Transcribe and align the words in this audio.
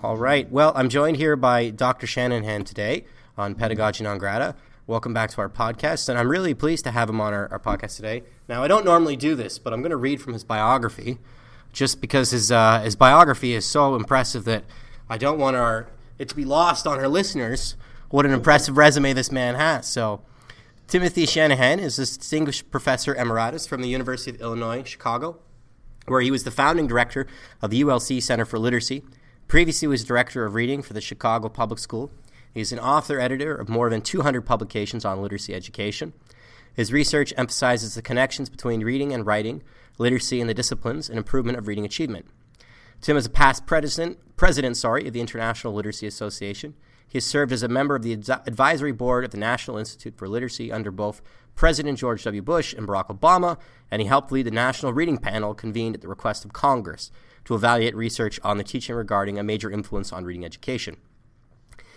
All 0.00 0.16
right. 0.16 0.48
Well, 0.48 0.70
I'm 0.76 0.88
joined 0.88 1.16
here 1.16 1.34
by 1.34 1.70
Dr. 1.70 2.06
Shanahan 2.06 2.62
today 2.62 3.04
on 3.36 3.56
Pedagogy 3.56 4.04
Non 4.04 4.16
Grata. 4.16 4.54
Welcome 4.86 5.12
back 5.12 5.30
to 5.30 5.40
our 5.40 5.48
podcast, 5.48 6.08
and 6.08 6.16
I'm 6.16 6.28
really 6.28 6.54
pleased 6.54 6.84
to 6.84 6.92
have 6.92 7.10
him 7.10 7.20
on 7.20 7.34
our, 7.34 7.48
our 7.50 7.58
podcast 7.58 7.96
today. 7.96 8.22
Now, 8.48 8.62
I 8.62 8.68
don't 8.68 8.84
normally 8.84 9.16
do 9.16 9.34
this, 9.34 9.58
but 9.58 9.72
I'm 9.72 9.80
going 9.80 9.90
to 9.90 9.96
read 9.96 10.22
from 10.22 10.34
his 10.34 10.44
biography, 10.44 11.18
just 11.72 12.00
because 12.00 12.30
his 12.30 12.52
uh, 12.52 12.80
his 12.82 12.94
biography 12.94 13.54
is 13.54 13.66
so 13.66 13.96
impressive 13.96 14.44
that 14.44 14.62
I 15.10 15.18
don't 15.18 15.36
want 15.36 15.56
our 15.56 15.88
it 16.16 16.28
to 16.28 16.36
be 16.36 16.44
lost 16.44 16.86
on 16.86 17.00
our 17.00 17.08
listeners 17.08 17.74
what 18.08 18.24
an 18.24 18.30
impressive 18.32 18.76
resume 18.76 19.12
this 19.14 19.32
man 19.32 19.56
has. 19.56 19.88
So, 19.88 20.20
Timothy 20.86 21.26
Shanahan 21.26 21.80
is 21.80 21.98
a 21.98 22.02
distinguished 22.02 22.70
professor 22.70 23.16
emeritus 23.16 23.66
from 23.66 23.82
the 23.82 23.88
University 23.88 24.30
of 24.30 24.40
Illinois 24.40 24.84
Chicago, 24.84 25.40
where 26.06 26.20
he 26.20 26.30
was 26.30 26.44
the 26.44 26.52
founding 26.52 26.86
director 26.86 27.26
of 27.60 27.70
the 27.70 27.82
UIC 27.82 28.22
Center 28.22 28.44
for 28.44 28.60
Literacy 28.60 29.02
Previously, 29.48 29.86
he 29.86 29.88
was 29.88 30.04
director 30.04 30.44
of 30.44 30.54
reading 30.54 30.82
for 30.82 30.92
the 30.92 31.00
Chicago 31.00 31.48
Public 31.48 31.78
School. 31.78 32.10
He's 32.52 32.70
an 32.70 32.78
author 32.78 33.18
editor 33.18 33.54
of 33.54 33.70
more 33.70 33.88
than 33.88 34.02
200 34.02 34.42
publications 34.42 35.06
on 35.06 35.22
literacy 35.22 35.54
education. 35.54 36.12
His 36.74 36.92
research 36.92 37.32
emphasizes 37.34 37.94
the 37.94 38.02
connections 38.02 38.50
between 38.50 38.84
reading 38.84 39.10
and 39.10 39.24
writing, 39.24 39.62
literacy 39.96 40.42
and 40.42 40.50
the 40.50 40.54
disciplines, 40.54 41.08
and 41.08 41.16
improvement 41.16 41.56
of 41.56 41.66
reading 41.66 41.86
achievement. 41.86 42.26
Tim 43.00 43.16
is 43.16 43.24
a 43.24 43.30
past 43.30 43.64
president, 43.64 44.18
president 44.36 44.76
sorry, 44.76 45.06
of 45.06 45.14
the 45.14 45.20
International 45.22 45.72
Literacy 45.72 46.06
Association. 46.06 46.74
He 47.08 47.16
has 47.16 47.24
served 47.24 47.50
as 47.50 47.62
a 47.62 47.68
member 47.68 47.96
of 47.96 48.02
the 48.02 48.12
advisory 48.12 48.92
board 48.92 49.24
of 49.24 49.30
the 49.30 49.38
National 49.38 49.78
Institute 49.78 50.18
for 50.18 50.28
Literacy 50.28 50.70
under 50.70 50.90
both 50.90 51.22
President 51.54 51.98
George 51.98 52.22
W. 52.24 52.42
Bush 52.42 52.74
and 52.74 52.86
Barack 52.86 53.06
Obama, 53.06 53.56
and 53.90 54.02
he 54.02 54.08
helped 54.08 54.30
lead 54.30 54.44
the 54.44 54.50
National 54.50 54.92
Reading 54.92 55.16
Panel 55.16 55.54
convened 55.54 55.94
at 55.94 56.02
the 56.02 56.08
request 56.08 56.44
of 56.44 56.52
Congress 56.52 57.10
to 57.48 57.54
evaluate 57.54 57.96
research 57.96 58.38
on 58.44 58.58
the 58.58 58.62
teaching 58.62 58.94
regarding 58.94 59.38
a 59.38 59.42
major 59.42 59.70
influence 59.70 60.12
on 60.12 60.22
reading 60.22 60.44
education. 60.44 60.98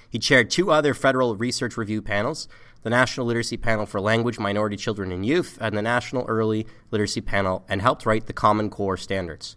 He 0.09 0.17
chaired 0.17 0.49
two 0.49 0.71
other 0.71 0.93
federal 0.93 1.35
research 1.35 1.75
review 1.75 2.01
panels 2.01 2.47
the 2.83 2.89
National 2.89 3.27
Literacy 3.27 3.57
Panel 3.57 3.85
for 3.85 4.01
Language, 4.01 4.39
Minority 4.39 4.77
Children, 4.77 5.11
and 5.11 5.23
Youth, 5.25 5.57
and 5.61 5.77
the 5.77 5.81
National 5.83 6.25
Early 6.25 6.65
Literacy 6.89 7.21
Panel, 7.21 7.63
and 7.67 7.81
helped 7.81 8.05
write 8.05 8.25
the 8.25 8.33
Common 8.33 8.69
Core 8.69 8.97
standards. 8.97 9.55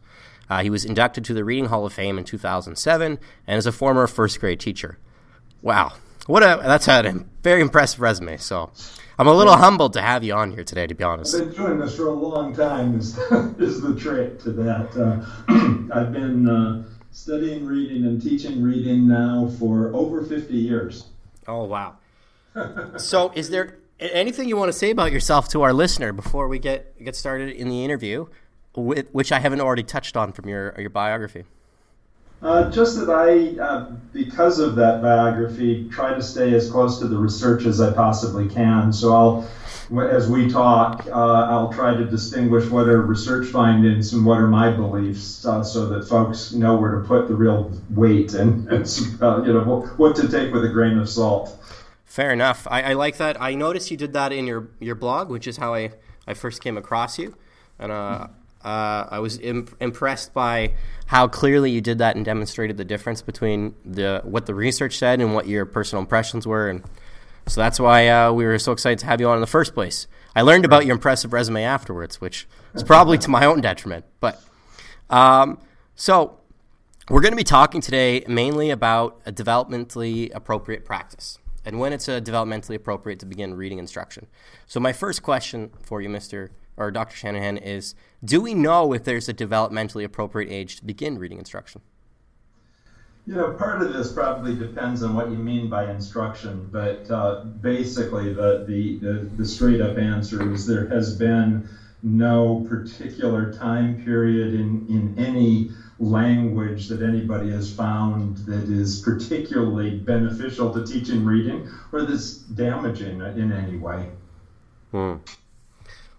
Uh, 0.50 0.62
he 0.62 0.68
was 0.68 0.84
inducted 0.84 1.24
to 1.24 1.32
the 1.32 1.44
Reading 1.44 1.66
Hall 1.66 1.86
of 1.86 1.92
Fame 1.92 2.18
in 2.18 2.24
2007 2.24 3.18
and 3.46 3.56
is 3.56 3.64
a 3.64 3.72
former 3.72 4.06
first 4.08 4.40
grade 4.40 4.58
teacher. 4.58 4.98
Wow. 5.62 5.92
What 6.26 6.42
a 6.42 6.60
that's 6.60 6.88
a 6.88 7.24
very 7.42 7.60
impressive 7.60 8.00
resume. 8.00 8.36
So 8.36 8.72
I'm 9.16 9.28
a 9.28 9.32
little 9.32 9.56
humbled 9.56 9.92
to 9.92 10.02
have 10.02 10.24
you 10.24 10.34
on 10.34 10.50
here 10.50 10.64
today, 10.64 10.88
to 10.88 10.94
be 10.94 11.04
honest. 11.04 11.34
I've 11.34 11.54
been 11.54 11.66
doing 11.66 11.78
this 11.78 11.96
for 11.96 12.08
a 12.08 12.12
long 12.12 12.54
time. 12.54 12.98
Is, 12.98 13.16
is 13.58 13.80
the 13.80 13.94
trick 13.98 14.40
to 14.42 14.50
that? 14.52 14.90
Uh, 14.96 15.24
I've 15.94 16.12
been 16.12 16.48
uh, 16.48 16.84
studying 17.12 17.64
reading 17.64 18.04
and 18.06 18.20
teaching 18.20 18.60
reading 18.60 19.06
now 19.06 19.52
for 19.58 19.94
over 19.94 20.24
50 20.24 20.54
years. 20.54 21.06
Oh 21.46 21.64
wow! 21.64 21.96
so, 22.96 23.30
is 23.34 23.50
there 23.50 23.76
anything 24.00 24.48
you 24.48 24.56
want 24.56 24.70
to 24.70 24.78
say 24.78 24.90
about 24.90 25.12
yourself 25.12 25.48
to 25.48 25.62
our 25.62 25.72
listener 25.72 26.12
before 26.12 26.48
we 26.48 26.58
get 26.58 27.02
get 27.04 27.14
started 27.14 27.54
in 27.54 27.68
the 27.68 27.84
interview, 27.84 28.26
which 28.74 29.30
I 29.30 29.38
haven't 29.38 29.60
already 29.60 29.82
touched 29.84 30.16
on 30.16 30.32
from 30.32 30.48
your 30.48 30.74
your 30.78 30.90
biography? 30.90 31.44
Uh, 32.44 32.70
just 32.70 32.98
that 32.98 33.08
I, 33.08 33.58
uh, 33.58 33.90
because 34.12 34.58
of 34.58 34.76
that 34.76 35.00
biography, 35.00 35.88
try 35.88 36.12
to 36.12 36.22
stay 36.22 36.52
as 36.52 36.70
close 36.70 36.98
to 36.98 37.08
the 37.08 37.16
research 37.16 37.64
as 37.64 37.80
I 37.80 37.90
possibly 37.90 38.50
can. 38.50 38.92
So 38.92 39.14
I'll, 39.14 39.48
as 39.98 40.28
we 40.28 40.50
talk, 40.50 41.06
uh, 41.06 41.10
I'll 41.10 41.72
try 41.72 41.94
to 41.94 42.04
distinguish 42.04 42.68
what 42.68 42.86
are 42.86 43.00
research 43.00 43.46
findings 43.46 44.12
and 44.12 44.26
what 44.26 44.38
are 44.38 44.46
my 44.46 44.70
beliefs, 44.70 45.46
uh, 45.46 45.64
so 45.64 45.86
that 45.86 46.06
folks 46.06 46.52
know 46.52 46.76
where 46.76 47.00
to 47.00 47.08
put 47.08 47.28
the 47.28 47.34
real 47.34 47.72
weight 47.88 48.34
and, 48.34 48.68
and 48.68 48.82
uh, 49.22 49.42
you 49.42 49.54
know 49.54 49.80
what 49.96 50.14
to 50.16 50.28
take 50.28 50.52
with 50.52 50.66
a 50.66 50.68
grain 50.68 50.98
of 50.98 51.08
salt. 51.08 51.58
Fair 52.04 52.30
enough. 52.30 52.68
I, 52.70 52.82
I, 52.82 52.92
like 52.92 53.16
that. 53.16 53.40
I 53.40 53.54
noticed 53.54 53.90
you 53.90 53.96
did 53.96 54.12
that 54.12 54.32
in 54.32 54.46
your 54.46 54.68
your 54.80 54.94
blog, 54.94 55.30
which 55.30 55.46
is 55.46 55.56
how 55.56 55.72
I, 55.72 55.92
I 56.26 56.34
first 56.34 56.62
came 56.62 56.76
across 56.76 57.18
you, 57.18 57.34
and 57.78 57.90
uh, 58.64 59.06
I 59.10 59.18
was 59.18 59.38
imp- 59.38 59.76
impressed 59.80 60.32
by 60.32 60.72
how 61.06 61.28
clearly 61.28 61.70
you 61.70 61.80
did 61.80 61.98
that 61.98 62.16
and 62.16 62.24
demonstrated 62.24 62.76
the 62.76 62.84
difference 62.84 63.20
between 63.20 63.74
the 63.84 64.22
what 64.24 64.46
the 64.46 64.54
research 64.54 64.96
said 64.96 65.20
and 65.20 65.34
what 65.34 65.46
your 65.46 65.66
personal 65.66 66.00
impressions 66.00 66.46
were, 66.46 66.68
and 66.68 66.82
so 67.46 67.60
that's 67.60 67.78
why 67.78 68.08
uh, 68.08 68.32
we 68.32 68.44
were 68.44 68.58
so 68.58 68.72
excited 68.72 68.98
to 69.00 69.06
have 69.06 69.20
you 69.20 69.28
on 69.28 69.36
in 69.36 69.40
the 69.40 69.46
first 69.46 69.74
place. 69.74 70.06
I 70.34 70.42
learned 70.42 70.64
about 70.64 70.86
your 70.86 70.94
impressive 70.94 71.32
resume 71.32 71.62
afterwards, 71.62 72.20
which 72.20 72.48
is 72.74 72.82
probably 72.82 73.18
to 73.18 73.30
my 73.30 73.44
own 73.44 73.60
detriment. 73.60 74.04
But 74.18 74.42
um, 75.10 75.60
so 75.94 76.40
we're 77.10 77.20
going 77.20 77.32
to 77.32 77.36
be 77.36 77.44
talking 77.44 77.80
today 77.80 78.24
mainly 78.26 78.70
about 78.70 79.20
a 79.26 79.32
developmentally 79.32 80.34
appropriate 80.34 80.84
practice 80.84 81.38
and 81.64 81.78
when 81.78 81.92
it's 81.92 82.06
developmentally 82.06 82.74
appropriate 82.74 83.18
to 83.20 83.26
begin 83.26 83.54
reading 83.54 83.78
instruction. 83.78 84.26
So 84.66 84.80
my 84.80 84.92
first 84.92 85.22
question 85.22 85.70
for 85.82 86.00
you, 86.00 86.08
Mister 86.08 86.50
or 86.76 86.90
Dr. 86.90 87.16
Shanahan 87.16 87.56
is 87.56 87.94
do 88.24 88.40
we 88.40 88.54
know 88.54 88.92
if 88.92 89.04
there's 89.04 89.28
a 89.28 89.34
developmentally 89.34 90.04
appropriate 90.04 90.50
age 90.50 90.76
to 90.76 90.84
begin 90.84 91.18
reading 91.18 91.38
instruction? 91.38 91.82
You 93.26 93.34
know, 93.36 93.52
part 93.52 93.80
of 93.80 93.92
this 93.92 94.12
probably 94.12 94.54
depends 94.54 95.02
on 95.02 95.14
what 95.14 95.30
you 95.30 95.36
mean 95.36 95.70
by 95.70 95.90
instruction, 95.90 96.68
but 96.70 97.10
uh, 97.10 97.44
basically, 97.44 98.34
the, 98.34 98.64
the, 98.68 98.98
the, 98.98 99.12
the 99.36 99.44
straight 99.46 99.80
up 99.80 99.96
answer 99.96 100.52
is 100.52 100.66
there 100.66 100.88
has 100.88 101.16
been 101.16 101.66
no 102.02 102.66
particular 102.68 103.50
time 103.50 104.04
period 104.04 104.52
in, 104.52 104.86
in 104.90 105.14
any 105.18 105.70
language 105.98 106.88
that 106.88 107.00
anybody 107.00 107.50
has 107.50 107.72
found 107.72 108.36
that 108.38 108.64
is 108.64 109.00
particularly 109.00 109.98
beneficial 109.98 110.72
to 110.74 110.84
teaching 110.84 111.24
reading 111.24 111.66
or 111.92 112.02
that's 112.02 112.36
damaging 112.38 113.20
in 113.20 113.52
any 113.52 113.78
way. 113.78 114.10
Hmm. 114.90 115.14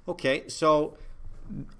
Okay, 0.07 0.47
so, 0.47 0.97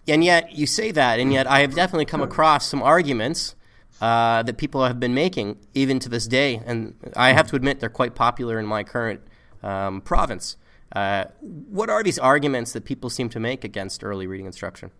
and 0.07 0.23
yet 0.23 0.55
you 0.55 0.67
say 0.67 0.91
that, 0.91 1.19
and 1.19 1.33
yet 1.33 1.47
I 1.47 1.59
have 1.59 1.75
definitely 1.75 2.05
come 2.05 2.21
across 2.21 2.67
some 2.67 2.81
arguments 2.81 3.55
uh, 4.01 4.43
that 4.43 4.57
people 4.57 4.83
have 4.83 4.99
been 4.99 5.13
making 5.13 5.57
even 5.73 5.99
to 5.99 6.09
this 6.09 6.27
day, 6.27 6.61
and 6.65 6.95
I 7.15 7.33
have 7.33 7.47
to 7.47 7.55
admit 7.55 7.79
they're 7.79 7.89
quite 7.89 8.15
popular 8.15 8.59
in 8.59 8.65
my 8.65 8.83
current 8.83 9.21
um, 9.63 10.01
province. 10.01 10.57
Uh, 10.95 11.25
what 11.41 11.89
are 11.89 12.03
these 12.03 12.19
arguments 12.19 12.73
that 12.73 12.85
people 12.85 13.09
seem 13.09 13.29
to 13.29 13.39
make 13.39 13.63
against 13.63 14.03
early 14.03 14.27
reading 14.27 14.45
instruction? 14.45 14.91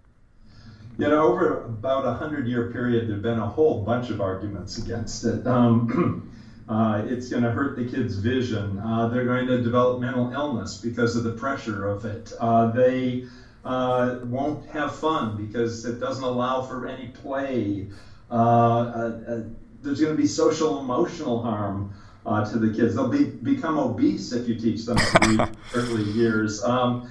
You 0.98 1.10
know, 1.10 1.28
over 1.28 1.66
about 1.66 2.06
a 2.06 2.14
hundred 2.14 2.48
year 2.48 2.72
period, 2.72 3.08
there 3.08 3.16
have 3.16 3.22
been 3.22 3.40
a 3.40 3.48
whole 3.48 3.84
bunch 3.84 4.10
of 4.10 4.22
arguments 4.22 4.78
against 4.78 5.24
it. 5.26 5.46
Um, 5.56 6.32
uh, 6.70 7.04
it's 7.06 7.30
going 7.30 7.44
to 7.44 7.52
hurt 7.52 7.78
the 7.78 7.86
kids' 7.86 8.18
vision. 8.18 8.80
Uh, 8.80 9.08
they're 9.10 9.26
going 9.26 9.46
to 9.48 9.62
develop 9.62 10.02
mental 10.02 10.34
illness 10.34 10.78
because 10.78 11.16
of 11.16 11.24
the 11.24 11.34
pressure 11.34 11.88
of 11.88 12.06
it. 12.06 12.34
Uh, 12.40 12.72
they 12.72 13.26
uh, 13.66 14.20
won't 14.26 14.66
have 14.70 14.96
fun 14.96 15.36
because 15.36 15.86
it 15.86 16.00
doesn't 16.00 16.24
allow 16.24 16.62
for 16.62 16.88
any 16.88 17.08
play. 17.08 17.88
Uh, 18.30 18.34
uh, 18.36 19.44
there's 19.82 20.00
going 20.00 20.16
to 20.16 20.22
be 20.22 20.28
social 20.28 20.80
emotional 20.80 21.42
harm 21.42 21.94
to 22.26 22.58
the 22.58 22.74
kids. 22.74 22.96
They'll 22.96 23.08
be 23.08 23.26
become 23.26 23.78
obese 23.78 24.32
if 24.32 24.48
you 24.48 24.56
teach 24.56 24.86
them 24.86 24.98
to 24.98 25.52
early 25.76 26.04
years. 26.12 26.64
Um, 26.64 27.10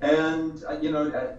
and 0.00 0.62
you 0.80 0.90
know 0.90 1.38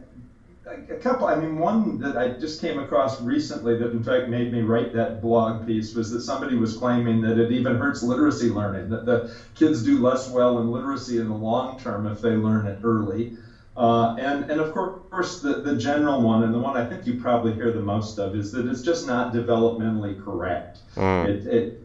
a 0.65 0.95
couple. 0.95 1.27
I 1.27 1.35
mean, 1.35 1.57
one 1.57 1.99
that 1.99 2.17
I 2.17 2.29
just 2.29 2.61
came 2.61 2.79
across 2.79 3.21
recently 3.21 3.77
that, 3.77 3.91
in 3.91 4.03
fact, 4.03 4.29
made 4.29 4.51
me 4.51 4.61
write 4.61 4.93
that 4.93 5.21
blog 5.21 5.65
piece 5.65 5.93
was 5.93 6.11
that 6.11 6.21
somebody 6.21 6.55
was 6.55 6.77
claiming 6.77 7.21
that 7.21 7.37
it 7.37 7.51
even 7.51 7.75
hurts 7.75 8.03
literacy 8.03 8.49
learning. 8.49 8.89
That 8.89 9.05
the 9.05 9.35
kids 9.55 9.83
do 9.83 9.99
less 9.99 10.29
well 10.29 10.59
in 10.59 10.71
literacy 10.71 11.19
in 11.19 11.27
the 11.27 11.35
long 11.35 11.79
term 11.79 12.07
if 12.07 12.21
they 12.21 12.31
learn 12.31 12.65
it 12.65 12.79
early. 12.83 13.37
Uh, 13.75 14.15
and 14.19 14.51
and 14.51 14.61
of 14.61 14.71
course, 14.71 15.41
the, 15.41 15.61
the 15.61 15.75
general 15.75 16.21
one 16.21 16.43
and 16.43 16.53
the 16.53 16.59
one 16.59 16.77
I 16.77 16.85
think 16.85 17.07
you 17.07 17.19
probably 17.19 17.53
hear 17.53 17.71
the 17.71 17.81
most 17.81 18.19
of 18.19 18.35
is 18.35 18.51
that 18.51 18.67
it's 18.67 18.83
just 18.83 19.07
not 19.07 19.33
developmentally 19.33 20.23
correct. 20.23 20.79
Mm. 20.95 21.27
It, 21.27 21.47
it 21.47 21.83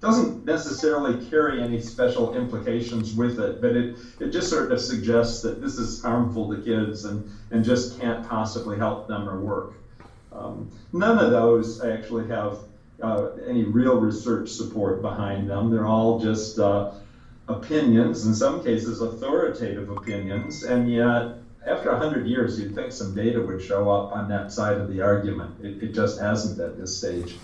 doesn't 0.00 0.44
necessarily 0.44 1.24
carry 1.30 1.62
any 1.62 1.80
special 1.80 2.34
implications 2.34 3.14
with 3.14 3.38
it, 3.38 3.60
but 3.60 3.76
it, 3.76 3.96
it 4.18 4.30
just 4.30 4.50
sort 4.50 4.72
of 4.72 4.80
suggests 4.80 5.42
that 5.42 5.62
this 5.62 5.78
is 5.78 6.02
harmful 6.02 6.52
to 6.52 6.60
kids 6.60 7.04
and, 7.04 7.30
and 7.52 7.64
just 7.64 8.00
can't 8.00 8.28
possibly 8.28 8.76
help 8.76 9.06
them 9.06 9.28
or 9.28 9.38
work. 9.38 9.74
Um, 10.32 10.68
none 10.92 11.24
of 11.24 11.30
those 11.30 11.84
actually 11.84 12.26
have 12.28 12.58
uh, 13.00 13.28
any 13.46 13.62
real 13.62 14.00
research 14.00 14.48
support 14.48 15.02
behind 15.02 15.48
them. 15.48 15.70
They're 15.70 15.86
all 15.86 16.18
just 16.18 16.58
uh, 16.58 16.94
opinions, 17.56 18.26
in 18.26 18.34
some 18.34 18.62
cases 18.62 19.00
authoritative 19.00 19.88
opinions, 19.90 20.62
and 20.62 20.90
yet 20.90 21.38
after 21.66 21.90
100 21.92 22.26
years, 22.26 22.58
you'd 22.58 22.74
think 22.74 22.92
some 22.92 23.14
data 23.14 23.40
would 23.40 23.62
show 23.62 23.90
up 23.90 24.12
on 24.12 24.28
that 24.28 24.52
side 24.52 24.78
of 24.78 24.88
the 24.88 25.00
argument. 25.00 25.64
It, 25.64 25.82
it 25.82 25.94
just 25.94 26.20
hasn't 26.20 26.58
at 26.60 26.78
this 26.78 26.96
stage. 26.96 27.36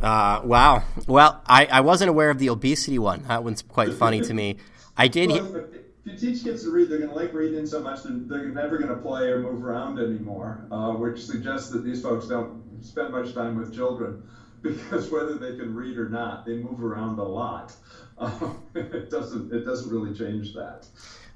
Uh, 0.00 0.40
wow. 0.44 0.84
Well, 1.06 1.42
I, 1.46 1.66
I 1.66 1.80
wasn't 1.80 2.08
aware 2.08 2.30
of 2.30 2.38
the 2.38 2.48
obesity 2.48 2.98
one. 2.98 3.24
That 3.28 3.44
one's 3.44 3.62
quite 3.62 3.92
funny 3.94 4.20
to 4.22 4.32
me. 4.32 4.56
I 4.96 5.08
did. 5.08 5.30
Well, 5.30 5.56
if 5.56 5.64
you 6.04 6.16
teach 6.16 6.44
kids 6.44 6.62
to 6.62 6.70
read, 6.70 6.88
they're 6.88 6.98
going 6.98 7.10
to 7.10 7.16
like 7.16 7.34
reading 7.34 7.66
so 7.66 7.80
much 7.80 8.04
that 8.04 8.28
they're 8.28 8.48
never 8.48 8.78
going 8.78 8.90
to 8.90 9.02
play 9.02 9.24
or 9.28 9.40
move 9.40 9.62
around 9.62 9.98
anymore, 9.98 10.66
uh, 10.70 10.92
which 10.92 11.24
suggests 11.24 11.70
that 11.70 11.84
these 11.84 12.02
folks 12.02 12.26
don't 12.26 12.62
spend 12.80 13.10
much 13.10 13.34
time 13.34 13.56
with 13.56 13.74
children. 13.74 14.22
because 14.62 15.10
whether 15.10 15.36
they 15.36 15.56
can 15.56 15.74
read 15.74 15.96
or 15.98 16.08
not, 16.08 16.44
they 16.44 16.54
move 16.54 16.82
around 16.82 17.18
a 17.18 17.24
lot. 17.24 17.72
Um, 18.18 18.62
it 18.74 19.10
doesn't 19.10 19.52
it 19.52 19.64
doesn't 19.64 19.90
really 19.90 20.16
change 20.16 20.54
that. 20.54 20.86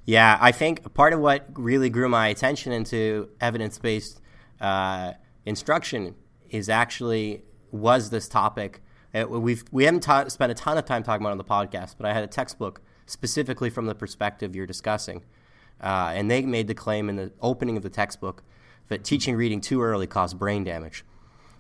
Yeah, 0.05 0.37
I 0.41 0.53
think 0.53 0.93
part 0.95 1.13
of 1.13 1.21
what 1.21 1.47
really 1.55 1.89
grew 1.89 2.09
my 2.09 2.29
attention 2.29 2.73
into 2.73 3.29
evidence 3.41 3.79
based 3.79 4.21
uh, 4.61 5.13
instruction 5.47 6.15
is 6.51 6.69
actually 6.69 7.43
was 7.71 8.11
this 8.11 8.29
topic. 8.29 8.83
Uh, 9.15 9.27
we've 9.29 9.65
we 9.71 9.85
haven't 9.85 10.03
ta- 10.03 10.29
spent 10.29 10.51
a 10.51 10.55
ton 10.55 10.79
of 10.79 10.85
time 10.85 11.03
talking 11.03 11.23
about 11.23 11.31
it 11.31 11.33
on 11.33 11.39
the 11.39 11.45
podcast, 11.45 11.97
but 11.99 12.07
I 12.07 12.13
had 12.13 12.25
a 12.25 12.29
textbook 12.29 12.81
specifically 13.07 13.71
from 13.71 13.87
the 13.87 13.95
perspective 13.95 14.57
you're 14.57 14.67
discussing, 14.67 15.23
uh, 15.81 16.13
and 16.15 16.31
they 16.31 16.43
made 16.43 16.67
the 16.67 16.75
claim 16.75 17.09
in 17.09 17.17
the 17.17 17.33
opening 17.41 17.77
of 17.77 17.83
the 17.83 17.91
textbook 17.91 18.43
that 18.89 19.05
teaching 19.05 19.37
reading 19.37 19.61
too 19.61 19.83
early 19.83 20.07
caused 20.07 20.39
brain 20.39 20.65
damage. 20.65 21.05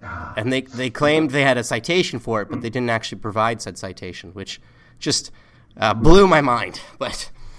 Ah. 0.03 0.35
And 0.37 0.53
they, 0.53 0.63
they 0.63 0.91
claimed 0.91 1.31
they 1.31 1.43
had 1.43 1.57
a 1.57 1.65
citation 1.65 2.19
for 2.19 2.43
it, 2.43 2.49
but 2.51 2.61
they 2.61 2.71
didn't 2.71 2.91
actually 2.91 3.21
provide 3.21 3.63
said 3.63 3.79
citation, 3.79 4.31
which 4.35 4.61
just 5.03 5.31
uh, 5.77 5.93
blew 5.93 6.27
my 6.27 6.41
mind. 6.41 6.81
But 6.99 7.31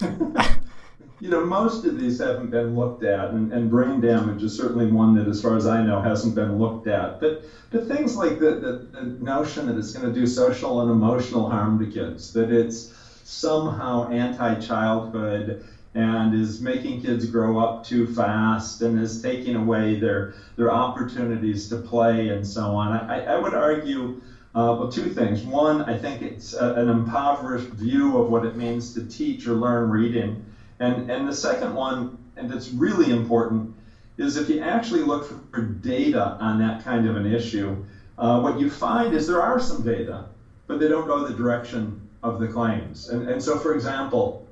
you 1.20 1.30
know, 1.30 1.44
most 1.44 1.84
of 1.84 2.00
these 2.00 2.18
haven't 2.18 2.50
been 2.50 2.74
looked 2.74 3.04
at, 3.04 3.30
and, 3.30 3.52
and, 3.52 3.70
brain 3.70 4.00
damage 4.00 4.42
is 4.42 4.56
certainly 4.56 4.90
one 4.90 5.14
that, 5.14 5.28
as 5.28 5.40
far 5.40 5.56
as 5.56 5.66
I 5.66 5.82
know, 5.82 6.00
hasn't 6.00 6.34
been 6.34 6.58
looked 6.58 6.88
at. 6.88 7.20
But 7.20 7.44
but 7.70 7.86
things 7.86 8.16
like 8.16 8.38
the, 8.40 8.56
the, 8.56 8.88
the 8.92 9.02
notion 9.24 9.66
that 9.66 9.78
it's 9.78 9.92
going 9.92 10.12
to 10.12 10.12
do 10.12 10.26
social 10.26 10.80
and 10.80 10.90
emotional 10.90 11.48
harm 11.48 11.78
to 11.78 11.90
kids, 11.90 12.32
that 12.32 12.50
it's 12.50 12.92
somehow 13.24 14.10
anti-childhood 14.10 15.64
and 15.94 16.34
is 16.34 16.60
making 16.60 17.02
kids 17.02 17.24
grow 17.26 17.58
up 17.58 17.84
too 17.84 18.12
fast 18.14 18.82
and 18.82 19.00
is 19.00 19.22
taking 19.22 19.54
away 19.54 19.98
their 19.98 20.34
their 20.56 20.72
opportunities 20.72 21.68
to 21.68 21.76
play 21.76 22.28
and 22.28 22.46
so 22.46 22.74
on. 22.74 22.92
I, 22.92 23.34
I 23.34 23.38
would 23.38 23.54
argue. 23.54 24.20
Uh, 24.54 24.76
well, 24.78 24.88
two 24.88 25.12
things. 25.12 25.42
One, 25.42 25.82
I 25.82 25.98
think 25.98 26.22
it's 26.22 26.54
a, 26.54 26.74
an 26.74 26.88
impoverished 26.88 27.70
view 27.70 28.16
of 28.18 28.30
what 28.30 28.46
it 28.46 28.56
means 28.56 28.94
to 28.94 29.04
teach 29.04 29.48
or 29.48 29.54
learn 29.54 29.90
reading. 29.90 30.44
And, 30.78 31.10
and 31.10 31.26
the 31.26 31.34
second 31.34 31.74
one, 31.74 32.16
and 32.36 32.52
it's 32.52 32.70
really 32.70 33.10
important, 33.10 33.74
is 34.16 34.36
if 34.36 34.48
you 34.48 34.60
actually 34.60 35.02
look 35.02 35.24
for 35.24 35.60
data 35.60 36.36
on 36.40 36.60
that 36.60 36.84
kind 36.84 37.08
of 37.08 37.16
an 37.16 37.26
issue, 37.26 37.84
uh, 38.16 38.40
what 38.40 38.60
you 38.60 38.70
find 38.70 39.12
is 39.12 39.26
there 39.26 39.42
are 39.42 39.58
some 39.58 39.82
data, 39.82 40.26
but 40.68 40.78
they 40.78 40.86
don't 40.86 41.08
go 41.08 41.26
the 41.26 41.34
direction 41.34 42.00
of 42.22 42.38
the 42.38 42.46
claims. 42.46 43.08
And, 43.08 43.28
and 43.28 43.42
so, 43.42 43.58
for 43.58 43.74
example, 43.74 44.46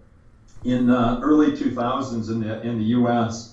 in 0.65 0.87
the 0.87 1.21
early 1.21 1.53
2000s 1.53 2.29
in 2.29 2.41
the, 2.41 2.61
in 2.63 2.77
the 2.77 2.85
US, 2.85 3.53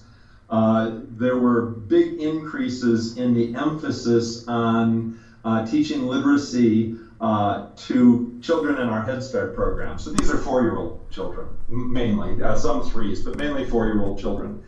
uh, 0.50 0.94
there 1.12 1.38
were 1.38 1.62
big 1.62 2.20
increases 2.20 3.16
in 3.18 3.36
the 3.36 3.54
emphasis 3.56 4.48
on 4.48 5.16
uh, 5.50 5.66
teaching 5.66 6.06
literacy 6.06 6.96
uh, 7.20 7.68
to 7.76 8.40
children 8.42 8.80
in 8.80 8.88
our 8.88 9.04
Head 9.04 9.24
Start 9.24 9.56
program. 9.56 9.98
So 9.98 10.12
these 10.12 10.30
are 10.32 10.38
four 10.38 10.62
year 10.62 10.78
old 10.78 11.10
children, 11.10 11.48
mainly, 11.68 12.42
uh, 12.42 12.56
some 12.56 12.88
threes, 12.90 13.22
but 13.22 13.38
mainly 13.38 13.66
four 13.66 13.88
year 13.88 14.02
old 14.02 14.20
children. 14.20 14.64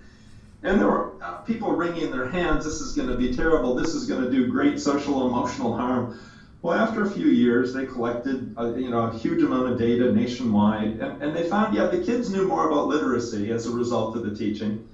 And 0.63 0.79
there 0.79 0.87
were 0.87 1.13
uh, 1.21 1.37
people 1.37 1.71
wringing 1.71 2.11
their 2.11 2.29
hands 2.29 2.65
this 2.65 2.81
is 2.81 2.93
going 2.93 3.09
to 3.09 3.17
be 3.17 3.33
terrible, 3.35 3.75
this 3.75 3.93
is 3.93 4.07
going 4.07 4.23
to 4.23 4.31
do 4.31 4.47
great 4.47 4.79
social 4.79 5.27
emotional 5.27 5.75
harm. 5.77 6.19
Well, 6.61 6.77
after 6.77 7.03
a 7.03 7.09
few 7.09 7.27
years, 7.27 7.73
they 7.73 7.87
collected 7.87 8.53
a, 8.57 8.69
you 8.79 8.89
know, 8.91 9.03
a 9.03 9.17
huge 9.17 9.41
amount 9.41 9.71
of 9.71 9.79
data 9.79 10.11
nationwide, 10.11 10.99
and, 10.99 11.23
and 11.23 11.35
they 11.35 11.49
found, 11.49 11.75
yeah, 11.75 11.87
the 11.87 12.03
kids 12.03 12.29
knew 12.29 12.47
more 12.47 12.67
about 12.69 12.87
literacy 12.87 13.51
as 13.51 13.65
a 13.65 13.71
result 13.71 14.15
of 14.15 14.23
the 14.23 14.35
teaching. 14.35 14.87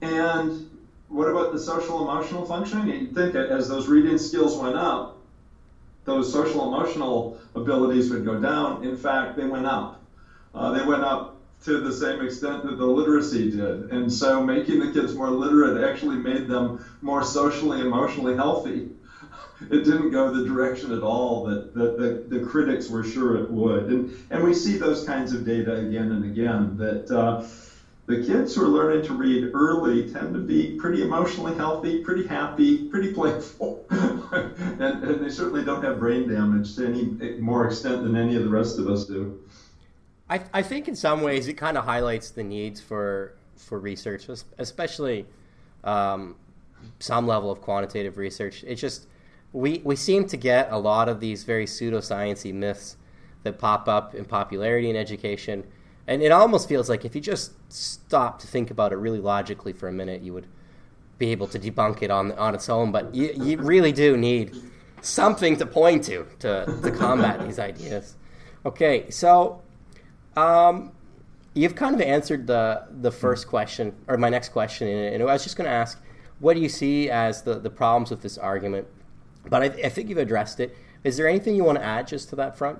And 0.00 0.70
what 1.08 1.28
about 1.28 1.52
the 1.52 1.58
social 1.58 2.02
emotional 2.08 2.44
functioning? 2.44 2.88
You'd 2.88 3.14
think 3.14 3.32
that 3.32 3.50
as 3.50 3.68
those 3.68 3.88
reading 3.88 4.16
skills 4.18 4.56
went 4.56 4.76
up, 4.76 5.11
those 6.04 6.30
social 6.30 6.64
emotional 6.64 7.30
abilities 7.54 8.10
would 8.10 8.22
go 8.24 8.36
down. 8.36 8.76
In 8.80 8.94
fact, 8.94 9.34
they 9.34 9.44
went 9.44 9.66
up. 9.66 9.94
Uh, 10.54 10.70
they 10.70 10.82
went 10.82 11.02
up 11.04 11.24
to 11.60 11.78
the 11.78 11.92
same 11.92 12.20
extent 12.20 12.62
that 12.62 12.76
the 12.76 12.86
literacy 12.86 13.44
did. 13.44 13.82
And 13.90 14.10
so 14.10 14.40
making 14.40 14.78
the 14.78 14.88
kids 14.88 15.14
more 15.14 15.30
literate 15.30 15.76
actually 15.76 16.16
made 16.16 16.46
them 16.46 16.72
more 17.00 17.22
socially, 17.22 17.80
emotionally 17.80 18.34
healthy 18.34 18.84
it 19.70 19.82
didn't 19.82 20.10
go 20.10 20.28
the 20.28 20.40
direction 20.40 20.90
at 20.90 21.02
all 21.02 21.40
that, 21.42 21.72
that 21.74 21.96
the, 21.96 22.14
the 22.26 22.38
critics 22.38 22.88
were 22.88 23.02
sure 23.02 23.34
it 23.34 23.48
would. 23.48 23.88
And, 23.88 24.04
and 24.30 24.42
we 24.42 24.52
see 24.52 24.74
those 24.76 25.00
kinds 25.00 25.32
of 25.32 25.42
data 25.42 25.74
again 25.74 26.10
and 26.10 26.22
again 26.22 26.74
that 26.76 27.10
uh, 27.10 27.34
the 28.16 28.26
kids 28.26 28.54
who 28.54 28.64
are 28.64 28.68
learning 28.68 29.06
to 29.06 29.14
read 29.14 29.50
early 29.54 30.12
tend 30.12 30.34
to 30.34 30.40
be 30.40 30.76
pretty 30.78 31.02
emotionally 31.02 31.54
healthy, 31.54 32.02
pretty 32.04 32.26
happy, 32.26 32.88
pretty 32.88 33.12
playful. 33.12 33.86
and, 33.90 34.80
and 34.80 35.24
they 35.24 35.30
certainly 35.30 35.64
don't 35.64 35.82
have 35.82 35.98
brain 35.98 36.28
damage 36.28 36.74
to 36.76 36.86
any 36.86 37.38
more 37.38 37.66
extent 37.66 38.02
than 38.02 38.16
any 38.16 38.36
of 38.36 38.42
the 38.42 38.48
rest 38.48 38.78
of 38.78 38.88
us 38.88 39.06
do. 39.06 39.40
I, 40.28 40.42
I 40.52 40.62
think 40.62 40.88
in 40.88 40.96
some 40.96 41.22
ways 41.22 41.48
it 41.48 41.54
kind 41.54 41.78
of 41.78 41.84
highlights 41.84 42.30
the 42.30 42.44
needs 42.44 42.80
for 42.80 43.34
for 43.56 43.78
research, 43.78 44.28
especially 44.58 45.26
um, 45.84 46.36
some 46.98 47.26
level 47.26 47.50
of 47.50 47.60
quantitative 47.60 48.16
research. 48.18 48.64
It's 48.66 48.80
just 48.80 49.06
we 49.52 49.80
we 49.84 49.96
seem 49.96 50.26
to 50.28 50.36
get 50.36 50.70
a 50.70 50.78
lot 50.78 51.08
of 51.08 51.20
these 51.20 51.44
very 51.44 51.66
pseudosciencey 51.66 52.52
myths 52.52 52.96
that 53.42 53.58
pop 53.58 53.88
up 53.88 54.14
in 54.14 54.24
popularity 54.24 54.90
in 54.90 54.96
education, 54.96 55.64
and 56.12 56.22
it 56.22 56.30
almost 56.30 56.68
feels 56.68 56.88
like 56.88 57.04
if 57.04 57.14
you 57.14 57.20
just 57.20 57.52
stop 57.72 58.38
to 58.40 58.46
think 58.46 58.70
about 58.70 58.92
it 58.92 58.96
really 58.96 59.20
logically 59.20 59.72
for 59.72 59.88
a 59.88 59.92
minute, 59.92 60.20
you 60.22 60.32
would 60.32 60.46
be 61.18 61.30
able 61.30 61.46
to 61.48 61.58
debunk 61.58 62.02
it 62.02 62.10
on 62.10 62.32
on 62.32 62.54
its 62.54 62.68
own. 62.68 62.92
But 62.92 63.14
you, 63.14 63.32
you 63.34 63.56
really 63.58 63.92
do 63.92 64.16
need 64.16 64.54
something 65.00 65.56
to 65.56 65.66
point 65.66 66.04
to 66.04 66.26
to, 66.40 66.66
to 66.82 66.90
combat 66.90 67.40
these 67.44 67.58
ideas. 67.58 68.16
Okay, 68.66 69.10
so 69.10 69.62
um, 70.36 70.92
you've 71.54 71.74
kind 71.74 71.94
of 71.94 72.00
answered 72.00 72.46
the 72.46 72.86
the 73.00 73.10
first 73.10 73.48
question 73.48 73.94
or 74.06 74.16
my 74.16 74.28
next 74.28 74.50
question, 74.50 74.88
and 74.88 75.22
I 75.22 75.26
was 75.26 75.42
just 75.42 75.56
going 75.56 75.68
to 75.68 75.74
ask, 75.74 75.98
what 76.40 76.54
do 76.54 76.60
you 76.60 76.68
see 76.68 77.10
as 77.10 77.42
the 77.42 77.58
the 77.58 77.70
problems 77.70 78.10
with 78.10 78.20
this 78.20 78.36
argument? 78.36 78.86
But 79.48 79.62
I, 79.62 79.66
I 79.86 79.88
think 79.88 80.08
you've 80.08 80.18
addressed 80.18 80.60
it. 80.60 80.76
Is 81.04 81.16
there 81.16 81.26
anything 81.26 81.56
you 81.56 81.64
want 81.64 81.78
to 81.78 81.84
add 81.84 82.06
just 82.06 82.28
to 82.28 82.36
that 82.36 82.56
front? 82.56 82.78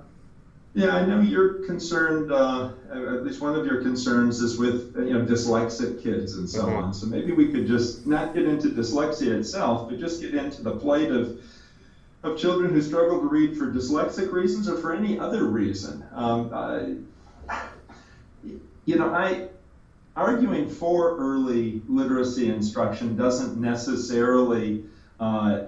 Yeah, 0.75 0.95
I 0.95 1.05
know 1.05 1.21
you're 1.21 1.65
concerned. 1.65 2.31
Uh, 2.31 2.71
at 2.91 3.23
least 3.23 3.41
one 3.41 3.55
of 3.55 3.65
your 3.65 3.83
concerns 3.83 4.41
is 4.41 4.57
with 4.57 4.95
you 4.97 5.13
know 5.13 5.25
dyslexic 5.25 6.01
kids 6.01 6.35
and 6.35 6.49
so 6.49 6.63
mm-hmm. 6.63 6.77
on. 6.77 6.93
So 6.93 7.05
maybe 7.05 7.31
we 7.31 7.51
could 7.51 7.67
just 7.67 8.07
not 8.07 8.33
get 8.33 8.45
into 8.45 8.69
dyslexia 8.69 9.37
itself, 9.39 9.89
but 9.89 9.99
just 9.99 10.19
get 10.19 10.33
into 10.33 10.63
the 10.63 10.75
plight 10.75 11.11
of 11.11 11.39
of 12.23 12.39
children 12.39 12.73
who 12.73 12.81
struggle 12.81 13.19
to 13.19 13.27
read 13.27 13.55
for 13.55 13.67
dyslexic 13.67 14.31
reasons 14.31 14.67
or 14.67 14.77
for 14.77 14.93
any 14.93 15.19
other 15.19 15.45
reason. 15.45 16.03
Um, 16.13 16.49
uh, 16.51 16.79
you 18.85 18.95
know, 18.95 19.13
I 19.13 19.49
arguing 20.15 20.69
for 20.69 21.17
early 21.17 21.81
literacy 21.87 22.49
instruction 22.49 23.15
doesn't 23.15 23.59
necessarily 23.59 24.85
uh, 25.23 25.65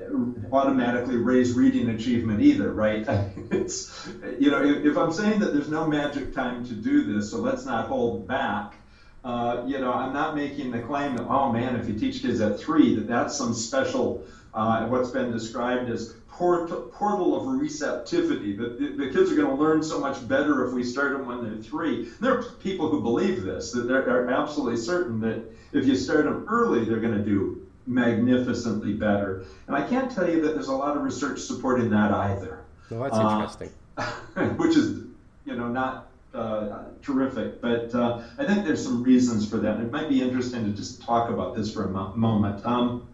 automatically 0.51 1.15
raise 1.15 1.53
reading 1.53 1.89
achievement 1.89 2.41
either, 2.41 2.71
right? 2.74 3.05
it's 3.51 4.09
you 4.38 4.51
know 4.51 4.62
if, 4.62 4.85
if, 4.85 4.97
I'm 4.97 5.13
saying 5.13 5.39
that 5.39 5.53
there's 5.53 5.69
no 5.69 5.88
magic 5.88 6.33
time 6.33 6.65
to 6.65 6.74
do 6.74 7.13
this, 7.13 7.31
so 7.31 7.39
let's 7.39 7.65
not 7.65 7.88
hold 7.88 8.27
back. 8.27 8.75
Uh, 9.24 9.63
you 9.65 9.79
know, 9.79 9.91
I'm 9.91 10.13
not 10.13 10.35
making 10.35 10.71
the 10.71 10.79
claim 10.79 11.15
that 11.15 11.25
oh 11.25 11.51
man, 11.53 11.75
if 11.77 11.88
you 11.88 11.97
teach 11.97 12.21
kids 12.21 12.41
at 12.41 12.59
three, 12.59 12.95
that 12.95 13.07
that's 13.07 13.38
some 13.38 13.53
special 13.53 14.25
uh, 14.53 14.88
what's 14.88 15.09
been 15.09 15.31
described 15.31 15.89
as 15.89 16.13
port- 16.27 16.91
portal 16.91 17.35
of 17.35 17.47
receptivity. 17.47 18.57
That 18.57 18.77
the, 18.77 19.05
the 19.05 19.09
kids 19.13 19.31
are 19.31 19.35
going 19.35 19.47
to 19.47 19.55
learn 19.55 19.83
so 19.83 20.00
much 20.00 20.27
better 20.27 20.65
if 20.65 20.74
we 20.74 20.83
start 20.83 21.13
them 21.13 21.25
when 21.25 21.41
they're 21.43 21.62
three. 21.62 22.09
There 22.19 22.38
are 22.38 22.43
people 22.59 22.89
who 22.89 23.01
believe 23.01 23.41
this 23.41 23.71
that 23.71 23.88
they're, 23.88 24.29
absolutely 24.29 24.77
certain 24.77 25.21
that 25.21 25.50
if 25.71 25.88
you 25.88 25.95
start 25.95 26.25
them 26.25 26.45
early, 26.50 26.83
they're 26.85 27.00
going 27.00 27.17
to 27.17 27.24
do 27.24 27.64
magnificently 27.88 28.94
better. 28.94 29.46
And 29.68 29.75
I 29.75 29.88
can't 29.88 30.12
tell 30.12 30.30
you 30.30 30.42
that 30.42 30.54
there's 30.54 30.68
a 30.68 30.75
lot 30.75 30.98
of 30.98 31.04
research 31.04 31.39
supporting 31.39 31.89
that 31.92 32.12
either. 32.12 32.60
Well, 32.89 33.04
that's 33.04 33.18
uh, 33.18 33.32
interesting. 33.34 33.70
which 34.58 34.75
is, 34.75 35.04
you 35.46 35.56
know, 35.56 35.68
not 35.68 36.08
uh, 36.34 36.84
terrific. 37.01 37.62
But 37.62 37.94
uh, 37.94 38.22
I 38.38 38.46
think 38.46 38.65
there's 38.65 38.84
some 38.84 39.04
reasons 39.04 39.50
for 39.50 39.58
that. 39.58 39.80
It 39.80 39.92
might 39.92 40.10
be 40.10 40.22
interesting 40.22 40.65
to 40.65 40.72
just 40.72 41.01
talk 41.01 41.30
about 41.30 41.56
this 41.56 41.74
for 41.74 41.86
a 41.86 41.89
mo- 41.89 42.13
moment. 42.15 42.65
Um, 42.65 43.08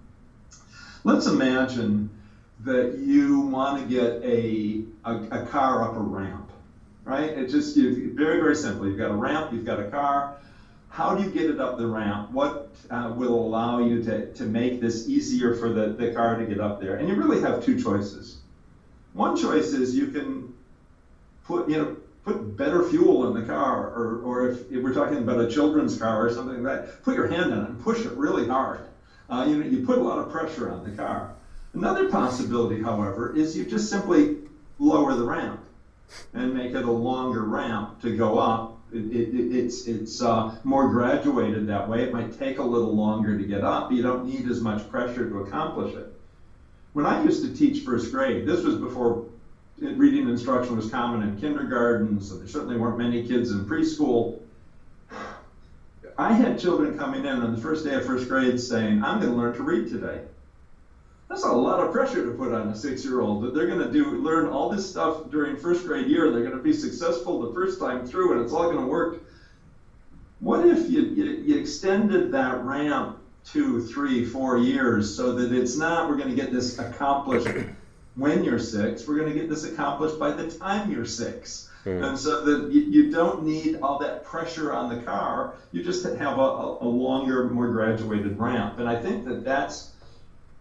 let's 1.03 1.27
imagine 1.27 2.09
that 2.61 2.97
you 2.97 3.41
want 3.41 3.81
to 3.81 3.87
get 3.87 4.23
a, 4.23 4.83
a, 5.05 5.43
a 5.43 5.45
car 5.47 5.83
up 5.83 5.95
a 5.95 5.99
ramp, 5.99 6.51
right? 7.03 7.29
It 7.29 7.49
just 7.49 7.75
you, 7.75 8.13
very, 8.15 8.39
very 8.39 8.55
simple. 8.55 8.87
You've 8.87 8.99
got 8.99 9.11
a 9.11 9.15
ramp, 9.15 9.51
you've 9.51 9.65
got 9.65 9.79
a 9.79 9.89
car 9.89 10.37
how 10.91 11.15
do 11.15 11.23
you 11.23 11.29
get 11.29 11.49
it 11.49 11.59
up 11.59 11.77
the 11.77 11.87
ramp? 11.87 12.31
What 12.31 12.69
uh, 12.89 13.13
will 13.15 13.33
allow 13.33 13.79
you 13.79 14.03
to, 14.03 14.31
to 14.33 14.43
make 14.43 14.81
this 14.81 15.07
easier 15.07 15.55
for 15.55 15.69
the, 15.69 15.87
the 15.87 16.13
car 16.13 16.37
to 16.37 16.45
get 16.45 16.59
up 16.59 16.81
there? 16.81 16.97
And 16.97 17.07
you 17.07 17.15
really 17.15 17.41
have 17.41 17.63
two 17.63 17.81
choices. 17.81 18.41
One 19.13 19.37
choice 19.37 19.71
is 19.71 19.95
you 19.95 20.07
can 20.07 20.53
put, 21.45 21.69
you 21.69 21.77
know, 21.77 21.95
put 22.25 22.57
better 22.57 22.83
fuel 22.83 23.25
in 23.27 23.41
the 23.41 23.47
car, 23.47 23.87
or, 23.87 24.21
or 24.21 24.49
if, 24.49 24.71
if 24.71 24.83
we're 24.83 24.93
talking 24.93 25.17
about 25.17 25.39
a 25.39 25.49
children's 25.49 25.97
car 25.97 26.25
or 26.25 26.29
something 26.31 26.61
like 26.61 26.85
that, 26.85 27.03
put 27.03 27.15
your 27.15 27.27
hand 27.27 27.53
on 27.53 27.59
it 27.59 27.69
and 27.69 27.81
push 27.81 28.05
it 28.05 28.11
really 28.11 28.47
hard. 28.47 28.81
Uh, 29.29 29.45
you 29.47 29.57
know, 29.57 29.65
you 29.65 29.85
put 29.85 29.97
a 29.97 30.01
lot 30.01 30.19
of 30.19 30.29
pressure 30.29 30.69
on 30.69 30.83
the 30.83 30.95
car. 30.95 31.33
Another 31.73 32.09
possibility, 32.09 32.81
however, 32.81 33.33
is 33.33 33.57
you 33.57 33.63
just 33.65 33.89
simply 33.89 34.39
lower 34.77 35.13
the 35.13 35.23
ramp 35.23 35.61
and 36.33 36.53
make 36.53 36.73
it 36.73 36.83
a 36.83 36.91
longer 36.91 37.43
ramp 37.43 38.01
to 38.01 38.15
go 38.15 38.37
up. 38.37 38.70
It, 38.93 39.13
it, 39.13 39.55
it's 39.55 39.87
it's 39.87 40.21
uh, 40.21 40.57
more 40.63 40.89
graduated 40.89 41.67
that 41.67 41.87
way. 41.89 42.03
It 42.03 42.13
might 42.13 42.37
take 42.37 42.59
a 42.59 42.63
little 42.63 42.95
longer 42.95 43.37
to 43.37 43.45
get 43.45 43.63
up. 43.63 43.91
You 43.91 44.03
don't 44.03 44.25
need 44.25 44.49
as 44.49 44.61
much 44.61 44.89
pressure 44.89 45.29
to 45.29 45.39
accomplish 45.39 45.95
it. 45.95 46.13
When 46.93 47.05
I 47.05 47.23
used 47.23 47.43
to 47.43 47.53
teach 47.53 47.83
first 47.83 48.11
grade, 48.11 48.45
this 48.45 48.63
was 48.63 48.75
before 48.75 49.23
reading 49.79 50.27
instruction 50.27 50.75
was 50.75 50.89
common 50.89 51.23
in 51.23 51.37
kindergarten, 51.37 52.21
so 52.21 52.35
there 52.35 52.47
certainly 52.47 52.77
weren't 52.77 52.97
many 52.97 53.25
kids 53.25 53.51
in 53.51 53.65
preschool. 53.65 54.37
I 56.17 56.33
had 56.33 56.59
children 56.59 56.97
coming 56.97 57.25
in 57.25 57.41
on 57.41 57.51
the 57.51 57.57
first 57.57 57.83
day 57.83 57.95
of 57.95 58.05
first 58.05 58.27
grade 58.27 58.59
saying, 58.59 59.01
I'm 59.01 59.19
going 59.19 59.31
to 59.31 59.37
learn 59.37 59.53
to 59.55 59.63
read 59.63 59.87
today. 59.89 60.21
That's 61.31 61.45
a 61.45 61.51
lot 61.53 61.79
of 61.79 61.93
pressure 61.93 62.25
to 62.25 62.31
put 62.33 62.51
on 62.51 62.67
a 62.67 62.75
six 62.75 63.05
year 63.05 63.21
old 63.21 63.41
that 63.43 63.53
they're 63.53 63.65
going 63.65 63.79
to 63.79 63.89
do 63.89 64.21
learn 64.21 64.47
all 64.47 64.67
this 64.67 64.89
stuff 64.89 65.31
during 65.31 65.55
first 65.55 65.87
grade 65.87 66.07
year. 66.07 66.29
They're 66.29 66.43
going 66.43 66.57
to 66.57 66.61
be 66.61 66.73
successful 66.73 67.39
the 67.47 67.53
first 67.53 67.79
time 67.79 68.05
through 68.05 68.33
and 68.33 68.41
it's 68.41 68.51
all 68.51 68.65
going 68.65 68.83
to 68.83 68.85
work. 68.85 69.23
What 70.41 70.67
if 70.67 70.89
you, 70.89 71.03
you, 71.03 71.23
you 71.23 71.57
extended 71.57 72.33
that 72.33 72.65
ramp 72.65 73.19
two, 73.45 73.81
three, 73.81 74.25
four 74.25 74.57
years 74.57 75.15
so 75.15 75.31
that 75.35 75.53
it's 75.53 75.77
not 75.77 76.09
we're 76.09 76.17
going 76.17 76.31
to 76.31 76.35
get 76.35 76.51
this 76.51 76.77
accomplished 76.79 77.47
when 78.15 78.43
you're 78.43 78.59
six, 78.59 79.07
we're 79.07 79.17
going 79.17 79.31
to 79.31 79.39
get 79.39 79.47
this 79.47 79.63
accomplished 79.63 80.19
by 80.19 80.31
the 80.31 80.51
time 80.51 80.91
you're 80.91 81.05
six. 81.05 81.69
Mm. 81.85 82.09
And 82.09 82.19
so 82.19 82.43
that 82.43 82.73
you, 82.73 82.81
you, 82.81 83.09
don't 83.09 83.43
need 83.43 83.79
all 83.81 83.99
that 83.99 84.25
pressure 84.25 84.73
on 84.73 84.93
the 84.93 85.01
car. 85.01 85.53
You 85.71 85.81
just 85.81 86.03
have 86.03 86.37
a, 86.37 86.77
a, 86.81 86.85
longer, 86.85 87.45
more 87.45 87.69
graduated 87.69 88.37
ramp. 88.37 88.79
And 88.79 88.89
I 88.89 89.01
think 89.01 89.25
that 89.25 89.45
that's 89.45 89.91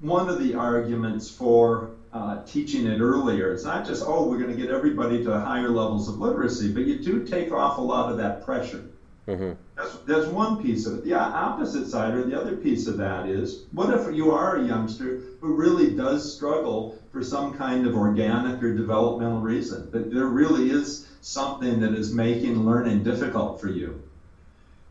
one 0.01 0.29
of 0.29 0.39
the 0.39 0.55
arguments 0.55 1.31
for 1.31 1.91
uh, 2.13 2.43
teaching 2.45 2.87
it 2.87 3.01
earlier. 3.01 3.53
It's 3.53 3.65
not 3.65 3.87
just, 3.87 4.03
oh, 4.05 4.29
we're 4.29 4.39
going 4.39 4.55
to 4.55 4.61
get 4.61 4.71
everybody 4.71 5.23
to 5.25 5.41
higher 5.41 5.69
levels 5.69 6.09
of 6.09 6.19
literacy, 6.19 6.73
but 6.73 6.85
you 6.85 6.99
do 6.99 7.25
take 7.25 7.53
off 7.53 7.79
a 7.79 7.83
lot 7.83 8.11
of 8.11 8.17
that 8.19 8.45
pressure. 8.45 8.85
Mm-hmm. 9.29 9.53
That's, 9.77 9.97
that's 10.07 10.27
one 10.27 10.63
piece 10.63 10.87
of 10.87 10.99
it. 10.99 11.05
The 11.05 11.15
opposite 11.15 11.87
side, 11.87 12.15
or 12.15 12.25
the 12.25 12.39
other 12.39 12.57
piece 12.57 12.87
of 12.87 12.97
that, 12.97 13.29
is 13.29 13.65
what 13.73 13.93
if 13.95 14.13
you 14.15 14.33
are 14.33 14.57
a 14.57 14.65
youngster 14.65 15.21
who 15.41 15.55
really 15.55 15.95
does 15.95 16.35
struggle 16.35 16.99
for 17.13 17.23
some 17.23 17.57
kind 17.57 17.87
of 17.87 17.95
organic 17.95 18.63
or 18.63 18.75
developmental 18.75 19.41
reason? 19.41 19.91
That 19.91 20.13
there 20.13 20.27
really 20.27 20.71
is 20.71 21.07
something 21.21 21.81
that 21.81 21.93
is 21.93 22.13
making 22.13 22.65
learning 22.65 23.05
difficult 23.05 23.61
for 23.61 23.69
you. 23.69 24.03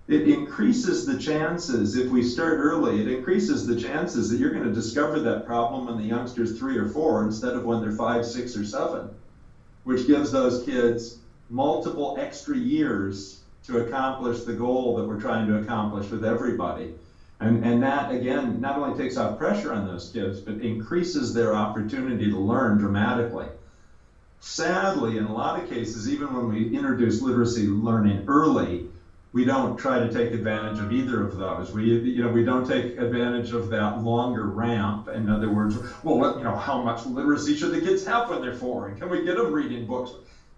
It 0.10 0.26
increases 0.26 1.06
the 1.06 1.16
chances, 1.16 1.96
if 1.96 2.10
we 2.10 2.24
start 2.24 2.58
early, 2.58 3.00
it 3.00 3.08
increases 3.08 3.64
the 3.64 3.76
chances 3.76 4.28
that 4.28 4.40
you're 4.40 4.50
going 4.50 4.64
to 4.64 4.74
discover 4.74 5.20
that 5.20 5.46
problem 5.46 5.86
when 5.86 5.98
the 5.98 6.04
youngster's 6.04 6.58
three 6.58 6.78
or 6.78 6.88
four 6.88 7.24
instead 7.24 7.56
of 7.56 7.64
when 7.64 7.80
they're 7.80 7.92
five, 7.92 8.26
six, 8.26 8.56
or 8.56 8.64
seven, 8.64 9.08
which 9.84 10.08
gives 10.08 10.32
those 10.32 10.58
kids 10.58 11.14
multiple 11.52 12.16
extra 12.18 12.58
years 12.58 13.38
to 13.68 13.78
accomplish 13.78 14.42
the 14.42 14.52
goal 14.52 14.96
that 14.96 15.06
we're 15.06 15.16
trying 15.16 15.46
to 15.46 15.54
accomplish 15.54 16.10
with 16.10 16.24
everybody. 16.24 16.90
And, 17.40 17.64
and 17.64 17.80
that, 17.84 18.10
again, 18.10 18.60
not 18.60 18.78
only 18.78 18.94
takes 18.94 19.16
off 19.16 19.38
pressure 19.38 19.72
on 19.72 19.84
those 19.84 20.08
kids, 20.08 20.40
but 20.40 20.60
increases 20.60 21.34
their 21.34 21.54
opportunity 21.54 22.28
to 22.28 22.36
learn 22.36 22.78
dramatically. 22.78 23.52
Sadly, 24.40 25.18
in 25.18 25.26
a 25.26 25.32
lot 25.32 25.56
of 25.56 25.66
cases, 25.66 26.08
even 26.10 26.32
when 26.32 26.48
we 26.48 26.64
introduce 26.64 27.22
literacy 27.22 27.68
learning 27.68 28.24
early, 28.26 28.82
we 29.32 29.46
don't 29.46 29.78
try 29.78 30.00
to 30.00 30.12
take 30.12 30.34
advantage 30.34 30.80
of 30.80 30.92
either 30.92 31.22
of 31.22 31.38
those. 31.38 31.72
We, 31.72 31.84
you 32.00 32.22
know, 32.22 32.30
we 32.30 32.44
don't 32.44 32.66
take 32.66 32.98
advantage 32.98 33.52
of 33.52 33.70
that 33.70 34.00
longer 34.00 34.48
ramp. 34.48 35.08
In 35.08 35.30
other 35.30 35.50
words, 35.50 35.78
well, 36.04 36.38
you 36.38 36.44
know, 36.44 36.56
how 36.56 36.82
much 36.82 37.06
literacy 37.06 37.56
should 37.56 37.72
the 37.72 37.80
kids 37.80 38.04
have 38.06 38.28
when 38.30 38.42
they're 38.42 38.52
four, 38.52 38.88
and 38.88 38.98
can 38.98 39.10
we 39.10 39.20
get 39.20 39.36
them 39.36 39.52
reading 39.52 39.86
books? 39.86 40.12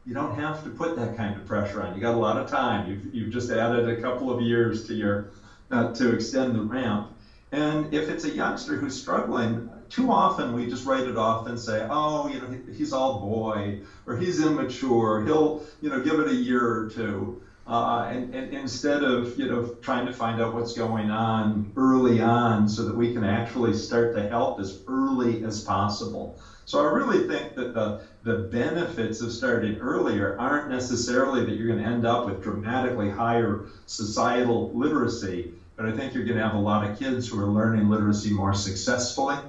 You 0.06 0.14
don't 0.14 0.34
have 0.34 0.64
to 0.64 0.70
put 0.70 0.96
that 0.96 1.16
kind 1.16 1.36
of 1.38 1.46
pressure 1.46 1.82
on. 1.82 1.94
You 1.94 2.00
got 2.00 2.14
a 2.14 2.18
lot 2.18 2.38
of 2.38 2.46
time. 2.46 2.86
You've, 2.86 3.06
you've 3.14 3.30
just 3.30 3.50
added 3.52 3.88
a 3.88 3.94
couple 3.94 4.30
of 4.30 4.40
years 4.40 4.82
to 4.84 4.94
your 4.94 5.22
uh, 5.70 5.86
to 5.86 6.12
extend 6.12 6.56
the 6.56 6.62
ramp. 6.62 7.06
And 7.52 7.88
if 7.92 8.10
it's 8.10 8.24
a 8.24 8.30
youngster 8.30 8.78
who's 8.78 8.96
struggling, 8.96 9.62
too 9.90 10.10
often 10.10 10.54
we 10.54 10.66
just 10.66 10.86
write 10.86 11.06
it 11.06 11.18
off 11.18 11.46
and 11.46 11.60
say, 11.60 11.84
oh, 11.90 12.26
you 12.26 12.40
know, 12.40 12.48
he's 12.74 12.94
all 12.94 13.12
boy 13.12 13.76
or 14.06 14.16
he's 14.16 14.40
immature. 14.40 15.20
He'll, 15.20 15.58
you 15.82 15.90
know, 15.90 16.00
give 16.00 16.20
it 16.20 16.28
a 16.28 16.34
year 16.34 16.66
or 16.66 16.84
two. 16.84 17.34
Uh, 17.72 18.10
and, 18.12 18.36
and, 18.36 18.54
instead 18.54 19.02
of 19.02 19.40
you 19.40 19.48
know 19.48 19.66
trying 19.82 20.06
to 20.06 20.12
find 20.12 20.42
out 20.42 20.54
what's 20.54 20.74
going 20.74 21.10
on 21.10 21.72
early 21.78 22.20
on 22.20 22.68
so 22.68 22.84
that 22.84 22.94
we 22.94 23.14
can 23.14 23.24
actually 23.24 23.74
start 23.74 24.14
to 24.14 24.28
help 24.28 24.60
as 24.60 24.82
early 24.90 25.46
as 25.46 25.62
possible. 25.62 26.38
So 26.66 26.80
i 26.82 26.92
really 26.92 27.26
think 27.28 27.56
that 27.56 27.74
the, 27.74 28.02
the 28.24 28.36
benefits 28.36 29.22
of 29.22 29.32
starting 29.32 29.80
earlier 29.80 30.36
aren't 30.38 30.70
necessarily 30.70 31.46
that 31.46 31.54
you're 31.54 31.68
going 31.68 31.80
to 31.80 31.86
end 31.86 32.06
up 32.06 32.26
with 32.26 32.42
dramatically 32.44 33.10
higher 33.10 33.62
societal 33.86 34.70
literacy 34.74 35.54
but 35.78 35.86
i 35.86 35.94
think 35.94 36.14
you're 36.14 36.26
going 36.26 36.38
to 36.38 36.44
have 36.44 36.56
a 36.56 36.58
lot 36.72 36.84
of 36.84 37.00
kids 37.00 37.30
who 37.30 37.40
are 37.40 37.48
learning 37.48 37.88
literacy 37.88 38.32
more 38.32 38.54
successfully 38.54 39.40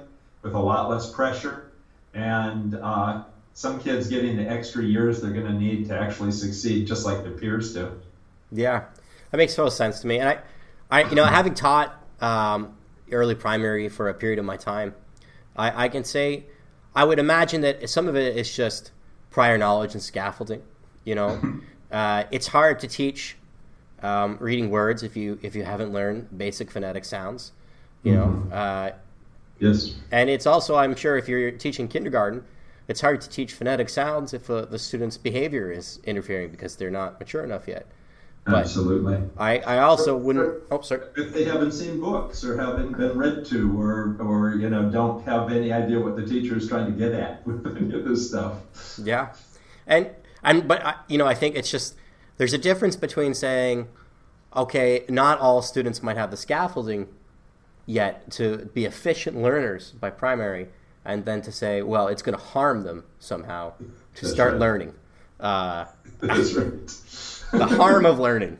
with 0.43 0.53
a 0.53 0.59
lot 0.59 0.89
less 0.89 1.09
pressure. 1.11 1.65
And 2.13 2.75
uh, 2.75 3.23
some 3.53 3.81
kids 3.81 4.07
getting 4.07 4.37
the 4.37 4.49
extra 4.49 4.83
years 4.83 5.19
they're 5.19 5.33
going 5.33 5.45
to 5.45 5.53
need 5.53 5.87
to 5.87 5.97
actually 5.97 6.31
succeed 6.31 6.87
just 6.87 7.05
like 7.05 7.21
their 7.23 7.33
peers 7.33 7.73
do 7.73 7.91
yeah. 8.53 8.85
That 9.31 9.37
makes 9.37 9.55
total 9.55 9.71
sense 9.71 9.99
to 10.01 10.07
me. 10.07 10.19
And 10.19 10.29
i 10.29 10.39
i 10.91 11.09
you 11.09 11.15
know 11.15 11.25
having 11.25 11.53
taught 11.53 11.93
um, 12.21 12.77
early 13.11 13.35
primary 13.35 13.89
for 13.89 14.09
a 14.09 14.13
period 14.13 14.39
of 14.39 14.45
my 14.45 14.57
time 14.57 14.93
I, 15.55 15.85
I 15.85 15.89
can 15.89 16.03
say 16.03 16.45
i 16.95 17.03
would 17.03 17.19
imagine 17.19 17.61
that 17.61 17.89
some 17.89 18.07
of 18.07 18.15
it 18.15 18.37
is 18.37 18.55
just 18.55 18.91
prior 19.29 19.57
knowledge 19.57 19.93
and 19.93 20.01
scaffolding 20.01 20.61
you 21.03 21.15
know? 21.15 21.41
Uh, 21.93 22.23
it's 22.31 22.47
hard 22.47 22.79
to 22.79 22.87
teach 22.87 23.37
um, 24.01 24.35
reading 24.39 24.71
words 24.71 25.03
if 25.03 25.15
you 25.15 25.37
if 25.43 25.55
you 25.55 25.63
haven't 25.63 25.93
learned 25.93 26.27
basic 26.35 26.71
phonetic 26.71 27.05
sounds 27.05 27.51
you 28.01 28.15
know? 28.15 28.25
Mm-hmm. 28.25 28.51
uh, 28.51 28.89
yes. 29.59 29.93
and 30.11 30.27
it's 30.27 30.47
also 30.47 30.75
i'm 30.75 30.95
sure 30.95 31.17
if 31.17 31.27
you're 31.27 31.51
teaching 31.51 31.87
kindergarten 31.87 32.43
it's 32.87 33.01
hard 33.01 33.21
to 33.21 33.29
teach 33.29 33.53
phonetic 33.53 33.89
sounds 33.89 34.33
if 34.33 34.49
uh, 34.49 34.65
the 34.65 34.79
student's 34.79 35.17
behavior 35.17 35.71
is 35.71 35.99
interfering 36.03 36.51
because 36.51 36.75
they're 36.75 36.91
not 36.91 37.19
mature 37.19 37.43
enough 37.43 37.67
yet. 37.67 37.85
But 38.45 38.55
Absolutely. 38.55 39.19
I, 39.37 39.59
I 39.59 39.79
also 39.79 40.17
wouldn't. 40.17 40.63
Oh, 40.69 40.81
sorry. 40.81 41.03
If 41.15 41.33
they 41.33 41.45
haven't 41.45 41.71
seen 41.71 42.01
books 42.01 42.43
or 42.43 42.57
haven't 42.59 42.97
been 42.97 43.17
read 43.17 43.45
to, 43.45 43.79
or 43.79 44.17
or 44.19 44.55
you 44.55 44.69
know 44.69 44.89
don't 44.89 45.23
have 45.23 45.49
any 45.49 45.71
idea 45.71 45.97
what 45.99 46.17
the 46.17 46.25
teacher 46.25 46.57
is 46.57 46.67
trying 46.67 46.87
to 46.87 46.91
get 46.91 47.13
at 47.13 47.47
with 47.47 47.65
any 47.77 47.93
of 47.93 48.03
this 48.03 48.27
stuff. 48.29 48.57
Yeah, 49.01 49.33
and 49.87 50.09
and 50.43 50.67
but 50.67 50.85
I, 50.85 50.95
you 51.07 51.17
know 51.17 51.25
I 51.25 51.35
think 51.35 51.55
it's 51.55 51.71
just 51.71 51.95
there's 52.35 52.51
a 52.51 52.57
difference 52.57 52.97
between 52.97 53.33
saying, 53.33 53.87
okay, 54.53 55.05
not 55.07 55.39
all 55.39 55.61
students 55.61 56.03
might 56.03 56.17
have 56.17 56.29
the 56.29 56.37
scaffolding 56.37 57.07
yet 57.85 58.29
to 58.31 58.69
be 58.73 58.83
efficient 58.83 59.41
learners 59.41 59.91
by 59.91 60.09
primary 60.09 60.67
and 61.05 61.25
then 61.25 61.41
to 61.41 61.51
say, 61.51 61.81
well, 61.81 62.07
it's 62.07 62.21
going 62.21 62.37
to 62.37 62.43
harm 62.43 62.83
them 62.83 63.03
somehow 63.19 63.73
to 64.15 64.21
That's 64.21 64.33
start 64.33 64.53
right. 64.53 64.59
learning. 64.59 64.93
Uh, 65.39 65.85
That's 66.19 66.53
right. 66.53 66.89
The 67.53 67.65
harm 67.65 68.05
of 68.05 68.19
learning. 68.19 68.57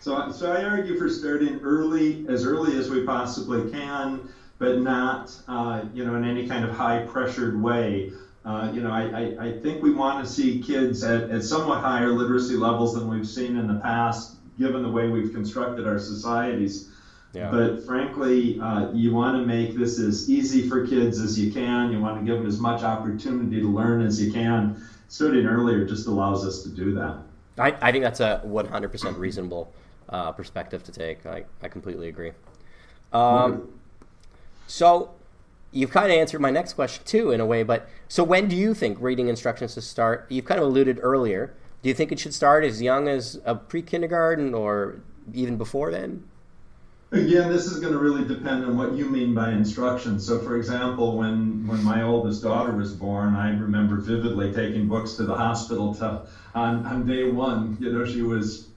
So, 0.00 0.32
so 0.32 0.52
I 0.52 0.64
argue 0.64 0.98
for 0.98 1.08
starting 1.08 1.60
early, 1.62 2.26
as 2.28 2.44
early 2.44 2.76
as 2.76 2.90
we 2.90 3.04
possibly 3.04 3.70
can, 3.70 4.28
but 4.58 4.80
not, 4.80 5.34
uh, 5.46 5.84
you 5.94 6.04
know, 6.04 6.16
in 6.16 6.24
any 6.24 6.48
kind 6.48 6.64
of 6.64 6.72
high-pressured 6.72 7.60
way. 7.60 8.12
Uh, 8.44 8.70
you 8.74 8.80
know, 8.80 8.90
I, 8.90 9.02
I, 9.02 9.46
I, 9.46 9.58
think 9.60 9.80
we 9.84 9.92
want 9.94 10.26
to 10.26 10.30
see 10.30 10.60
kids 10.60 11.04
at, 11.04 11.30
at 11.30 11.44
somewhat 11.44 11.80
higher 11.80 12.08
literacy 12.08 12.56
levels 12.56 12.94
than 12.94 13.06
we've 13.06 13.28
seen 13.28 13.56
in 13.56 13.68
the 13.68 13.78
past, 13.78 14.34
given 14.58 14.82
the 14.82 14.90
way 14.90 15.08
we've 15.08 15.32
constructed 15.32 15.86
our 15.86 16.00
societies. 16.00 16.90
Yeah. 17.32 17.52
But 17.52 17.86
frankly, 17.86 18.60
uh, 18.60 18.90
you 18.92 19.14
want 19.14 19.40
to 19.40 19.46
make 19.46 19.76
this 19.76 20.00
as 20.00 20.28
easy 20.28 20.68
for 20.68 20.84
kids 20.84 21.20
as 21.20 21.38
you 21.38 21.52
can. 21.52 21.92
You 21.92 22.00
want 22.00 22.18
to 22.18 22.26
give 22.26 22.38
them 22.38 22.48
as 22.48 22.58
much 22.58 22.82
opportunity 22.82 23.60
to 23.60 23.68
learn 23.68 24.04
as 24.04 24.20
you 24.20 24.32
can. 24.32 24.84
Starting 25.06 25.46
earlier 25.46 25.84
just 25.84 26.08
allows 26.08 26.44
us 26.44 26.64
to 26.64 26.68
do 26.68 26.92
that. 26.94 27.18
I, 27.58 27.76
I 27.80 27.92
think 27.92 28.04
that's 28.04 28.20
a 28.20 28.42
100% 28.46 29.18
reasonable 29.18 29.72
uh, 30.08 30.32
perspective 30.32 30.82
to 30.84 30.92
take. 30.92 31.26
I, 31.26 31.44
I 31.62 31.68
completely 31.68 32.08
agree. 32.08 32.32
Um, 33.12 33.68
so 34.66 35.10
you've 35.70 35.90
kind 35.90 36.10
of 36.10 36.18
answered 36.18 36.40
my 36.40 36.50
next 36.50 36.74
question 36.74 37.04
too, 37.04 37.30
in 37.30 37.40
a 37.40 37.46
way. 37.46 37.62
But 37.62 37.88
so 38.08 38.24
when 38.24 38.48
do 38.48 38.56
you 38.56 38.74
think 38.74 38.98
reading 39.00 39.28
instructions 39.28 39.74
to 39.74 39.82
start? 39.82 40.26
You've 40.28 40.44
kind 40.44 40.60
of 40.60 40.66
alluded 40.66 40.98
earlier. 41.02 41.54
Do 41.82 41.88
you 41.88 41.94
think 41.94 42.12
it 42.12 42.20
should 42.20 42.34
start 42.34 42.64
as 42.64 42.80
young 42.80 43.08
as 43.08 43.40
a 43.44 43.54
pre 43.54 43.82
kindergarten 43.82 44.54
or 44.54 45.00
even 45.34 45.56
before 45.56 45.90
then? 45.90 46.24
Again, 47.12 47.50
this 47.50 47.66
is 47.66 47.78
going 47.78 47.92
to 47.92 47.98
really 47.98 48.24
depend 48.24 48.64
on 48.64 48.74
what 48.74 48.94
you 48.94 49.04
mean 49.04 49.34
by 49.34 49.50
instruction. 49.50 50.18
So, 50.18 50.38
for 50.38 50.56
example, 50.56 51.18
when 51.18 51.66
when 51.66 51.84
my 51.84 52.02
oldest 52.02 52.42
daughter 52.42 52.72
was 52.72 52.90
born, 52.90 53.34
I 53.34 53.50
remember 53.50 53.96
vividly 53.96 54.50
taking 54.50 54.88
books 54.88 55.12
to 55.14 55.24
the 55.24 55.34
hospital 55.34 55.94
to 55.96 56.22
on, 56.54 56.86
on 56.86 57.06
day 57.06 57.30
one. 57.30 57.76
You 57.78 57.92
know, 57.92 58.06
she 58.06 58.22
was 58.22 58.68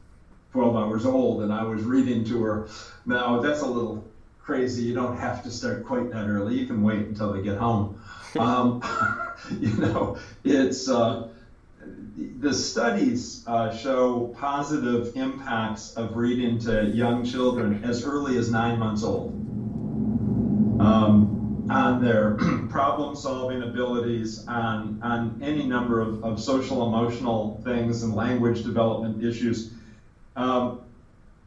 12 0.52 0.76
hours 0.76 1.06
old, 1.06 1.44
and 1.44 1.54
I 1.54 1.64
was 1.64 1.84
reading 1.84 2.26
to 2.26 2.44
her. 2.44 2.68
Now, 3.06 3.40
that's 3.40 3.62
a 3.62 3.68
little 3.68 4.06
crazy. 4.42 4.84
You 4.84 4.94
don't 4.94 5.16
have 5.16 5.42
to 5.44 5.50
start 5.50 5.86
quite 5.86 6.12
that 6.12 6.28
early. 6.28 6.60
You 6.60 6.68
can 6.68 6.84
wait 6.84 7.08
until 7.08 7.32
they 7.32 7.42
get 7.42 7.58
home. 7.58 8.02
Um, 8.38 8.84
you 9.62 9.74
know, 9.78 10.18
it's 10.44 10.90
uh, 10.90 11.30
the 12.18 12.54
studies 12.54 13.44
uh, 13.46 13.76
show 13.76 14.34
positive 14.38 15.16
impacts 15.16 15.94
of 15.94 16.16
reading 16.16 16.58
to 16.60 16.86
young 16.86 17.26
children 17.26 17.84
as 17.84 18.04
early 18.06 18.38
as 18.38 18.50
nine 18.50 18.80
months 18.80 19.04
old 19.04 19.32
um, 20.80 21.68
on 21.70 22.02
their 22.02 22.32
problem 22.70 23.16
solving 23.16 23.64
abilities, 23.64 24.48
on, 24.48 25.00
on 25.02 25.40
any 25.42 25.66
number 25.66 26.00
of, 26.00 26.24
of 26.24 26.40
social 26.40 26.88
emotional 26.88 27.60
things 27.64 28.04
and 28.04 28.16
language 28.16 28.64
development 28.64 29.22
issues. 29.22 29.72
Um, 30.38 30.82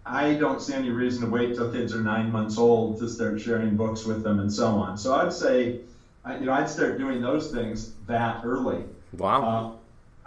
I 0.04 0.34
don't 0.34 0.60
see 0.60 0.74
any 0.74 0.90
reason 0.90 1.24
to 1.24 1.30
wait 1.30 1.54
till 1.54 1.70
kids 1.70 1.94
are 1.94 2.00
nine 2.00 2.30
months 2.30 2.58
old 2.58 2.98
to 2.98 3.08
start 3.08 3.40
sharing 3.40 3.76
books 3.76 4.04
with 4.04 4.22
them 4.22 4.40
and 4.40 4.52
so 4.52 4.68
on. 4.68 4.98
So 4.98 5.14
I'd 5.14 5.32
say, 5.32 5.80
you 6.40 6.46
know, 6.46 6.52
I'd 6.52 6.68
start 6.68 6.98
doing 6.98 7.20
those 7.20 7.50
things 7.50 7.92
that 8.06 8.42
early. 8.44 8.84
Wow. 9.12 9.42
Uh, 9.42 9.77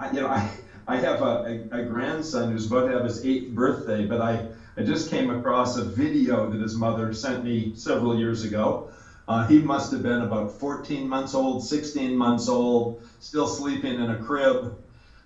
I, 0.01 0.11
you 0.11 0.21
know, 0.21 0.29
I, 0.29 0.49
I 0.87 0.97
have 0.97 1.21
a, 1.21 1.61
a, 1.71 1.81
a, 1.81 1.85
grandson 1.85 2.51
who's 2.51 2.65
about 2.65 2.87
to 2.87 2.93
have 2.93 3.05
his 3.05 3.23
eighth 3.23 3.51
birthday, 3.51 4.07
but 4.07 4.19
I, 4.19 4.47
I 4.75 4.81
just 4.81 5.11
came 5.11 5.29
across 5.29 5.77
a 5.77 5.83
video 5.83 6.49
that 6.49 6.59
his 6.59 6.75
mother 6.75 7.13
sent 7.13 7.43
me 7.43 7.73
several 7.75 8.17
years 8.17 8.41
ago. 8.43 8.87
Uh, 9.27 9.45
he 9.45 9.59
must 9.59 9.91
have 9.91 10.01
been 10.01 10.23
about 10.23 10.51
14 10.51 11.07
months 11.07 11.35
old, 11.35 11.63
16 11.63 12.17
months 12.17 12.49
old, 12.49 12.99
still 13.19 13.47
sleeping 13.47 13.99
in 13.99 14.09
a 14.09 14.17
crib. 14.17 14.75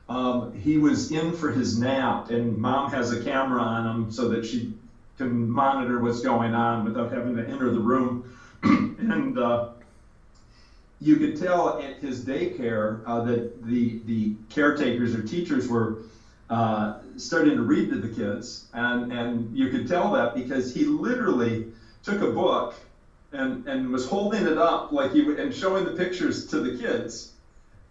Um, 0.09 0.51
he 0.51 0.77
was 0.77 1.09
in 1.09 1.33
for 1.33 1.51
his 1.51 1.79
nap, 1.79 2.29
and 2.29 2.57
mom 2.57 2.91
has 2.91 3.11
a 3.11 3.23
camera 3.23 3.61
on 3.61 3.87
him 3.87 4.11
so 4.11 4.27
that 4.27 4.45
she 4.45 4.73
can 5.17 5.49
monitor 5.49 5.99
what's 6.01 6.19
going 6.19 6.53
on 6.53 6.83
without 6.83 7.13
having 7.13 7.33
to 7.37 7.47
enter 7.47 7.71
the 7.71 7.79
room. 7.79 8.25
and 8.63 9.37
uh, 9.37 9.67
you 11.05 11.17
could 11.17 11.37
tell 11.37 11.79
at 11.79 11.99
his 11.99 12.25
daycare 12.25 12.99
uh, 13.05 13.21
that 13.21 13.63
the 13.63 13.99
the 14.05 14.33
caretakers 14.49 15.13
or 15.13 15.21
teachers 15.21 15.69
were 15.69 15.99
uh, 16.49 16.97
starting 17.15 17.55
to 17.55 17.63
read 17.63 17.91
to 17.91 17.97
the 17.99 18.09
kids, 18.09 18.65
and 18.73 19.11
and 19.11 19.55
you 19.55 19.69
could 19.69 19.87
tell 19.87 20.11
that 20.13 20.33
because 20.33 20.73
he 20.73 20.83
literally 20.85 21.67
took 22.01 22.21
a 22.21 22.27
book 22.27 22.73
and 23.31 23.67
and 23.67 23.91
was 23.91 24.07
holding 24.07 24.47
it 24.47 24.57
up 24.57 24.91
like 24.91 25.13
he 25.13 25.21
and 25.21 25.53
showing 25.53 25.85
the 25.85 25.91
pictures 25.91 26.43
to 26.47 26.59
the 26.59 26.75
kids, 26.75 27.29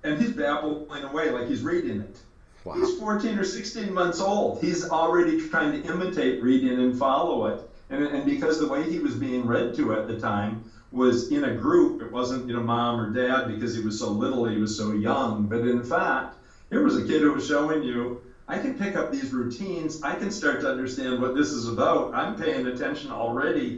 and 0.02 0.18
he's 0.18 0.32
babbling 0.32 1.04
away 1.04 1.30
like 1.30 1.46
he's 1.46 1.62
reading 1.62 2.00
it. 2.00 2.20
Wow. 2.64 2.74
He's 2.74 2.96
14 2.96 3.38
or 3.38 3.44
16 3.44 3.92
months 3.92 4.20
old. 4.20 4.58
He's 4.58 4.88
already 4.88 5.36
trying 5.36 5.72
to 5.72 5.82
imitate 5.82 6.40
reading 6.40 6.80
and 6.80 6.96
follow 6.96 7.44
it. 7.44 7.62
And, 7.90 8.02
and 8.02 8.24
because 8.24 8.58
the 8.58 8.66
way 8.66 8.88
he 8.88 8.98
was 8.98 9.14
being 9.14 9.46
read 9.46 9.74
to 9.74 9.92
at 9.92 10.06
the 10.06 10.16
time 10.16 10.62
was 10.94 11.24
in 11.30 11.44
a 11.44 11.50
group. 11.50 12.00
It 12.00 12.10
wasn't, 12.10 12.46
you 12.46 12.54
know, 12.54 12.60
mom 12.60 13.00
or 13.00 13.06
dad 13.06 13.46
because 13.46 13.74
he 13.74 13.80
was 13.80 13.96
so 13.98 14.10
little, 14.10 14.44
he 14.46 14.58
was 14.58 14.74
so 14.74 14.90
young. 14.90 15.44
But 15.46 15.64
in 15.64 15.82
fact, 15.82 16.36
here 16.70 16.82
was 16.82 16.96
a 16.96 17.02
kid 17.02 17.22
who 17.22 17.32
was 17.32 17.44
showing 17.44 17.82
you, 17.82 18.14
I 18.48 18.58
can 18.58 18.74
pick 18.74 18.96
up 18.96 19.10
these 19.10 19.32
routines. 19.32 19.98
I 20.02 20.14
can 20.14 20.30
start 20.30 20.60
to 20.60 20.68
understand 20.68 21.18
what 21.18 21.34
this 21.34 21.52
is 21.52 21.66
about. 21.66 22.08
I'm 22.12 22.34
paying 22.34 22.66
attention 22.66 23.10
already. 23.12 23.76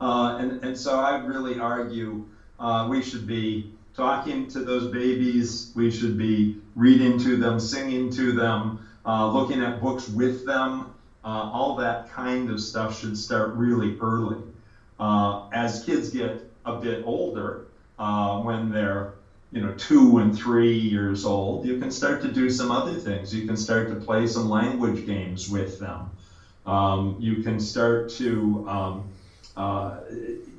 Uh, 0.00 0.32
and, 0.36 0.54
and 0.62 0.76
so 0.78 0.98
I 0.98 1.12
really 1.12 1.58
argue 1.58 2.20
uh, 2.60 2.84
we 2.86 3.00
should 3.02 3.26
be 3.26 3.64
talking 3.94 4.46
to 4.46 4.62
those 4.62 4.86
babies. 4.86 5.66
We 5.74 5.90
should 5.90 6.16
be 6.16 6.48
reading 6.76 7.16
to 7.18 7.36
them, 7.36 7.58
singing 7.60 8.10
to 8.10 8.32
them, 8.32 8.72
uh, 9.06 9.26
looking 9.26 9.60
at 9.60 9.78
books 9.78 10.08
with 10.08 10.42
them. 10.44 10.84
Uh, 11.24 11.44
all 11.50 11.74
that 11.74 12.04
kind 12.04 12.48
of 12.50 12.60
stuff 12.60 12.92
should 12.92 13.16
start 13.16 13.50
really 13.52 13.94
early. 14.00 14.44
Uh, 14.98 15.34
as 15.52 15.78
kids 15.78 16.08
get 16.08 16.34
a 16.64 16.72
bit 16.72 17.00
older, 17.02 17.58
uh, 17.98 18.36
when 18.36 18.68
they're 18.68 19.06
you 19.50 19.60
know 19.60 19.70
two 19.76 20.18
and 20.18 20.34
three 20.34 20.72
years 20.72 21.24
old, 21.24 21.64
you 21.64 21.74
can 21.74 21.90
start 21.90 22.20
to 22.20 22.28
do 22.28 22.48
some 22.48 22.70
other 22.70 22.94
things. 22.96 23.32
You 23.32 23.42
can 23.42 23.56
start 23.56 23.88
to 23.88 23.94
play 23.94 24.26
some 24.26 24.46
language 24.46 25.04
games 25.04 25.46
with 25.46 25.76
them. 25.78 26.08
Um, 26.66 27.14
you 27.18 27.36
can 27.36 27.58
start 27.58 28.08
to 28.08 28.60
um, 28.64 29.04
uh, 29.56 29.92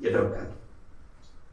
you 0.00 0.10
know 0.10 0.28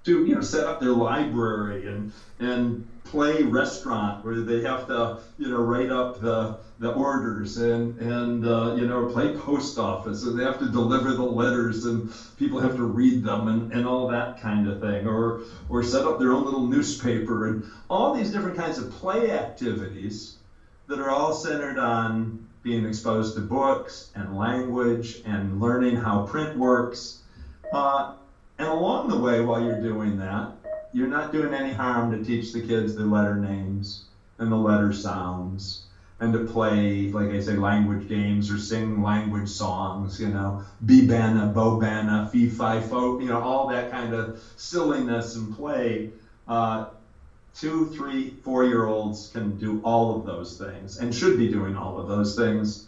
to 0.04 0.22
you 0.24 0.34
know 0.34 0.42
set 0.42 0.66
up 0.66 0.80
their 0.80 0.92
library 0.92 1.86
and 1.86 2.04
and 2.40 2.76
play 3.04 3.42
restaurant 3.42 4.16
where 4.22 4.42
they 4.42 4.60
have 4.62 4.86
to 4.86 5.12
you 5.38 5.50
know 5.50 5.58
write 5.58 5.90
up 5.90 6.14
the 6.14 6.52
the 6.84 6.90
orders 6.90 7.56
and 7.56 7.98
and 7.98 8.44
uh, 8.46 8.70
you 8.76 8.86
know 8.86 9.06
play 9.06 9.30
post 9.30 9.78
office 9.78 10.24
and 10.24 10.38
they 10.38 10.44
have 10.44 10.58
to 10.58 10.68
deliver 10.68 11.14
the 11.14 11.24
letters 11.24 11.86
and 11.86 12.04
people 12.36 12.60
have 12.60 12.76
to 12.76 12.84
read 12.84 13.24
them 13.24 13.48
and, 13.48 13.72
and 13.72 13.88
all 13.88 14.06
that 14.06 14.36
kind 14.36 14.68
of 14.68 14.78
thing 14.80 15.08
or 15.08 15.38
or 15.70 15.82
set 15.82 16.06
up 16.06 16.18
their 16.18 16.32
own 16.32 16.44
little 16.44 16.62
newspaper 16.66 17.46
and 17.46 17.62
all 17.90 18.12
these 18.12 18.30
different 18.30 18.58
kinds 18.58 18.78
of 18.78 18.90
play 18.90 19.32
activities 19.32 20.32
that 20.88 21.00
are 21.00 21.10
all 21.10 21.32
centered 21.32 21.78
on 21.78 22.34
being 22.64 22.84
exposed 22.84 23.34
to 23.34 23.42
books 23.42 24.06
and 24.14 24.36
language 24.36 25.16
and 25.24 25.62
learning 25.62 25.96
how 25.96 26.20
print 26.20 26.54
works. 26.54 27.14
Uh, 27.74 28.04
and 28.60 28.70
along 28.70 29.08
the 29.08 29.16
way 29.16 29.40
while 29.40 29.60
you're 29.60 29.74
doing 29.74 30.18
that 30.18 30.50
you're 30.92 31.08
not 31.08 31.32
doing 31.32 31.54
any 31.54 31.72
harm 31.72 32.10
to 32.10 32.18
teach 32.18 32.52
the 32.52 32.60
kids 32.60 32.94
the 32.94 33.06
letter 33.06 33.38
names 33.38 34.00
and 34.38 34.52
the 34.52 34.58
letter 34.58 34.92
sounds 34.92 35.78
and 36.24 36.34
to 36.34 36.46
play, 36.52 37.10
like 37.10 37.32
I 37.32 37.40
say, 37.42 37.54
language 37.54 38.08
games 38.08 38.50
or 38.50 38.58
sing 38.58 39.04
language 39.04 39.50
songs, 39.50 40.20
you 40.20 40.30
know, 40.30 40.64
Bibana, 40.86 41.54
Bobana, 41.54 42.32
Fee 42.32 42.50
Fi 42.50 42.80
Fo, 42.80 43.20
you 43.20 43.28
know, 43.28 43.42
all 43.42 43.68
that 43.68 43.92
kind 43.92 44.14
of 44.14 44.42
silliness 44.56 45.36
and 45.36 45.54
play. 45.56 46.12
Uh, 46.48 46.86
two, 47.54 47.88
three, 47.88 48.32
four 48.44 48.66
year 48.66 48.86
olds 48.86 49.30
can 49.34 49.58
do 49.58 49.82
all 49.84 50.18
of 50.18 50.26
those 50.26 50.58
things 50.58 50.98
and 50.98 51.14
should 51.14 51.38
be 51.38 51.50
doing 51.50 51.76
all 51.76 52.00
of 52.00 52.08
those 52.08 52.36
things 52.36 52.88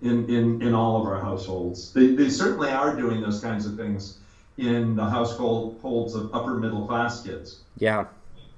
in, 0.00 0.30
in, 0.30 0.62
in 0.62 0.72
all 0.72 1.00
of 1.00 1.06
our 1.08 1.20
households. 1.20 1.92
They, 1.92 2.14
they 2.14 2.30
certainly 2.30 2.70
are 2.70 2.96
doing 2.96 3.20
those 3.20 3.40
kinds 3.40 3.66
of 3.66 3.76
things 3.76 4.18
in 4.56 4.94
the 4.94 5.04
households 5.04 6.14
of 6.14 6.34
upper 6.34 6.54
middle 6.54 6.86
class 6.86 7.22
kids. 7.22 7.60
Yeah. 7.78 8.06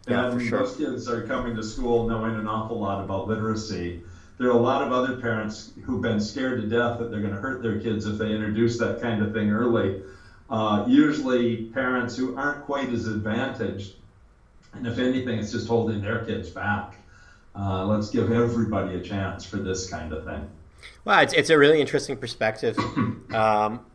Yeah, 0.08 0.30
and 0.30 0.42
sure. 0.42 0.60
those 0.60 0.76
kids 0.76 1.08
are 1.08 1.26
coming 1.26 1.54
to 1.56 1.62
school 1.62 2.08
knowing 2.08 2.34
an 2.34 2.48
awful 2.48 2.80
lot 2.80 3.04
about 3.04 3.28
literacy. 3.28 4.02
There 4.38 4.48
are 4.48 4.56
a 4.56 4.60
lot 4.60 4.82
of 4.82 4.92
other 4.92 5.16
parents 5.20 5.72
who've 5.84 6.02
been 6.02 6.20
scared 6.20 6.60
to 6.60 6.68
death 6.68 6.98
that 6.98 7.10
they're 7.10 7.20
going 7.20 7.34
to 7.34 7.40
hurt 7.40 7.62
their 7.62 7.78
kids 7.78 8.06
if 8.06 8.18
they 8.18 8.32
introduce 8.32 8.78
that 8.78 9.00
kind 9.00 9.22
of 9.22 9.32
thing 9.32 9.50
early. 9.50 10.02
Uh, 10.50 10.84
usually, 10.88 11.66
parents 11.66 12.16
who 12.16 12.36
aren't 12.36 12.64
quite 12.64 12.88
as 12.88 13.06
advantaged, 13.06 13.94
and 14.74 14.86
if 14.86 14.98
anything, 14.98 15.38
it's 15.38 15.52
just 15.52 15.68
holding 15.68 16.00
their 16.00 16.24
kids 16.24 16.50
back. 16.50 16.94
Uh, 17.54 17.86
let's 17.86 18.10
give 18.10 18.32
everybody 18.32 18.96
a 18.96 19.00
chance 19.00 19.44
for 19.44 19.58
this 19.58 19.88
kind 19.88 20.12
of 20.12 20.24
thing. 20.24 20.48
Well, 21.04 21.20
it's, 21.20 21.32
it's 21.32 21.50
a 21.50 21.58
really 21.58 21.80
interesting 21.80 22.16
perspective. 22.16 22.76
Um, 23.32 23.86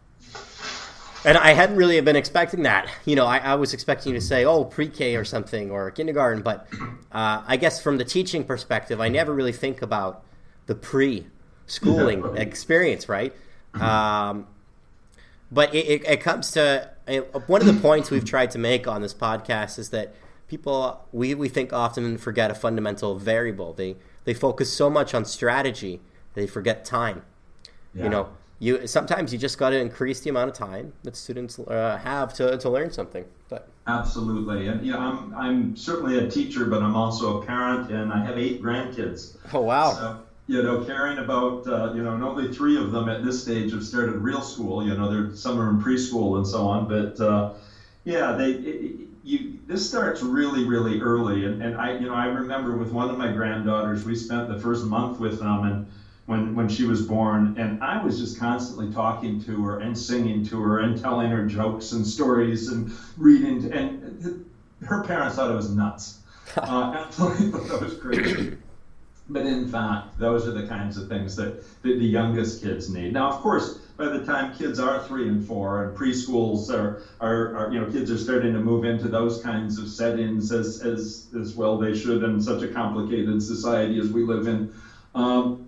and 1.28 1.38
I 1.38 1.52
hadn't 1.52 1.76
really 1.76 2.00
been 2.00 2.16
expecting 2.16 2.63
that. 2.63 2.90
You 3.04 3.18
know, 3.18 3.26
I, 3.26 3.40
I 3.40 3.56
was 3.56 3.74
expecting 3.74 4.13
you 4.13 4.20
to 4.20 4.26
say, 4.26 4.46
"Oh, 4.46 4.63
pre-K 4.63 5.18
or 5.18 5.26
something 5.26 5.70
or 5.70 5.92
kindergarten," 5.92 6.42
but 6.42 6.68
uh, 7.12 7.44
I 7.46 7.58
guess 7.58 7.82
from 7.82 7.98
the 7.98 8.06
teaching 8.06 8.46
perspective, 8.46 9.02
I 9.02 9.10
never 9.10 9.34
really 9.34 9.52
think 9.52 9.82
about 9.82 10.24
the 10.68 10.76
pre-schooling 10.76 12.24
yeah. 12.24 12.42
experience, 12.42 13.10
right? 13.10 13.34
Um, 13.74 14.48
but 15.52 15.76
it, 15.76 15.86
it, 15.86 16.08
it, 16.08 16.22
comes 16.22 16.52
to 16.52 16.90
one 17.46 17.62
of 17.62 17.68
the 17.68 17.80
points 17.80 18.10
we've 18.10 18.26
tried 18.26 18.50
to 18.52 18.58
make 18.58 18.88
on 18.88 19.02
this 19.02 19.13
podcast 19.13 19.78
is 19.78 19.90
that 19.90 20.16
people 20.48 21.06
we, 21.12 21.36
we 21.36 21.50
think 21.50 21.74
often 21.74 22.18
forget 22.18 22.50
a 22.50 22.56
fundamental 22.56 23.20
variable. 23.20 23.74
They 23.74 23.98
they 24.24 24.34
focus 24.34 24.72
so 24.72 24.90
much 24.90 25.13
on 25.13 25.26
strategy 25.26 26.00
they 26.36 26.48
forget 26.48 26.86
time. 26.86 27.24
Yeah. 27.94 28.04
You 28.06 28.10
know, 28.10 28.30
you 28.60 28.88
sometimes 28.88 29.32
you 29.32 29.39
just 29.39 29.58
got 29.58 29.70
to 29.70 29.80
increase 29.80 30.20
the 30.22 30.30
amount 30.30 30.50
of 30.50 30.56
time 30.56 30.93
that 31.04 31.15
students 31.15 31.60
uh, 31.60 31.98
have 32.02 32.34
to, 32.34 32.58
to 32.58 32.70
learn 32.70 32.91
something 32.91 33.26
but 33.50 33.67
absolutely 33.88 34.67
and 34.67 34.84
know 34.86 35.00
I'm, 35.00 35.36
I'm 35.36 35.76
certainly 35.76 36.17
a 36.17 36.30
teacher 36.30 36.65
but 36.65 36.82
i'm 36.82 36.96
also 36.96 37.41
a 37.41 37.46
parent 37.46 37.91
and 37.91 38.12
i 38.12 38.24
have 38.24 38.38
eight 38.38 38.62
grandkids. 38.62 39.38
Oh 39.54 39.62
wow. 39.62 39.91
So, 39.91 40.20
you 40.48 40.63
know 40.63 40.84
caring 40.84 41.20
about 41.20 41.67
uh, 41.67 41.93
you 41.93 42.02
know 42.02 42.13
and 42.13 42.24
only 42.24 42.54
three 42.54 42.78
of 42.78 42.91
them 42.91 43.10
at 43.10 43.24
this 43.24 43.41
stage 43.43 43.72
have 43.74 43.86
started 43.86 44.15
real 44.15 44.41
school 44.41 44.86
you 44.86 44.96
know 44.96 45.12
they're 45.12 45.36
some 45.36 45.60
are 45.60 45.70
in 45.70 45.82
preschool 45.82 46.38
and 46.38 46.48
so 46.48 46.67
on 46.67 46.88
but 46.88 47.20
uh, 47.24 47.54
yeah 48.06 48.32
they 48.32 48.52
it, 48.52 49.08
you 49.24 49.60
this 49.67 49.88
starts 49.88 50.22
really 50.22 50.63
really 50.63 51.02
early 51.02 51.46
and, 51.46 51.62
and 51.62 51.76
i 51.76 51.98
you 51.98 52.08
know 52.08 52.13
i 52.13 52.28
remember 52.28 52.78
with 52.78 52.91
one 52.91 53.10
of 53.10 53.17
my 53.17 53.30
granddaughters 53.32 54.06
we 54.06 54.15
spent 54.15 54.48
the 54.48 54.58
first 54.58 54.86
month 54.86 55.20
with 55.20 55.39
them 55.39 55.65
and 55.65 55.88
when 56.28 56.54
when 56.56 56.68
she 56.68 56.84
was 56.84 57.02
born, 57.02 57.56
and 57.58 57.82
I 57.82 58.04
was 58.04 58.20
just 58.20 58.38
constantly 58.38 58.94
talking 58.94 59.44
to 59.46 59.63
her 59.63 59.80
and 59.80 59.98
singing 59.98 60.46
to 60.48 60.62
her 60.62 60.80
and 60.80 61.02
telling 61.02 61.32
her 61.32 61.46
jokes 61.48 61.94
and 61.94 62.06
stories 62.06 62.68
and 62.68 62.92
reading. 63.18 63.72
And 63.72 64.46
her 64.86 65.04
parents 65.04 65.38
thought 65.38 65.50
it 65.50 65.56
was 65.56 65.76
nuts. 65.76 66.20
Uh, 66.58 67.04
absolutely 67.06 67.52
thought 67.52 67.68
that 67.68 67.82
was 67.82 67.98
crazy. 68.00 68.58
But 69.30 69.46
in 69.46 69.68
fact, 69.68 70.18
those 70.18 70.48
are 70.48 70.52
the 70.52 70.66
kinds 70.66 70.98
of 70.98 71.10
things 71.10 71.36
that, 71.36 71.62
that 71.84 72.00
the 72.00 72.06
youngest 72.06 72.63
kids 72.63 72.90
need. 72.90 73.13
Now, 73.13 73.30
of 73.30 73.42
course, 73.42 73.80
by 73.98 74.06
the 74.06 74.26
time 74.26 74.56
kids 74.56 74.80
are 74.80 75.04
three 75.04 75.28
and 75.28 75.46
four, 75.46 75.84
and 75.84 75.98
preschools 75.98 76.74
are, 76.74 77.04
are, 77.20 77.56
are 77.58 77.72
you 77.72 77.82
know, 77.82 77.92
kids 77.92 78.10
are 78.10 78.18
starting 78.18 78.54
to 78.54 78.60
move 78.60 78.86
into 78.86 79.10
those 79.10 79.42
kinds 79.42 79.78
of 79.78 79.90
settings 79.90 80.52
as, 80.52 80.82
as, 80.82 81.28
as 81.40 81.54
well 81.56 81.78
they 81.78 81.96
should 81.96 82.24
in 82.24 82.42
such 82.42 82.63
a 82.63 82.70
complicated 82.70 83.44
society 83.44 84.00
as 84.00 84.10
we 84.10 84.24
live 84.24 84.48
in. 84.48 84.74
Um, 85.13 85.67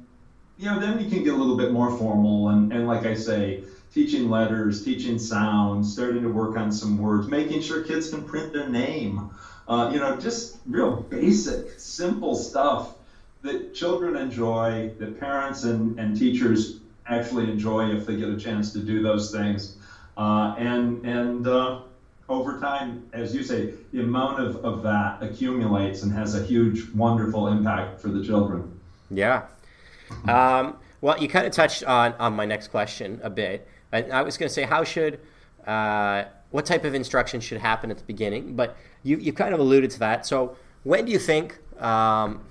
you 0.60 0.69
know, 0.69 0.78
then 0.78 1.00
you 1.00 1.10
can 1.10 1.24
get 1.24 1.34
a 1.34 1.38
little 1.38 1.56
bit 1.56 1.72
more 1.72 1.89
formal, 1.89 2.50
and, 2.50 2.74
and 2.74 2.86
like 2.86 3.06
I 3.06 3.13
say, 3.15 3.63
teaching 3.93 4.30
letters, 4.30 4.84
teaching 4.84 5.17
sounds, 5.17 5.91
starting 5.91 6.22
to 6.22 6.28
work 6.28 6.58
on 6.58 6.69
some 6.69 6.98
words, 6.98 7.30
making 7.30 7.62
sure 7.62 7.82
kids 7.82 8.10
can 8.10 8.28
print 8.28 8.52
their 8.52 8.67
name. 8.67 9.32
Uh, 9.69 9.89
you 9.93 10.00
know, 10.00 10.17
just 10.17 10.58
real 10.65 10.98
basic, 11.10 11.80
simple 11.80 12.36
stuff 12.36 12.95
that 13.41 13.74
children 13.74 14.17
enjoy, 14.17 14.91
that 15.00 15.17
parents 15.17 15.63
and, 15.63 15.98
and 15.98 16.17
teachers 16.17 16.80
actually 17.08 17.50
enjoy 17.50 17.89
if 17.89 18.06
they 18.06 18.17
get 18.17 18.28
a 18.28 18.38
chance 18.38 18.74
to 18.74 18.80
do 18.80 19.02
those 19.02 19.32
things. 19.32 19.78
Uh, 20.17 20.56
and 20.58 21.06
and 21.06 21.48
uh, 21.48 21.80
over 22.28 22.60
time, 22.60 23.08
as 23.13 23.34
you 23.34 23.43
say, 23.43 23.74
the 23.93 24.02
amount 24.02 24.41
of, 24.41 24.58
of 24.65 24.84
that 24.84 25.24
accumulates 25.24 26.04
and 26.04 26.12
has 26.12 26.36
a 26.36 26.43
huge, 26.43 26.91
wonderful 26.91 27.48
impact 27.48 28.02
for 28.02 28.10
the 28.10 28.22
children. 28.22 28.78
Yeah. 29.10 29.43
Um, 30.28 30.78
well, 31.02 31.17
you 31.22 31.28
kind 31.28 31.45
of 31.45 31.54
touched 31.54 31.84
on, 31.84 32.13
on 32.13 32.36
my 32.36 32.45
next 32.45 32.69
question 32.69 33.19
a 33.24 33.30
bit. 33.30 33.67
I, 33.93 34.04
I 34.04 34.22
was 34.22 34.38
going 34.38 34.50
to 34.50 34.54
say, 34.54 34.63
how 34.63 34.84
should, 34.84 35.19
uh, 35.65 36.26
what 36.52 36.65
type 36.65 36.84
of 36.84 36.93
instruction 36.93 37.39
should 37.39 37.60
happen 37.60 37.91
at 37.91 37.98
the 37.98 38.04
beginning? 38.04 38.56
But 38.56 38.76
you, 39.04 39.17
you 39.17 39.34
kind 39.34 39.54
of 39.54 39.60
alluded 39.60 39.91
to 39.91 40.00
that. 40.00 40.26
So, 40.26 40.56
when 40.84 41.06
do 41.06 41.12
you 41.12 41.19
think, 41.19 41.60
um, 41.82 42.41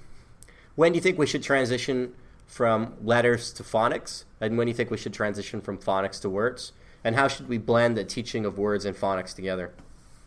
when 0.76 0.92
do 0.92 0.96
you 0.96 1.02
think 1.02 1.18
we 1.18 1.26
should 1.26 1.42
transition 1.42 2.14
from 2.46 2.94
letters 3.02 3.52
to 3.54 3.62
phonics? 3.62 4.24
And 4.40 4.56
when 4.56 4.66
do 4.66 4.70
you 4.70 4.74
think 4.74 4.90
we 4.90 4.96
should 4.96 5.12
transition 5.12 5.60
from 5.60 5.78
phonics 5.78 6.20
to 6.22 6.30
words? 6.30 6.72
And 7.04 7.16
how 7.16 7.28
should 7.28 7.48
we 7.48 7.58
blend 7.58 7.96
the 7.96 8.04
teaching 8.04 8.44
of 8.44 8.58
words 8.58 8.84
and 8.84 8.96
phonics 8.96 9.34
together? 9.34 9.72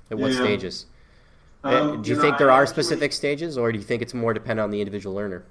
At 0.09 0.17
what 0.17 0.31
yeah. 0.31 0.37
stages? 0.37 0.85
Um, 1.63 2.01
do 2.01 2.09
you, 2.09 2.15
you 2.15 2.15
know, 2.15 2.21
think 2.21 2.37
there 2.37 2.51
I 2.51 2.55
are 2.55 2.61
actually, 2.63 2.83
specific 2.83 3.13
stages, 3.13 3.57
or 3.57 3.71
do 3.71 3.77
you 3.77 3.83
think 3.83 4.01
it's 4.01 4.13
more 4.13 4.33
dependent 4.33 4.63
on 4.63 4.71
the 4.71 4.81
individual 4.81 5.15
learner? 5.15 5.45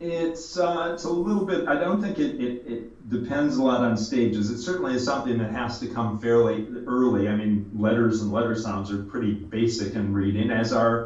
It's 0.00 0.56
uh, 0.56 0.88
it's 0.90 1.04
a 1.04 1.10
little 1.10 1.42
bit. 1.42 1.62
I 1.66 1.76
don't 1.76 2.00
think 2.00 2.18
it, 2.18 2.32
it, 2.38 2.56
it 2.64 2.80
depends 3.08 3.56
a 3.56 3.60
lot 3.62 3.82
on 3.82 3.96
stages. 3.96 4.48
It 4.48 4.56
certainly 4.56 4.94
is 4.94 5.02
something 5.02 5.36
that 5.36 5.50
has 5.50 5.76
to 5.78 5.86
come 5.86 6.14
fairly 6.14 6.64
early. 6.86 7.28
I 7.28 7.34
mean, 7.34 7.62
letters 7.70 8.18
and 8.18 8.30
letter 8.30 8.54
sounds 8.54 8.88
are 8.88 8.96
pretty 8.96 9.32
basic 9.50 9.94
in 9.94 10.10
reading, 10.10 10.48
as 10.50 10.72
are 10.72 11.02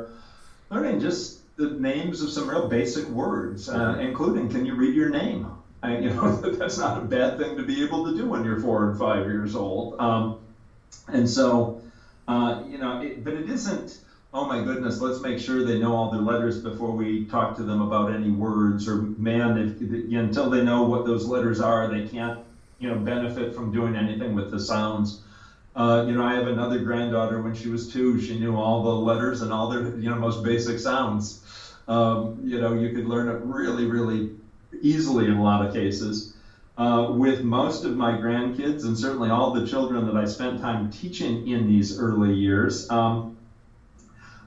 learning 0.70 0.98
just 0.98 1.33
the 1.57 1.66
names 1.68 2.20
of 2.20 2.30
some 2.30 2.48
real 2.48 2.61
basic 2.61 3.09
words, 3.09 3.68
uh, 3.68 3.94
including 3.98 4.48
can 4.48 4.64
you 4.64 4.74
read 4.74 4.94
your 4.94 5.07
name? 5.09 5.46
I, 5.83 5.90
you 5.90 6.09
know, 6.11 6.28
that's 6.59 6.76
not 6.76 6.96
a 6.96 7.00
bad 7.00 7.37
thing 7.37 7.57
to 7.57 7.62
be 7.62 7.80
able 7.80 8.02
to 8.02 8.11
do 8.11 8.26
when 8.26 8.44
you're 8.44 8.57
four 8.57 8.83
and 8.85 8.96
five 8.96 9.26
years 9.26 9.54
old. 9.54 9.94
Um, 9.98 10.33
and 11.09 11.28
so, 11.28 11.70
uh, 12.28 12.54
you 12.59 12.78
know, 12.78 12.96
it, 12.98 13.22
but 13.22 13.35
it 13.35 13.46
isn't. 13.46 13.98
Oh 14.34 14.42
my 14.42 14.58
goodness, 14.58 15.00
let's 15.00 15.20
make 15.20 15.38
sure 15.38 15.62
they 15.62 15.76
know 15.76 15.94
all 15.94 16.08
their 16.08 16.20
letters 16.20 16.58
before 16.58 16.92
we 16.92 17.20
talk 17.20 17.54
to 17.54 17.62
them 17.62 17.80
about 17.80 18.08
any 18.10 18.28
words. 18.28 18.84
Or 18.88 19.06
man, 19.16 19.56
if, 19.56 19.80
until 19.80 20.48
they 20.48 20.60
know 20.60 20.82
what 20.82 21.04
those 21.04 21.24
letters 21.24 21.60
are, 21.60 21.86
they 21.86 22.00
can't, 22.00 22.34
you 22.80 22.88
know, 22.88 22.96
benefit 22.96 23.52
from 23.54 23.70
doing 23.70 23.94
anything 23.94 24.34
with 24.34 24.48
the 24.50 24.58
sounds. 24.58 25.14
Uh, 25.76 26.00
you 26.04 26.14
know, 26.14 26.22
I 26.22 26.32
have 26.32 26.46
another 26.46 26.78
granddaughter. 26.78 27.38
When 27.38 27.52
she 27.54 27.68
was 27.68 27.84
two, 27.84 28.18
she 28.18 28.34
knew 28.34 28.56
all 28.56 28.80
the 28.80 28.96
letters 28.96 29.40
and 29.40 29.52
all 29.52 29.68
their, 29.68 29.82
you 29.94 30.08
know, 30.08 30.16
most 30.16 30.42
basic 30.42 30.78
sounds. 30.78 31.36
Um, 31.86 32.32
you 32.42 32.58
know, 32.58 32.72
you 32.72 32.90
could 32.90 33.04
learn 33.04 33.28
it 33.28 33.36
really, 33.38 33.84
really 33.84 34.24
easily 34.80 35.28
in 35.28 35.36
a 35.36 35.40
lot 35.40 35.60
of 35.60 35.70
cases. 35.70 36.24
Uh, 36.76 37.04
with 37.06 37.40
most 37.40 37.84
of 37.84 37.94
my 37.94 38.14
grandkids 38.14 38.82
and 38.82 38.98
certainly 38.98 39.28
all 39.28 39.48
the 39.48 39.60
children 39.60 40.04
that 40.04 40.16
I 40.16 40.24
spent 40.24 40.58
time 40.58 40.86
teaching 40.90 41.40
in 41.44 41.66
these 41.66 41.92
early 41.92 42.32
years, 42.32 42.82
um, 42.88 43.22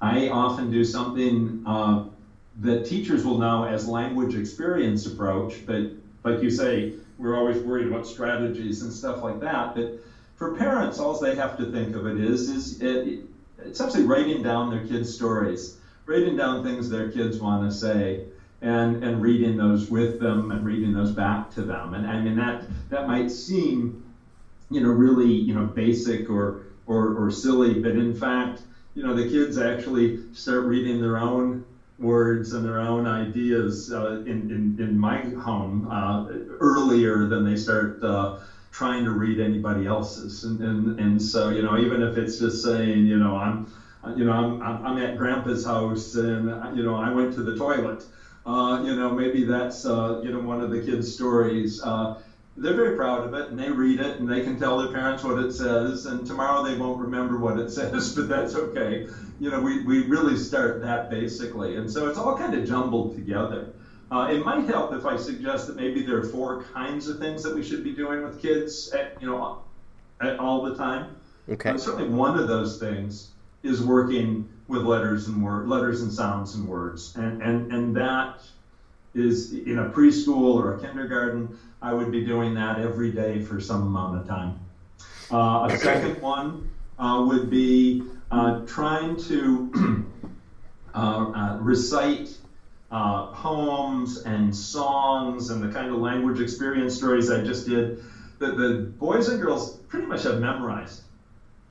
I 0.02 0.28
often 0.28 0.70
do 0.70 0.84
something 0.84 1.58
uh, 1.66 1.98
that 2.60 2.84
teachers 2.84 3.24
will 3.24 3.38
know 3.38 3.64
as 3.64 3.86
language 3.86 4.36
experience 4.36 5.06
approach, 5.06 5.62
but 5.66 5.86
like 6.24 6.42
you 6.42 6.50
say, 6.50 6.90
we're 7.18 7.36
always 7.36 7.62
worried 7.62 7.86
about 7.86 8.06
strategies 8.06 8.82
and 8.82 8.92
stuff 8.92 9.22
like 9.22 9.40
that. 9.40 9.74
But 9.74 9.88
for 10.36 10.50
parents, 10.50 10.98
all 11.00 11.14
they 11.16 11.34
have 11.34 11.56
to 11.56 11.66
think 11.66 11.94
of 11.94 12.06
it 12.06 12.18
is 12.18 12.48
is 12.48 12.76
it, 12.80 13.18
it's 13.58 13.80
actually 13.80 14.02
writing 14.02 14.42
down 14.42 14.70
their 14.70 14.80
kids' 14.80 15.10
stories, 15.10 15.72
writing 16.06 16.36
down 16.36 16.62
things 16.62 16.88
their 16.88 17.06
kids 17.06 17.40
want 17.40 17.62
to 17.64 17.70
say 17.72 18.20
and 18.62 18.98
and 19.02 19.22
reading 19.22 19.56
those 19.56 19.88
with 19.90 20.18
them 20.18 20.52
and 20.52 20.64
reading 20.64 20.92
those 20.92 21.12
back 21.12 21.50
to 21.50 21.64
them. 21.64 21.94
And 21.94 22.06
I 22.06 22.18
mean 22.18 22.36
that 22.36 22.64
that 22.90 23.06
might 23.06 23.30
seem, 23.30 23.92
you 24.70 24.80
know, 24.82 24.90
really 24.90 25.28
you 25.46 25.54
know 25.54 25.64
basic 25.64 26.30
or 26.30 26.54
or, 26.86 27.12
or 27.12 27.30
silly, 27.30 27.74
but 27.74 27.96
in 27.96 28.14
fact, 28.14 28.62
you 28.98 29.04
know, 29.04 29.14
the 29.14 29.24
kids 29.24 29.58
actually 29.58 30.16
start 30.34 30.64
reading 30.64 31.00
their 31.00 31.18
own 31.18 31.60
words 32.00 32.52
and 32.54 32.66
their 32.66 32.80
own 32.80 33.06
ideas 33.06 33.90
uh, 33.92 34.18
in, 34.26 34.46
in, 34.50 34.74
in 34.78 34.98
my 34.98 35.22
home 35.38 35.86
uh, 35.90 36.22
earlier 36.60 37.24
than 37.24 37.44
they 37.44 37.56
start 37.56 38.02
uh, 38.04 38.30
trying 38.72 39.04
to 39.04 39.12
read 39.12 39.40
anybody 39.40 39.86
else's. 39.86 40.44
And, 40.44 40.60
and, 40.62 40.94
and 41.00 41.22
so, 41.22 41.48
you 41.50 41.62
know, 41.62 41.78
even 41.78 42.02
if 42.02 42.18
it's 42.18 42.38
just 42.38 42.62
saying, 42.62 43.06
you 43.06 43.18
know, 43.18 43.36
I'm, 43.36 43.62
you 44.16 44.24
know, 44.24 44.32
I'm, 44.34 44.56
I'm 44.84 44.98
at 44.98 45.16
grandpa's 45.16 45.64
house 45.64 46.16
and, 46.16 46.56
you 46.72 46.84
know, 46.84 46.96
I 46.96 47.10
went 47.10 47.32
to 47.34 47.42
the 47.42 47.54
toilet 47.54 48.06
uh, 48.46 48.78
you 48.80 48.94
know, 48.94 49.12
maybe 49.12 49.44
that's 49.44 49.84
uh, 49.86 50.16
you 50.22 50.32
know 50.32 50.40
one 50.40 50.62
of 50.62 50.70
the 50.70 50.80
kids' 50.80 51.10
stories. 51.10 51.80
Uh, 52.58 52.62
they're 52.62 52.76
very 52.76 52.96
proud 52.96 53.26
of 53.26 53.34
it, 53.34 53.50
and 53.50 53.60
they 53.60 53.70
read 53.70 54.00
it, 54.00 54.20
and 54.20 54.30
they 54.30 54.41
can 54.41 54.60
tell 54.60 54.78
their 54.78 54.91
parents 54.91 55.24
what 55.24 55.39
it 55.39 55.52
says. 55.52 56.06
And 56.06 56.26
tomorrow 56.26 56.63
they 56.63 56.78
won't 56.78 57.00
remember 57.00 57.38
what 57.38 57.60
it 57.60 57.70
says, 57.72 58.15
but 58.15 58.28
that's 58.28 58.56
okay. 58.56 59.08
You 59.39 59.52
know, 59.52 59.62
we, 59.62 59.84
we 59.84 60.08
really 60.08 60.38
start 60.38 60.82
that 60.82 61.10
basically, 61.10 61.78
and 61.78 61.89
so 61.89 62.10
it's 62.10 62.17
all 62.17 62.38
kind 62.38 62.54
of 62.54 62.67
jumbled 62.67 63.15
together. 63.15 63.74
Uh, 64.10 64.30
it 64.32 64.46
might 64.46 64.65
help 64.65 64.93
if 64.93 65.06
I 65.06 65.17
suggest 65.17 65.67
that 65.67 65.76
maybe 65.76 66.06
there 66.06 66.17
are 66.17 66.24
four 66.24 66.63
kinds 66.74 67.10
of 67.10 67.20
things 67.20 67.43
that 67.43 67.54
we 67.54 67.62
should 67.62 67.84
be 67.84 67.93
doing 67.93 68.24
with 68.24 68.41
kids, 68.41 68.89
at, 68.91 69.22
you 69.22 69.28
know, 69.28 69.62
at 70.22 70.39
all 70.39 70.63
the 70.63 70.76
time. 70.76 71.17
Okay. 71.50 71.72
But 71.72 71.82
certainly, 71.82 72.10
one 72.10 72.39
of 72.39 72.48
those 72.48 72.80
things 72.80 73.32
is 73.63 73.84
working 73.84 74.48
with 74.67 74.84
letters 74.84 75.28
and 75.28 75.43
word, 75.43 75.67
letters 75.67 76.02
and 76.02 76.12
sounds 76.12 76.56
and 76.56 76.67
words, 76.67 77.15
and 77.15 77.41
and 77.41 77.72
and 77.72 77.96
that 77.96 78.41
is 79.20 79.54
in 79.54 79.80
a 79.80 79.90
preschool 79.90 80.56
or 80.56 80.76
a 80.76 80.80
kindergarten. 80.80 81.58
I 81.82 81.94
would 81.94 82.12
be 82.12 82.26
doing 82.26 82.54
that 82.56 82.80
every 82.80 83.12
day 83.12 83.42
for 83.42 83.60
some 83.60 83.84
amount 83.88 84.20
of 84.20 84.28
time. 84.28 84.60
Uh, 85.32 85.68
a 85.70 85.78
second 85.78 86.22
one 86.22 86.70
uh, 86.98 87.24
would 87.28 87.50
be 87.50 88.04
uh, 88.32 88.62
trying 88.66 89.16
to 89.18 90.06
uh, 90.94 90.98
uh, 90.98 91.58
recite 91.60 92.38
uh, 92.92 93.28
poems 93.28 94.24
and 94.24 94.56
songs 94.56 95.50
and 95.50 95.62
the 95.62 95.72
kind 95.72 95.92
of 95.92 95.98
language 95.98 96.40
experience 96.40 96.96
stories 96.96 97.30
I 97.30 97.44
just 97.44 97.68
did 97.68 98.02
that 98.40 98.58
the 98.58 98.92
boys 98.98 99.28
and 99.30 99.42
girls 99.42 99.78
pretty 99.90 100.06
much 100.06 100.24
have 100.24 100.40
memorized. 100.40 101.04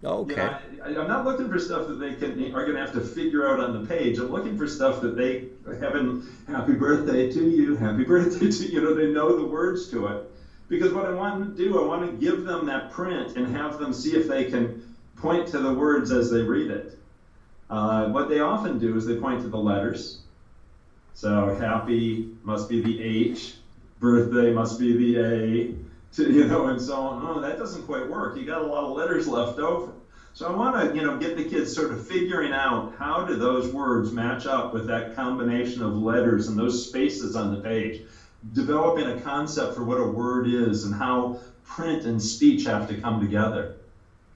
Okay. 0.05 0.51
I, 0.85 0.89
am 0.89 1.09
not 1.09 1.25
looking 1.25 1.49
for 1.49 1.59
stuff 1.59 1.87
that 1.89 1.95
they 1.95 2.15
can 2.15 2.33
are 2.55 2.65
going 2.65 2.75
to 2.75 2.81
have 2.81 2.93
to 2.93 3.01
figure 3.01 3.49
out 3.49 3.61
on 3.61 3.81
the 3.81 3.89
page. 3.89 4.19
I'm 4.19 4.31
looking 4.31 4.57
for 4.57 4.67
stuff 4.67 5.01
that 5.03 5.17
they 5.17 5.49
having 5.81 6.27
happy 6.47 6.75
birthday 6.75 7.31
to 7.31 7.49
you, 7.49 7.77
happy 7.77 8.05
birthday 8.13 8.51
to 8.51 8.67
you 8.67 8.81
know 8.81 8.95
they 8.95 9.11
know 9.11 9.37
the 9.37 9.47
words 9.47 9.89
to 9.91 10.07
it. 10.07 10.31
Because 10.69 10.93
what 10.93 11.07
I 11.07 11.13
want 11.13 11.57
to 11.57 11.65
do, 11.65 11.81
I 11.81 11.87
want 11.87 12.11
to 12.11 12.17
give 12.17 12.45
them 12.45 12.67
that 12.67 12.91
print 12.91 13.37
and 13.37 13.55
have 13.57 13.79
them 13.79 13.93
see 13.93 14.17
if 14.17 14.27
they 14.27 14.51
can 14.51 14.97
point 15.17 15.47
to 15.49 15.59
the 15.61 15.73
words 15.73 16.11
as 16.11 16.31
they 16.31 16.43
read 16.43 16.71
it. 16.71 16.99
Uh, 17.71 18.09
what 18.09 18.29
they 18.29 18.41
often 18.41 18.79
do 18.79 18.97
is 18.97 19.07
they 19.07 19.17
point 19.17 19.43
to 19.43 19.49
the 19.49 19.59
letters. 19.59 20.21
So 21.15 21.55
happy 21.55 22.31
must 22.43 22.69
be 22.69 22.83
the 22.83 23.03
H, 23.03 23.55
birthday 24.01 24.53
must 24.53 24.79
be 24.79 24.97
the 24.97 25.19
A, 25.19 25.75
to, 26.15 26.33
you 26.33 26.45
know, 26.45 26.67
and 26.67 26.81
so 26.81 26.97
on. 26.97 27.25
Oh, 27.27 27.41
that 27.41 27.59
doesn't 27.59 27.87
quite 27.87 28.09
work. 28.09 28.37
You 28.37 28.45
got 28.45 28.63
a 28.63 28.67
lot 28.67 28.85
of 28.85 28.97
letters 28.97 29.27
left 29.27 29.59
over. 29.59 29.93
So 30.37 30.47
I 30.47 30.51
want 30.51 30.77
to, 30.77 30.95
you 30.95 31.03
know, 31.03 31.17
get 31.17 31.35
the 31.35 31.45
kids 31.45 31.75
sort 31.75 31.93
of 31.93 32.07
figuring 32.07 32.53
out 32.53 32.93
how 32.99 33.25
do 33.25 33.37
those 33.37 33.73
words 33.73 34.13
match 34.13 34.45
up 34.45 34.75
with 34.75 34.87
that 34.87 35.17
combination 35.17 35.83
of 35.83 35.95
letters 35.97 36.49
and 36.49 36.59
those 36.59 36.87
spaces 36.87 37.35
on 37.35 37.55
the 37.55 37.63
page, 37.63 38.03
developing 38.53 39.07
a 39.07 39.19
concept 39.23 39.75
for 39.75 39.83
what 39.83 39.99
a 39.99 40.05
word 40.05 40.47
is 40.47 40.85
and 40.85 40.95
how 40.95 41.39
print 41.65 42.05
and 42.05 42.23
speech 42.23 42.67
have 42.67 42.87
to 42.89 43.01
come 43.01 43.19
together. 43.19 43.77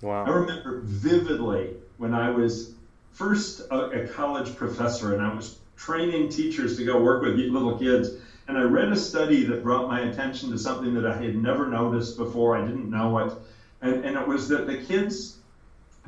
Wow. 0.01 0.25
I 0.25 0.31
remember 0.31 0.81
vividly 0.85 1.75
when 1.99 2.15
I 2.15 2.31
was 2.31 2.73
first 3.13 3.61
a, 3.71 4.05
a 4.05 4.09
college 4.09 4.57
professor 4.57 5.13
and 5.13 5.21
I 5.21 5.35
was 5.35 5.59
training 5.77 6.31
teachers 6.31 6.79
to 6.79 6.85
go 6.87 7.03
work 7.03 7.21
with 7.21 7.35
little 7.35 7.79
kids 7.79 8.13
and 8.49 8.57
I 8.57 8.63
read 8.63 8.91
a 8.91 8.97
study 8.97 9.45
that 9.45 9.63
brought 9.63 9.87
my 9.87 10.01
attention 10.01 10.51
to 10.51 10.57
something 10.57 10.95
that 10.95 11.05
I 11.05 11.19
had 11.19 11.37
never 11.37 11.69
noticed 11.69 12.17
before. 12.17 12.57
I 12.57 12.65
didn't 12.65 12.89
know 12.89 13.19
it. 13.19 13.35
And, 13.83 14.03
and 14.03 14.17
it 14.17 14.27
was 14.27 14.49
that 14.49 14.67
the 14.67 14.79
kids 14.79 15.37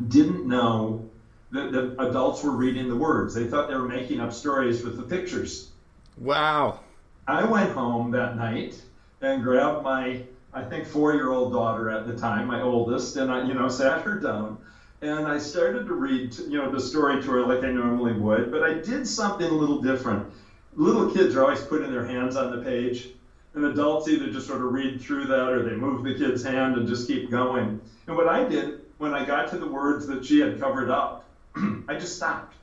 didn't 0.09 0.47
know 0.47 1.09
that 1.51 1.73
the 1.73 1.95
adults 2.01 2.43
were 2.43 2.53
reading 2.53 2.88
the 2.88 2.97
words. 2.97 3.35
They 3.35 3.47
thought 3.47 3.69
they 3.69 3.75
were 3.75 3.88
making 3.88 4.21
up 4.21 4.33
stories 4.33 4.83
with 4.83 4.97
the 4.97 5.03
pictures. 5.03 5.71
Wow. 6.19 6.81
I 7.29 7.45
went 7.45 7.73
home 7.73 8.11
that 8.12 8.37
night 8.37 8.81
and 9.21 9.43
grabbed 9.43 9.83
my 9.85 10.23
I 10.55 10.62
think, 10.62 10.87
four-year-old 10.87 11.53
daughter 11.53 11.91
at 11.91 12.07
the 12.07 12.15
time, 12.17 12.47
my 12.47 12.61
oldest, 12.61 13.17
and 13.17 13.33
I, 13.33 13.47
you 13.47 13.55
know, 13.55 13.69
sat 13.69 14.03
her 14.03 14.19
down, 14.19 14.59
and 15.01 15.27
I 15.27 15.38
started 15.38 15.87
to 15.87 15.95
read, 15.95 16.37
you 16.38 16.59
know, 16.59 16.71
the 16.71 16.81
story 16.81 17.23
to 17.23 17.31
her 17.31 17.47
like 17.47 17.65
I 17.65 17.71
normally 17.71 18.12
would, 18.12 18.51
but 18.51 18.62
I 18.62 18.75
did 18.75 19.07
something 19.07 19.47
a 19.47 19.55
little 19.55 19.81
different. 19.81 20.31
Little 20.75 21.11
kids 21.11 21.35
are 21.35 21.43
always 21.43 21.62
putting 21.62 21.91
their 21.91 22.05
hands 22.05 22.37
on 22.37 22.51
the 22.51 22.62
page, 22.62 23.09
and 23.55 23.65
adults 23.65 24.09
either 24.09 24.31
just 24.31 24.47
sort 24.47 24.61
of 24.61 24.73
read 24.73 25.01
through 25.01 25.27
that 25.27 25.51
or 25.51 25.62
they 25.62 25.75
move 25.75 26.05
the 26.05 26.15
kid's 26.15 26.43
hand 26.43 26.77
and 26.77 26.87
just 26.87 27.07
keep 27.07 27.31
going. 27.31 27.81
And 28.07 28.17
what 28.17 28.29
I 28.29 28.45
did 28.45 28.82
when 29.03 29.15
I 29.15 29.25
got 29.25 29.51
to 29.51 29.59
the 29.59 29.67
words 29.67 30.07
that 30.07 30.25
she 30.25 30.38
had 30.38 30.61
covered 30.61 30.88
up, 30.88 31.25
I 31.88 31.95
just 31.95 32.15
stopped. 32.15 32.55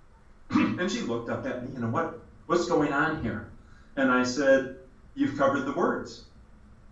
and 0.50 0.90
she 0.90 1.00
looked 1.00 1.28
up 1.28 1.44
at 1.44 1.64
me, 1.64 1.74
you 1.74 1.80
know, 1.80 1.88
what, 1.88 2.20
what's 2.46 2.66
going 2.66 2.92
on 2.92 3.20
here? 3.20 3.50
And 3.96 4.10
I 4.10 4.22
said, 4.22 4.76
You've 5.16 5.36
covered 5.36 5.66
the 5.66 5.72
words. 5.72 6.22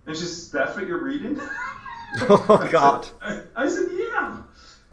And 0.07 0.16
she 0.16 0.25
says, 0.25 0.51
That's 0.51 0.77
what 0.77 0.88
you're 0.88 1.05
reading? 1.05 1.40
oh, 2.29 2.45
my 2.49 2.69
God. 2.69 3.09
I 3.23 3.31
said, 3.31 3.49
I, 3.55 3.62
I 3.62 3.69
said 3.69 3.88
Yeah. 3.92 4.42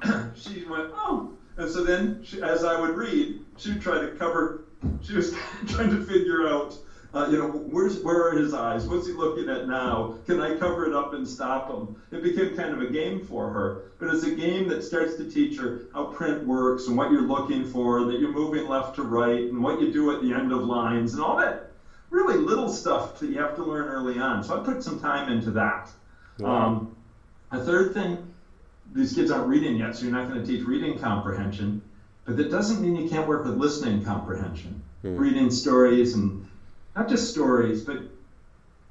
she 0.36 0.64
went, 0.66 0.92
Oh. 0.94 1.34
And 1.58 1.70
so 1.70 1.84
then, 1.84 2.24
she, 2.24 2.42
as 2.44 2.64
I 2.64 2.80
would 2.80 2.96
read, 2.96 3.40
she 3.58 3.72
would 3.72 3.82
try 3.82 4.00
to 4.00 4.10
cover, 4.10 4.66
she 5.02 5.16
was 5.16 5.34
trying 5.68 5.90
to 5.90 6.04
figure 6.06 6.48
out 6.48 6.78
uh, 7.14 7.28
you 7.30 7.38
know, 7.38 7.48
where's 7.48 8.02
where 8.02 8.28
are 8.28 8.38
his 8.38 8.54
eyes? 8.54 8.88
What's 8.88 9.06
he 9.06 9.14
looking 9.14 9.48
at 9.48 9.68
now? 9.68 10.16
Can 10.26 10.42
I 10.42 10.58
cover 10.58 10.88
it 10.88 10.96
up 10.96 11.14
and 11.14 11.28
stop 11.28 11.70
him? 11.70 11.96
It 12.12 12.24
became 12.24 12.56
kind 12.56 12.74
of 12.74 12.82
a 12.82 12.92
game 12.92 13.24
for 13.24 13.52
her, 13.52 13.92
but 14.00 14.10
it's 14.14 14.24
a 14.24 14.32
game 14.32 14.68
that 14.70 14.84
starts 14.84 15.16
to 15.16 15.30
teach 15.30 15.60
her 15.60 15.82
how 15.94 16.06
print 16.06 16.44
works 16.44 16.88
and 16.88 16.98
what 16.98 17.12
you're 17.12 17.22
looking 17.22 17.66
for, 17.66 18.06
that 18.06 18.20
you're 18.20 18.32
moving 18.32 18.68
left 18.68 18.96
to 18.96 19.04
right, 19.04 19.44
and 19.44 19.62
what 19.62 19.80
you 19.80 19.92
do 19.92 20.12
at 20.12 20.22
the 20.22 20.34
end 20.34 20.52
of 20.52 20.64
lines, 20.64 21.14
and 21.14 21.22
all 21.22 21.38
that 21.38 21.72
really 22.10 22.38
little 22.38 22.70
stuff 22.70 23.20
that 23.20 23.30
you 23.30 23.40
have 23.40 23.56
to 23.56 23.64
learn 23.64 23.88
early 23.88 24.20
on. 24.20 24.44
So 24.44 24.60
I 24.60 24.64
put 24.64 24.84
some 24.84 25.00
time 25.00 25.32
into 25.32 25.52
that. 25.52 25.92
Wow. 26.40 26.66
Um, 26.66 26.96
a 27.52 27.64
third 27.64 27.94
thing, 27.94 28.34
these 28.92 29.14
kids 29.14 29.30
aren't 29.30 29.48
reading 29.48 29.76
yet, 29.76 29.96
so 29.96 30.06
you're 30.06 30.14
not 30.14 30.30
going 30.30 30.44
to 30.44 30.46
teach 30.46 30.66
reading 30.66 30.98
comprehension, 30.98 31.82
but 32.26 32.38
that 32.38 32.50
doesn't 32.50 32.82
mean 32.82 32.96
you 32.96 33.08
can't 33.08 33.28
work 33.28 33.46
with 33.46 33.56
listening 33.58 34.04
comprehension. 34.04 34.82
Hmm. 35.04 35.18
Reading 35.18 35.52
stories 35.52 36.14
and 36.14 36.43
not 36.96 37.08
just 37.08 37.28
stories, 37.28 37.82
but 37.82 38.00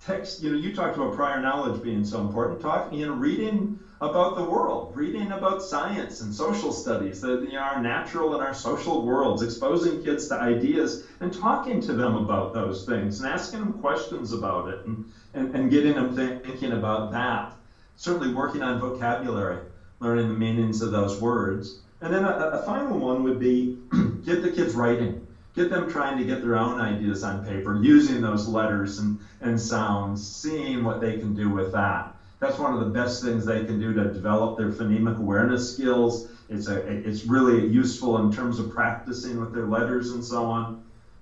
text. 0.01 0.41
You 0.41 0.51
know, 0.51 0.57
you 0.57 0.71
talked 0.71 0.97
about 0.97 1.13
prior 1.13 1.39
knowledge 1.41 1.81
being 1.81 2.05
so 2.05 2.21
important. 2.21 2.61
Talking, 2.61 2.99
you 2.99 3.07
know, 3.07 3.13
reading 3.13 3.75
about 4.01 4.35
the 4.35 4.43
world, 4.43 4.91
reading 4.95 5.31
about 5.31 5.63
science 5.63 6.21
and 6.21 6.33
social 6.35 6.73
studies, 6.73 7.21
the, 7.21 7.39
you 7.41 7.53
know, 7.53 7.61
our 7.61 7.79
natural 7.79 8.33
and 8.35 8.43
our 8.43 8.53
social 8.53 9.01
worlds, 9.01 9.43
exposing 9.43 9.97
kids 9.97 10.27
to 10.27 10.39
ideas 10.41 10.99
and 11.21 11.33
talking 11.33 11.81
to 11.81 11.95
them 11.95 12.17
about 12.17 12.53
those 12.53 12.83
things 12.83 13.19
and 13.21 13.29
asking 13.29 13.61
them 13.61 13.73
questions 13.73 14.33
about 14.33 14.67
it 14.67 14.81
and, 14.85 14.99
and, 15.35 15.49
and 15.53 15.71
getting 15.71 15.95
them 15.95 16.11
thinking 16.11 16.73
about 16.73 17.11
that. 17.11 17.55
Certainly 17.95 18.29
working 18.29 18.63
on 18.63 18.77
vocabulary, 18.79 19.61
learning 20.01 20.27
the 20.27 20.35
meanings 20.35 20.81
of 20.81 20.91
those 20.91 21.17
words. 21.17 21.75
And 22.01 22.13
then 22.13 22.25
a, 22.25 22.49
a 22.51 22.59
final 22.59 22.97
one 22.97 23.23
would 23.23 23.39
be 23.39 23.69
get 24.23 24.41
the 24.41 24.49
kids 24.49 24.75
writing 24.75 25.15
get 25.55 25.71
them 25.71 25.87
trying 25.87 26.17
to 26.17 26.25
get 26.25 26.41
their 26.41 26.57
own 26.57 26.81
ideas 26.81 27.23
on 27.23 27.43
paper, 27.43 27.75
using 27.75 28.21
those 28.21 28.47
letters 28.47 28.99
and, 28.99 29.19
and 29.41 29.61
sounds, 29.61 30.27
seeing 30.27 30.83
what 30.83 31.01
they 31.01 31.17
can 31.17 31.35
do 31.35 31.51
with 31.51 31.73
that. 31.73 32.09
That's 32.41 32.59
one 32.59 32.73
of 32.73 32.79
the 32.79 32.85
best 32.85 33.23
things 33.23 33.45
they 33.45 33.63
can 33.63 33.79
do 33.79 33.93
to 33.93 34.07
develop 34.07 34.57
their 34.57 34.69
phonemic 34.69 35.19
awareness 35.19 35.67
skills. 35.67 36.27
It's, 36.49 36.67
a, 36.67 36.81
it's 37.07 37.25
really 37.25 37.63
useful 37.63 38.17
in 38.19 38.31
terms 38.31 38.59
of 38.59 38.69
practicing 38.69 39.39
with 39.39 39.53
their 39.53 39.67
letters 39.67 40.11
and 40.11 40.25
so 40.25 40.47
on. 40.47 40.73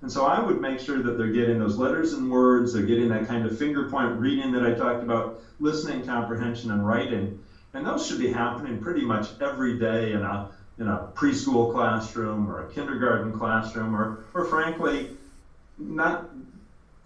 And 0.03 0.11
so 0.11 0.25
I 0.25 0.39
would 0.39 0.59
make 0.59 0.79
sure 0.79 0.99
that 1.01 1.17
they're 1.17 1.29
getting 1.29 1.59
those 1.59 1.77
letters 1.77 2.13
and 2.13 2.31
words, 2.31 2.73
they're 2.73 2.83
getting 2.83 3.09
that 3.09 3.25
kind 3.25 3.45
of 3.45 3.53
finger 3.53 3.83
point 3.83 4.13
reading 4.15 4.51
that 4.53 4.65
I 4.65 4.71
talked 4.71 5.03
about, 5.03 5.31
listening 5.59 6.03
comprehension 6.03 6.71
and 6.71 6.85
writing. 6.87 7.31
And 7.75 7.85
those 7.85 8.03
should 8.03 8.19
be 8.19 8.29
happening 8.29 8.79
pretty 8.79 9.03
much 9.03 9.31
every 9.39 9.73
day 9.73 10.13
in 10.13 10.23
a 10.23 10.43
in 10.81 10.89
a 10.89 11.09
preschool 11.15 11.73
classroom 11.73 12.51
or 12.51 12.67
a 12.67 12.73
kindergarten 12.73 13.39
classroom, 13.39 13.95
or, 13.95 14.25
or 14.33 14.47
frankly, 14.47 15.11
not 15.79 16.31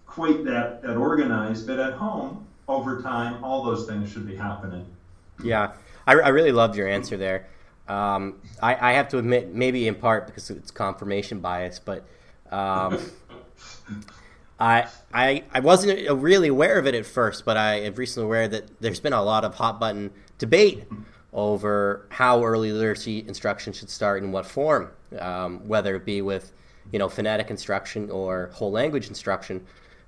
quite 0.07 0.45
that, 0.45 0.81
that 0.81 0.95
organized, 0.95 1.67
but 1.67 1.77
at 1.77 1.93
home, 1.93 2.47
over 2.69 3.01
time, 3.01 3.43
all 3.43 3.63
those 3.63 3.85
things 3.85 4.09
should 4.09 4.25
be 4.25 4.35
happening. 4.35 4.85
Yeah, 5.43 5.73
I, 6.07 6.13
I 6.13 6.29
really 6.29 6.53
loved 6.53 6.77
your 6.77 6.87
answer 6.87 7.17
there. 7.17 7.47
Um, 7.87 8.39
I, 8.63 8.91
I, 8.91 8.93
have 8.93 9.09
to 9.09 9.19
admit, 9.19 9.53
maybe 9.53 9.87
in 9.87 9.93
part 9.93 10.25
because 10.25 10.49
it's 10.49 10.71
confirmation 10.71 11.39
bias, 11.39 11.77
but 11.77 12.03
um, 12.51 12.97
I, 14.59 14.87
I 15.13 15.43
I 15.53 15.59
wasn't 15.59 16.09
really 16.09 16.47
aware 16.47 16.79
of 16.79 16.87
it 16.87 16.95
at 16.95 17.05
first, 17.05 17.45
but 17.45 17.57
I 17.57 17.81
am 17.81 17.93
recently 17.93 18.25
aware 18.25 18.47
that 18.47 18.81
there's 18.81 18.99
been 18.99 19.13
a 19.13 19.21
lot 19.21 19.45
of 19.45 19.53
hot 19.53 19.79
button 19.79 20.09
debate 20.39 20.85
over 21.35 22.07
how 22.09 22.43
early 22.43 22.71
literacy 22.71 23.25
instruction 23.27 23.73
should 23.73 23.89
start 23.89 24.23
in 24.23 24.31
what 24.31 24.45
form, 24.45 24.89
um, 25.19 25.67
whether 25.67 25.95
it 25.95 26.05
be 26.05 26.21
with 26.21 26.51
you 26.91 26.97
know 26.97 27.09
phonetic 27.09 27.51
instruction 27.51 28.09
or 28.09 28.49
whole 28.53 28.71
language 28.71 29.07
instruction. 29.09 29.63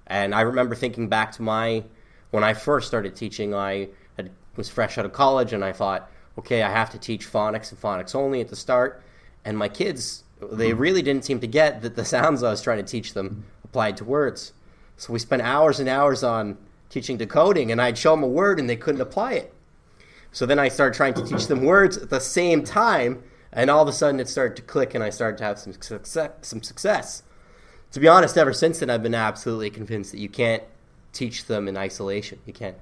And 0.08 0.34
I 0.34 0.42
remember 0.42 0.74
thinking 0.74 1.10
back 1.10 1.34
to 1.34 1.42
my 1.42 1.84
when 2.32 2.44
I 2.44 2.54
first 2.54 2.88
started 2.88 3.16
teaching, 3.16 3.54
I 3.54 3.90
had, 4.16 4.32
was 4.56 4.70
fresh 4.70 4.98
out 4.98 5.06
of 5.06 5.12
college, 5.14 5.54
and 5.54 5.64
I 5.64 5.74
thought, 5.74 6.10
okay, 6.38 6.64
I 6.64 6.72
have 6.72 6.90
to 6.92 6.98
teach 6.98 7.32
phonics 7.32 7.72
and 7.72 7.82
phonics 7.82 8.16
only 8.16 8.42
at 8.42 8.48
the 8.48 8.56
start. 8.56 9.04
And 9.44 9.58
my 9.58 9.70
kids, 9.70 10.24
they 10.52 10.72
hmm. 10.72 10.80
really 10.80 11.02
didn't 11.02 11.26
seem 11.26 11.42
to 11.42 11.48
get 11.48 11.82
that 11.82 11.96
the 11.96 12.06
sounds 12.16 12.42
I 12.42 12.50
was 12.50 12.62
trying 12.62 12.84
to 12.84 12.90
teach 12.90 13.14
them 13.14 13.44
applied 13.66 13.98
to 13.98 14.06
words. 14.06 14.54
So 14.96 15.14
we 15.14 15.20
spent 15.20 15.42
hours 15.42 15.80
and 15.80 15.90
hours 15.90 16.24
on 16.24 16.58
teaching 16.90 17.18
decoding, 17.18 17.72
and 17.72 17.82
I'd 17.82 17.98
show 17.98 18.12
them 18.12 18.24
a 18.24 18.28
word 18.28 18.60
and 18.60 18.70
they 18.70 18.78
couldn't 18.78 19.02
apply 19.02 19.34
it. 19.34 19.54
So 20.32 20.46
then 20.46 20.60
I 20.60 20.68
started 20.68 20.96
trying 20.96 21.14
to 21.16 21.26
teach 21.26 21.48
them 21.48 21.64
words 21.64 21.98
at 21.98 22.10
the 22.10 22.20
same 22.20 22.64
time, 22.64 23.24
and 23.52 23.70
all 23.70 23.82
of 23.82 23.88
a 23.88 23.94
sudden 23.94 24.20
it 24.20 24.28
started 24.28 24.56
to 24.58 24.62
click, 24.62 24.94
and 24.94 25.04
I 25.04 25.10
started 25.10 25.38
to 25.40 25.44
have 25.46 25.60
some 25.60 25.74
success. 25.74 26.32
Some 26.42 26.62
success. 26.62 27.24
To 27.92 28.00
be 28.00 28.08
honest, 28.08 28.38
ever 28.38 28.54
since 28.54 28.80
then, 28.80 28.90
I've 28.90 29.04
been 29.04 29.16
absolutely 29.16 29.70
convinced 29.70 30.12
that 30.12 30.20
you 30.20 30.30
can't 30.30 30.64
teach 31.14 31.46
them 31.46 31.68
in 31.68 31.78
isolation. 31.78 32.40
You 32.46 32.54
can't, 32.54 32.78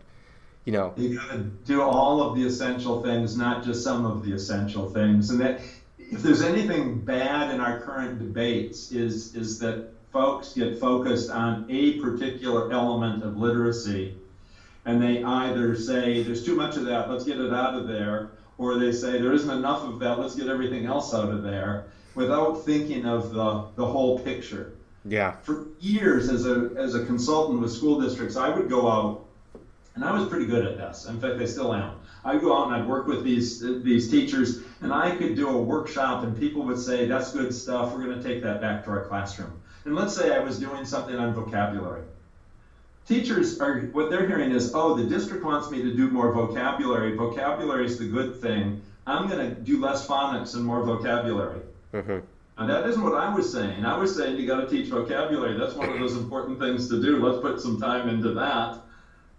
you 0.66 0.74
know. 0.74 0.94
You 0.98 1.18
got 1.18 1.32
to 1.32 1.38
do 1.66 1.82
all 1.82 2.22
of 2.22 2.36
the 2.36 2.46
essential 2.46 3.04
things, 3.04 3.38
not 3.38 3.64
just 3.64 3.84
some 3.84 4.06
of 4.06 4.26
the 4.26 4.34
essential 4.34 4.90
things. 4.90 5.30
And 5.30 5.40
that, 5.40 5.62
if 6.00 6.22
there's 6.22 6.42
anything 6.42 7.00
bad 7.00 7.54
in 7.54 7.62
our 7.62 7.80
current 7.80 8.20
debates, 8.20 8.92
is 8.92 9.36
is 9.36 9.60
that 9.60 9.90
folks 10.12 10.54
get 10.54 10.80
focused 10.80 11.30
on 11.30 11.66
a 11.70 12.00
particular 12.00 12.72
element 12.72 13.24
of 13.24 13.38
literacy 13.38 14.16
and 14.86 15.02
they 15.02 15.24
either 15.24 15.76
say 15.76 16.24
there's 16.24 16.46
too 16.46 16.56
much 16.56 16.78
of 16.78 16.86
that, 16.86 17.10
let's 17.10 17.24
get 17.24 17.40
it 17.40 17.54
out 17.54 17.74
of 17.74 17.88
there, 17.88 18.32
or 18.58 18.78
they 18.78 18.92
say 18.92 19.20
there 19.20 19.34
isn't 19.34 19.50
enough 19.50 19.84
of 19.84 20.00
that, 20.00 20.20
let's 20.20 20.36
get 20.36 20.48
everything 20.48 20.86
else 20.86 21.14
out 21.14 21.30
of 21.30 21.44
there, 21.44 21.86
without 22.14 22.64
thinking 22.64 23.06
of 23.06 23.34
the, 23.34 23.66
the 23.76 23.86
whole 23.86 24.20
picture. 24.20 24.74
Yeah. 25.04 25.36
For 25.44 25.68
years, 25.80 26.30
as 26.30 26.48
a 26.48 26.72
as 26.78 26.96
a 26.96 27.06
consultant 27.06 27.62
with 27.62 27.72
school 27.72 28.02
districts, 28.02 28.36
I 28.36 28.50
would 28.50 28.70
go 28.70 28.88
out, 28.88 29.26
and 29.94 30.04
I 30.04 30.12
was 30.12 30.28
pretty 30.28 30.48
good 30.48 30.66
at 30.66 30.78
this. 30.78 31.06
In 31.06 31.20
fact, 31.20 31.36
I 31.36 31.46
still 31.46 31.76
am. 31.76 32.00
I'd 32.24 32.42
go 32.42 32.58
out 32.58 32.68
and 32.68 32.76
I'd 32.76 32.88
work 32.88 33.06
with 33.06 33.24
these 33.24 33.62
these 33.84 34.10
teachers, 34.10 34.62
and 34.82 34.92
I 34.92 35.16
could 35.16 35.36
do 35.36 35.50
a 35.50 35.62
workshop, 35.62 36.24
and 36.24 36.36
people 36.36 36.64
would 36.64 36.80
say, 36.80 37.06
"That's 37.06 37.32
good 37.32 37.54
stuff. 37.54 37.94
We're 37.94 38.04
going 38.04 38.18
to 38.18 38.24
take 38.24 38.42
that 38.42 38.62
back 38.62 38.84
to 38.86 38.90
our 38.90 39.06
classroom." 39.06 39.62
And 39.84 39.94
let's 39.94 40.16
say 40.16 40.36
I 40.36 40.40
was 40.40 40.58
doing 40.58 40.86
something 40.86 41.16
on 41.16 41.36
vocabulary 41.36 42.02
teachers 43.08 43.60
are 43.60 43.82
what 43.92 44.10
they're 44.10 44.28
hearing 44.28 44.52
is 44.52 44.74
oh 44.74 44.96
the 44.96 45.06
district 45.06 45.44
wants 45.44 45.70
me 45.70 45.82
to 45.82 45.94
do 45.94 46.10
more 46.10 46.32
vocabulary. 46.32 47.16
Vocabulary 47.16 47.86
is 47.86 47.98
the 47.98 48.08
good 48.08 48.42
thing. 48.42 48.82
I'm 49.08 49.28
going 49.28 49.48
to 49.48 49.62
do 49.62 49.80
less 49.80 50.08
phonics 50.08 50.56
and 50.56 50.66
more 50.66 50.84
vocabulary. 50.84 51.62
Mm-hmm. 51.94 52.20
and 52.58 52.70
that 52.70 52.86
isn't 52.90 53.02
what 53.02 53.14
i 53.14 53.34
was 53.34 53.50
saying. 53.50 53.86
I 53.86 53.98
was 53.98 54.14
saying 54.14 54.38
you 54.38 54.46
got 54.46 54.60
to 54.60 54.68
teach 54.68 54.90
vocabulary. 54.90 55.58
That's 55.58 55.76
one 55.76 55.90
of 55.90 55.98
those 55.98 56.18
important 56.18 56.60
things 56.60 56.90
to 56.90 57.02
do. 57.02 57.26
Let's 57.26 57.42
put 57.42 57.62
some 57.62 57.80
time 57.80 58.10
into 58.10 58.34
that. 58.34 58.82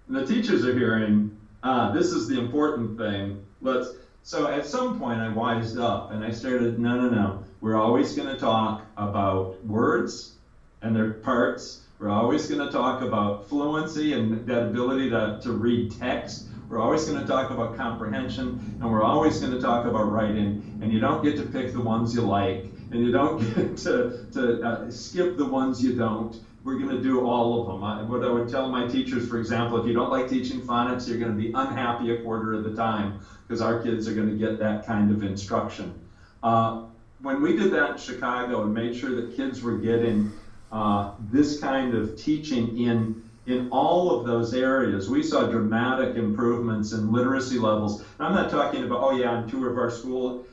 And 0.08 0.16
the 0.16 0.26
teachers 0.26 0.64
are 0.64 0.72
hearing 0.72 1.36
ah 1.62 1.92
this 1.92 2.12
is 2.12 2.28
the 2.28 2.38
important 2.38 2.96
thing. 2.98 3.44
Let's 3.60 3.90
so 4.22 4.48
at 4.48 4.66
some 4.66 4.98
point 4.98 5.20
i 5.20 5.28
wised 5.28 5.78
up 5.78 6.12
and 6.12 6.24
i 6.24 6.30
started 6.30 6.78
no 6.78 7.00
no 7.00 7.08
no. 7.08 7.44
We're 7.60 7.76
always 7.76 8.14
going 8.14 8.28
to 8.28 8.38
talk 8.38 8.86
about 8.96 9.64
words 9.64 10.34
and 10.82 10.94
their 10.94 11.14
parts 11.14 11.85
we're 11.98 12.10
always 12.10 12.46
going 12.46 12.64
to 12.64 12.70
talk 12.70 13.00
about 13.00 13.48
fluency 13.48 14.12
and 14.12 14.46
that 14.46 14.64
ability 14.64 15.08
to, 15.10 15.40
to 15.42 15.52
read 15.52 15.98
text. 15.98 16.48
We're 16.68 16.78
always 16.78 17.06
going 17.06 17.20
to 17.20 17.26
talk 17.26 17.50
about 17.50 17.76
comprehension, 17.76 18.78
and 18.80 18.90
we're 18.90 19.02
always 19.02 19.40
going 19.40 19.52
to 19.52 19.60
talk 19.60 19.86
about 19.86 20.10
writing. 20.10 20.78
And 20.82 20.92
you 20.92 21.00
don't 21.00 21.22
get 21.22 21.36
to 21.38 21.44
pick 21.44 21.72
the 21.72 21.80
ones 21.80 22.14
you 22.14 22.20
like, 22.20 22.66
and 22.90 23.02
you 23.02 23.12
don't 23.12 23.38
get 23.54 23.76
to, 23.78 24.26
to 24.32 24.62
uh, 24.62 24.90
skip 24.90 25.36
the 25.38 25.46
ones 25.46 25.82
you 25.82 25.96
don't. 25.96 26.38
We're 26.64 26.78
going 26.78 26.90
to 26.90 27.00
do 27.00 27.24
all 27.24 27.60
of 27.60 27.66
them. 27.68 27.84
I, 27.84 28.02
what 28.02 28.24
I 28.24 28.30
would 28.30 28.48
tell 28.48 28.68
my 28.68 28.86
teachers, 28.86 29.26
for 29.26 29.38
example, 29.38 29.80
if 29.80 29.86
you 29.86 29.94
don't 29.94 30.10
like 30.10 30.28
teaching 30.28 30.60
phonics, 30.60 31.08
you're 31.08 31.18
going 31.18 31.30
to 31.30 31.36
be 31.36 31.52
unhappy 31.54 32.10
a 32.10 32.20
quarter 32.22 32.52
of 32.52 32.64
the 32.64 32.74
time 32.74 33.20
because 33.46 33.62
our 33.62 33.80
kids 33.80 34.08
are 34.08 34.14
going 34.14 34.28
to 34.28 34.36
get 34.36 34.58
that 34.58 34.84
kind 34.84 35.10
of 35.10 35.22
instruction. 35.22 35.98
Uh, 36.42 36.82
when 37.20 37.40
we 37.40 37.56
did 37.56 37.72
that 37.72 37.92
in 37.92 37.96
Chicago 37.96 38.64
and 38.64 38.74
made 38.74 38.94
sure 38.94 39.14
that 39.14 39.34
kids 39.34 39.62
were 39.62 39.78
getting 39.78 40.30
uh, 40.76 41.12
this 41.30 41.58
kind 41.58 41.94
of 41.94 42.20
teaching 42.20 42.78
in 42.78 43.22
in 43.46 43.68
all 43.70 44.10
of 44.10 44.26
those 44.26 44.52
areas, 44.52 45.08
we 45.08 45.22
saw 45.22 45.46
dramatic 45.46 46.16
improvements 46.16 46.92
in 46.92 47.12
literacy 47.12 47.58
levels. 47.58 48.00
And 48.00 48.26
I'm 48.26 48.34
not 48.34 48.50
talking 48.50 48.82
about, 48.84 49.00
oh 49.02 49.12
yeah, 49.12 49.30
on 49.30 49.48
two 49.48 49.66
of 49.68 49.78
our 49.78 49.88
school, 49.88 50.44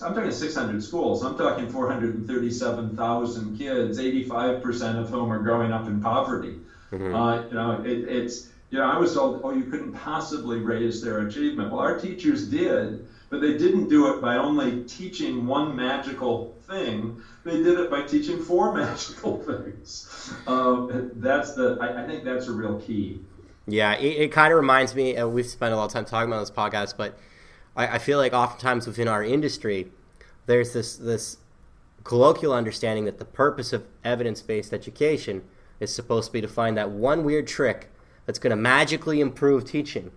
I'm 0.00 0.14
talking 0.14 0.30
600 0.30 0.82
schools. 0.82 1.24
I'm 1.24 1.36
talking 1.36 1.68
437,000 1.68 3.58
kids, 3.58 3.98
85% 3.98 5.00
of 5.00 5.10
whom 5.10 5.32
are 5.32 5.40
growing 5.40 5.72
up 5.72 5.88
in 5.88 6.00
poverty. 6.00 6.60
Mm-hmm. 6.92 7.14
Uh, 7.14 7.42
you 7.42 7.54
know, 7.54 7.82
it, 7.84 8.08
it's 8.08 8.48
you 8.70 8.78
know, 8.78 8.84
I 8.84 8.96
was 8.96 9.12
told, 9.12 9.40
oh, 9.44 9.50
you 9.50 9.64
couldn't 9.64 9.92
possibly 9.92 10.60
raise 10.60 11.02
their 11.02 11.26
achievement. 11.26 11.70
Well, 11.70 11.80
our 11.80 11.98
teachers 11.98 12.48
did, 12.48 13.06
but 13.28 13.40
they 13.40 13.58
didn't 13.58 13.88
do 13.88 14.14
it 14.14 14.22
by 14.22 14.36
only 14.36 14.84
teaching 14.84 15.46
one 15.46 15.76
magical 15.76 16.55
thing. 16.66 17.22
They 17.44 17.62
did 17.62 17.78
it 17.78 17.90
by 17.90 18.02
teaching 18.02 18.42
four 18.42 18.74
magical 18.76 19.42
things. 19.42 20.32
Um, 20.46 21.12
that's 21.16 21.54
the. 21.54 21.78
I, 21.80 22.02
I, 22.02 22.06
think 22.06 22.24
that's 22.24 22.48
a 22.48 22.52
real 22.52 22.80
key. 22.80 23.20
Yeah, 23.66 23.94
it, 23.94 24.22
it 24.22 24.32
kind 24.32 24.52
of 24.52 24.56
reminds 24.58 24.94
me. 24.94 25.22
We've 25.24 25.46
spent 25.46 25.72
a 25.72 25.76
lot 25.76 25.86
of 25.86 25.92
time 25.92 26.04
talking 26.04 26.30
about 26.30 26.40
this 26.40 26.50
podcast, 26.50 26.96
but 26.96 27.18
I, 27.76 27.86
I 27.86 27.98
feel 27.98 28.18
like 28.18 28.32
oftentimes 28.32 28.86
within 28.86 29.08
our 29.08 29.22
industry, 29.22 29.88
there's 30.46 30.72
this 30.72 30.96
this 30.96 31.38
colloquial 32.04 32.52
understanding 32.52 33.04
that 33.04 33.18
the 33.18 33.24
purpose 33.24 33.72
of 33.72 33.84
evidence-based 34.04 34.72
education 34.72 35.42
is 35.80 35.92
supposed 35.92 36.28
to 36.28 36.32
be 36.32 36.40
to 36.40 36.48
find 36.48 36.76
that 36.76 36.90
one 36.90 37.24
weird 37.24 37.48
trick 37.48 37.90
that's 38.26 38.38
going 38.38 38.50
to 38.50 38.56
magically 38.56 39.20
improve 39.20 39.64
teaching. 39.64 40.12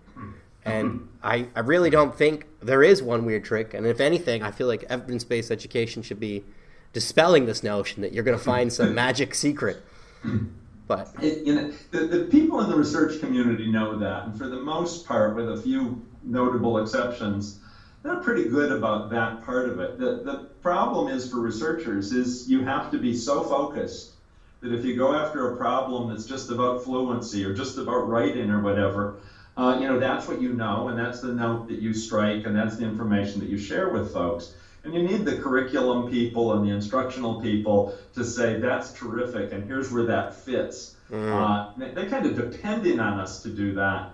And 0.70 0.90
mm-hmm. 0.90 1.06
I, 1.22 1.46
I 1.54 1.60
really 1.60 1.90
don't 1.90 2.14
think 2.14 2.46
there 2.60 2.82
is 2.82 3.02
one 3.02 3.24
weird 3.24 3.44
trick. 3.44 3.74
And 3.74 3.86
if 3.86 4.00
anything, 4.00 4.42
I 4.42 4.50
feel 4.50 4.66
like 4.66 4.84
evidence 4.84 5.24
based 5.24 5.50
education 5.50 6.02
should 6.02 6.20
be 6.20 6.44
dispelling 6.92 7.46
this 7.46 7.62
notion 7.62 8.02
that 8.02 8.12
you're 8.12 8.24
going 8.24 8.36
to 8.36 8.42
mm-hmm. 8.42 8.50
find 8.50 8.72
some 8.72 8.94
magic 8.94 9.34
secret. 9.34 9.82
Mm-hmm. 10.24 10.46
But 10.86 11.12
it, 11.22 11.46
you 11.46 11.54
know, 11.54 11.72
the, 11.92 12.00
the 12.00 12.24
people 12.24 12.60
in 12.60 12.68
the 12.68 12.76
research 12.76 13.20
community 13.20 13.70
know 13.70 13.96
that. 13.98 14.24
And 14.24 14.36
for 14.36 14.48
the 14.48 14.58
most 14.60 15.06
part, 15.06 15.36
with 15.36 15.48
a 15.48 15.62
few 15.62 16.04
notable 16.24 16.78
exceptions, 16.78 17.60
they're 18.02 18.16
pretty 18.16 18.48
good 18.48 18.72
about 18.72 19.10
that 19.10 19.44
part 19.44 19.68
of 19.68 19.78
it. 19.78 19.98
The, 19.98 20.22
the 20.24 20.48
problem 20.62 21.08
is 21.08 21.30
for 21.30 21.38
researchers 21.38 22.12
is 22.12 22.50
you 22.50 22.64
have 22.64 22.90
to 22.90 22.98
be 22.98 23.14
so 23.14 23.44
focused 23.44 24.14
that 24.62 24.72
if 24.72 24.84
you 24.84 24.96
go 24.96 25.14
after 25.14 25.52
a 25.52 25.56
problem 25.56 26.10
that's 26.10 26.26
just 26.26 26.50
about 26.50 26.82
fluency 26.82 27.44
or 27.44 27.54
just 27.54 27.78
about 27.78 28.08
writing 28.08 28.50
or 28.50 28.60
whatever, 28.60 29.16
uh, 29.60 29.78
you 29.78 29.86
know, 29.86 30.00
that's 30.00 30.26
what 30.26 30.40
you 30.40 30.54
know, 30.54 30.88
and 30.88 30.98
that's 30.98 31.20
the 31.20 31.34
note 31.34 31.68
that 31.68 31.80
you 31.80 31.92
strike, 31.92 32.46
and 32.46 32.56
that's 32.56 32.78
the 32.78 32.84
information 32.84 33.40
that 33.40 33.50
you 33.50 33.58
share 33.58 33.90
with 33.90 34.10
folks. 34.10 34.54
And 34.84 34.94
you 34.94 35.02
need 35.02 35.26
the 35.26 35.36
curriculum 35.36 36.10
people 36.10 36.54
and 36.54 36.66
the 36.66 36.74
instructional 36.74 37.42
people 37.42 37.94
to 38.14 38.24
say, 38.24 38.58
that's 38.58 38.94
terrific, 38.94 39.52
and 39.52 39.62
here's 39.64 39.92
where 39.92 40.06
that 40.06 40.34
fits. 40.34 40.96
Mm. 41.10 41.28
Uh, 41.30 41.72
they, 41.76 41.90
they're 41.90 42.08
kind 42.08 42.24
of 42.24 42.36
depending 42.36 43.00
on 43.00 43.20
us 43.20 43.42
to 43.42 43.50
do 43.50 43.74
that. 43.74 44.12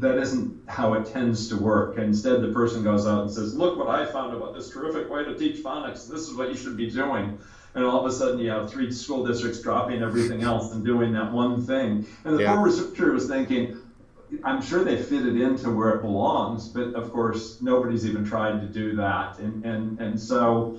That 0.00 0.18
isn't 0.18 0.68
how 0.68 0.92
it 0.94 1.06
tends 1.06 1.48
to 1.48 1.56
work. 1.56 1.96
Instead, 1.96 2.42
the 2.42 2.52
person 2.52 2.84
goes 2.84 3.06
out 3.06 3.22
and 3.22 3.30
says, 3.30 3.54
Look 3.54 3.78
what 3.78 3.88
I 3.88 4.04
found 4.04 4.36
about 4.36 4.54
this 4.54 4.68
terrific 4.68 5.08
way 5.08 5.24
to 5.24 5.34
teach 5.34 5.62
phonics. 5.64 6.06
This 6.06 6.28
is 6.28 6.34
what 6.34 6.50
you 6.50 6.56
should 6.56 6.76
be 6.76 6.90
doing 6.90 7.38
and 7.74 7.84
all 7.84 8.00
of 8.00 8.06
a 8.06 8.12
sudden 8.12 8.38
you 8.40 8.50
have 8.50 8.70
three 8.70 8.90
school 8.90 9.24
districts 9.24 9.60
dropping 9.60 10.02
everything 10.02 10.42
else 10.42 10.72
and 10.72 10.84
doing 10.84 11.12
that 11.12 11.30
one 11.30 11.64
thing. 11.64 12.06
And 12.24 12.36
the 12.36 12.42
yeah. 12.42 12.54
poor 12.54 12.64
researcher 12.64 13.12
was 13.12 13.28
thinking, 13.28 13.78
I'm 14.44 14.62
sure 14.62 14.84
they 14.84 15.00
fit 15.00 15.26
it 15.26 15.40
into 15.40 15.70
where 15.70 15.90
it 15.90 16.02
belongs, 16.02 16.68
but 16.68 16.94
of 16.94 17.12
course 17.12 17.60
nobody's 17.60 18.06
even 18.06 18.24
tried 18.24 18.60
to 18.60 18.66
do 18.66 18.96
that. 18.96 19.38
And 19.38 19.64
and 19.64 20.00
and 20.00 20.20
so, 20.20 20.78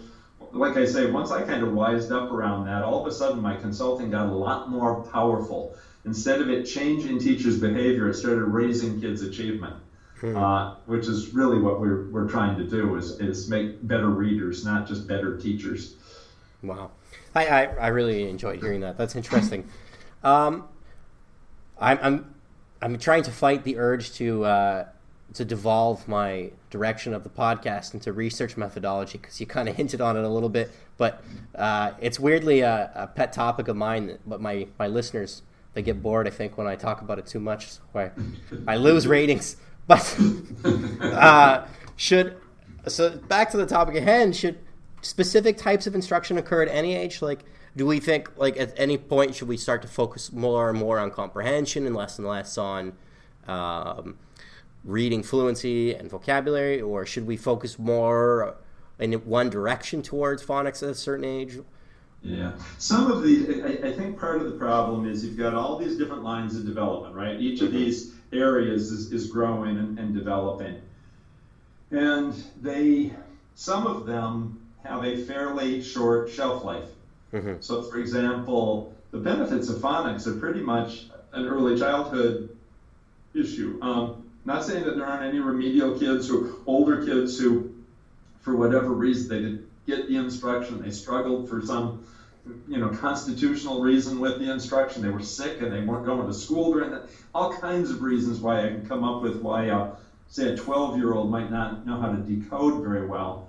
like 0.51 0.77
I 0.77 0.85
say, 0.85 1.09
once 1.09 1.31
I 1.31 1.43
kind 1.43 1.63
of 1.63 1.73
wised 1.73 2.12
up 2.12 2.31
around 2.31 2.65
that, 2.67 2.83
all 2.83 3.01
of 3.01 3.07
a 3.07 3.12
sudden 3.12 3.41
my 3.41 3.55
consulting 3.55 4.12
got 4.12 4.27
a 4.27 4.31
lot 4.31 4.69
more 4.69 5.03
powerful. 5.03 5.75
Instead 6.05 6.41
of 6.41 6.49
it 6.49 6.63
changing 6.65 7.19
teachers' 7.19 7.59
behavior, 7.59 8.09
it 8.09 8.13
started 8.13 8.45
raising 8.45 9.01
kids' 9.01 9.21
achievement. 9.21 9.75
Hmm. 10.21 10.35
Uh, 10.35 10.75
which 10.85 11.07
is 11.07 11.33
really 11.33 11.59
what 11.59 11.79
we're, 11.79 12.09
we're 12.09 12.27
trying 12.27 12.57
to 12.57 12.65
do 12.65 12.97
is, 12.97 13.21
is 13.21 13.47
make 13.47 13.88
better 13.88 14.09
readers, 14.09 14.65
not 14.65 14.85
just 14.85 15.07
better 15.07 15.38
teachers. 15.38 15.95
Wow, 16.62 16.91
I, 17.33 17.47
I, 17.47 17.63
I 17.63 17.88
really 17.88 18.29
enjoyed 18.29 18.59
hearing 18.59 18.81
that. 18.81 18.97
That's 18.97 19.15
interesting. 19.15 19.69
Um, 20.25 20.67
I'm, 21.79 21.99
I'm 22.01 22.35
I'm 22.82 22.98
trying 22.98 23.24
to 23.24 23.32
fight 23.32 23.63
the 23.63 23.78
urge 23.78 24.13
to 24.13 24.46
uh, 24.46 24.86
to 25.34 25.46
devolve 25.46 26.08
my 26.08 26.52
direction 26.70 27.13
of 27.13 27.24
the 27.24 27.30
podcast 27.30 27.94
into 27.94 28.13
research 28.13 28.58
methodology 28.58 29.18
because 29.18 29.39
you 29.39 29.46
kind 29.46 29.70
of 29.70 29.76
hinted 29.76 30.02
on 30.02 30.18
it 30.18 30.24
a 30.24 30.30
little 30.30 30.50
bit, 30.50 30.72
but 30.98 31.24
uh, 31.56 31.92
it's 32.00 32.20
weirdly 32.20 32.62
a, 32.62 32.92
a, 32.96 33.08
pet 33.08 33.34
topic 33.34 33.68
of 33.68 33.76
mine. 33.76 34.18
But 34.26 34.42
my 34.42 34.68
my 34.78 34.88
listeners 34.88 35.42
they 35.74 35.82
get 35.82 36.02
bored, 36.02 36.28
I 36.28 36.32
think, 36.32 36.58
when 36.58 36.68
I 36.68 36.76
talk 36.76 37.02
about 37.02 37.20
it 37.20 37.28
too 37.28 37.39
much. 37.39 37.72
So 37.72 37.82
I 37.96 38.12
I 38.68 38.78
lose 38.78 39.08
ratings. 39.08 39.58
But 39.88 40.20
uh, 41.02 41.65
should 41.96 42.38
so 42.88 43.18
back 43.18 43.52
to 43.52 43.58
the 43.58 43.65
topic 43.65 43.96
at 43.96 44.04
hand. 44.04 44.36
Should 44.36 44.60
specific 45.02 45.58
types 45.58 45.88
of 45.88 45.96
instruction 45.96 46.38
occur 46.38 46.62
at 46.63 46.70
any 46.70 46.96
age? 46.96 47.22
Like, 47.22 47.46
do 47.80 47.86
we 47.86 47.98
think 47.98 48.30
like 48.36 48.58
at 48.58 48.74
any 48.76 48.98
point 48.98 49.34
should 49.34 49.48
we 49.48 49.56
start 49.56 49.82
to 49.82 49.88
focus 49.88 50.34
more 50.34 50.70
and 50.70 50.78
more 50.78 51.00
on 51.00 51.10
comprehension 51.10 51.86
and 51.88 51.96
less 51.96 52.20
and 52.20 52.28
less 52.28 52.58
on 52.58 52.92
um, 53.48 54.18
reading 54.84 55.24
fluency 55.24 55.96
and 55.96 56.10
vocabulary, 56.10 56.82
or 56.82 57.06
should 57.06 57.26
we 57.26 57.38
focus 57.38 57.80
more 57.80 58.58
in 59.00 59.13
one 59.13 59.50
direction 59.50 60.02
towards 60.02 60.46
phonics 60.46 60.84
at 60.84 60.89
a 60.89 60.94
certain 60.94 61.24
age? 61.24 61.60
Yeah, 62.22 62.52
some 62.80 63.10
of 63.10 63.24
the 63.24 63.63
I, 63.63 63.88
I, 63.88 63.94
think 63.94 64.20
part 64.20 64.42
of 64.42 64.52
the 64.52 64.58
problem 64.58 65.10
is 65.10 65.24
you've 65.24 65.38
got 65.38 65.54
all 65.54 65.78
these 65.78 65.98
different 65.98 66.22
lines 66.22 66.58
of 66.58 66.65
development, 66.65 67.15
right? 67.15 67.39
Each 67.39 67.62
of 67.62 67.72
these 67.72 68.13
areas 68.34 68.92
is, 68.92 69.13
is 69.13 69.28
growing 69.28 69.78
and, 69.78 69.98
and 69.98 70.13
developing, 70.13 70.82
and 71.92 72.34
they 72.62 73.13
some 73.56 73.88
of 73.88 74.06
them 74.06 74.60
have 74.84 75.06
a 75.06 75.15
fairly 75.24 75.82
short 75.82 76.30
shelf 76.30 76.65
life. 76.65 76.89
Mm-hmm. 77.34 77.56
So, 77.60 77.84
for 77.84 78.00
example, 78.00 78.94
the 79.12 79.18
benefits 79.18 79.70
of 79.70 79.78
phonics 79.78 80.28
are 80.28 80.39
pretty 80.39 80.62
much 80.62 81.06
an 81.34 81.46
early 81.46 81.78
childhood 81.78 82.56
issue. 83.34 83.80
Um, 83.82 84.30
not 84.46 84.63
saying 84.65 84.86
that 84.86 84.96
there 84.96 85.06
aren't 85.06 85.24
any 85.24 85.39
remedial 85.39 85.98
kids 85.98 86.32
or 86.32 86.50
older 86.65 87.06
kids 87.06 87.38
who, 87.39 87.74
for 88.42 88.56
whatever 88.56 88.89
reason, 88.89 89.30
they 89.30 89.42
didn't 89.42 89.70
get 89.86 90.08
the 90.08 90.15
instruction, 90.15 90.82
they 90.82 90.92
struggled 90.92 91.50
for 91.50 91.62
some 91.62 92.06
you 92.68 92.78
know, 92.78 92.89
constitutional 92.89 93.82
reason 93.82 94.20
with 94.20 94.39
the 94.39 94.52
instruction. 94.52 95.02
They 95.02 95.10
were 95.10 95.22
sick 95.22 95.62
and 95.62 95.72
they 95.72 95.82
weren't 95.82 96.06
going 96.06 96.26
to 96.26 96.34
school 96.34 96.74
during 96.74 96.92
that. 96.92 97.10
All 97.34 97.54
kinds 97.54 97.92
of 97.92 98.02
reasons 98.02 98.39
why 98.39 98.65
I 98.65 98.68
can 98.70 98.88
come 98.88 99.04
up 99.04 99.22
with 99.22 99.42
why, 99.42 99.65
a, 99.65 99.92
say, 100.30 100.54
a 100.54 100.58
12 100.58 100.98
year 100.98 101.13
old 101.13 101.30
might 101.30 101.52
not 101.52 101.86
know 101.86 102.00
how 102.00 102.12
to 102.12 102.18
decode 102.18 102.84
very 102.84 103.06
well. 103.06 103.48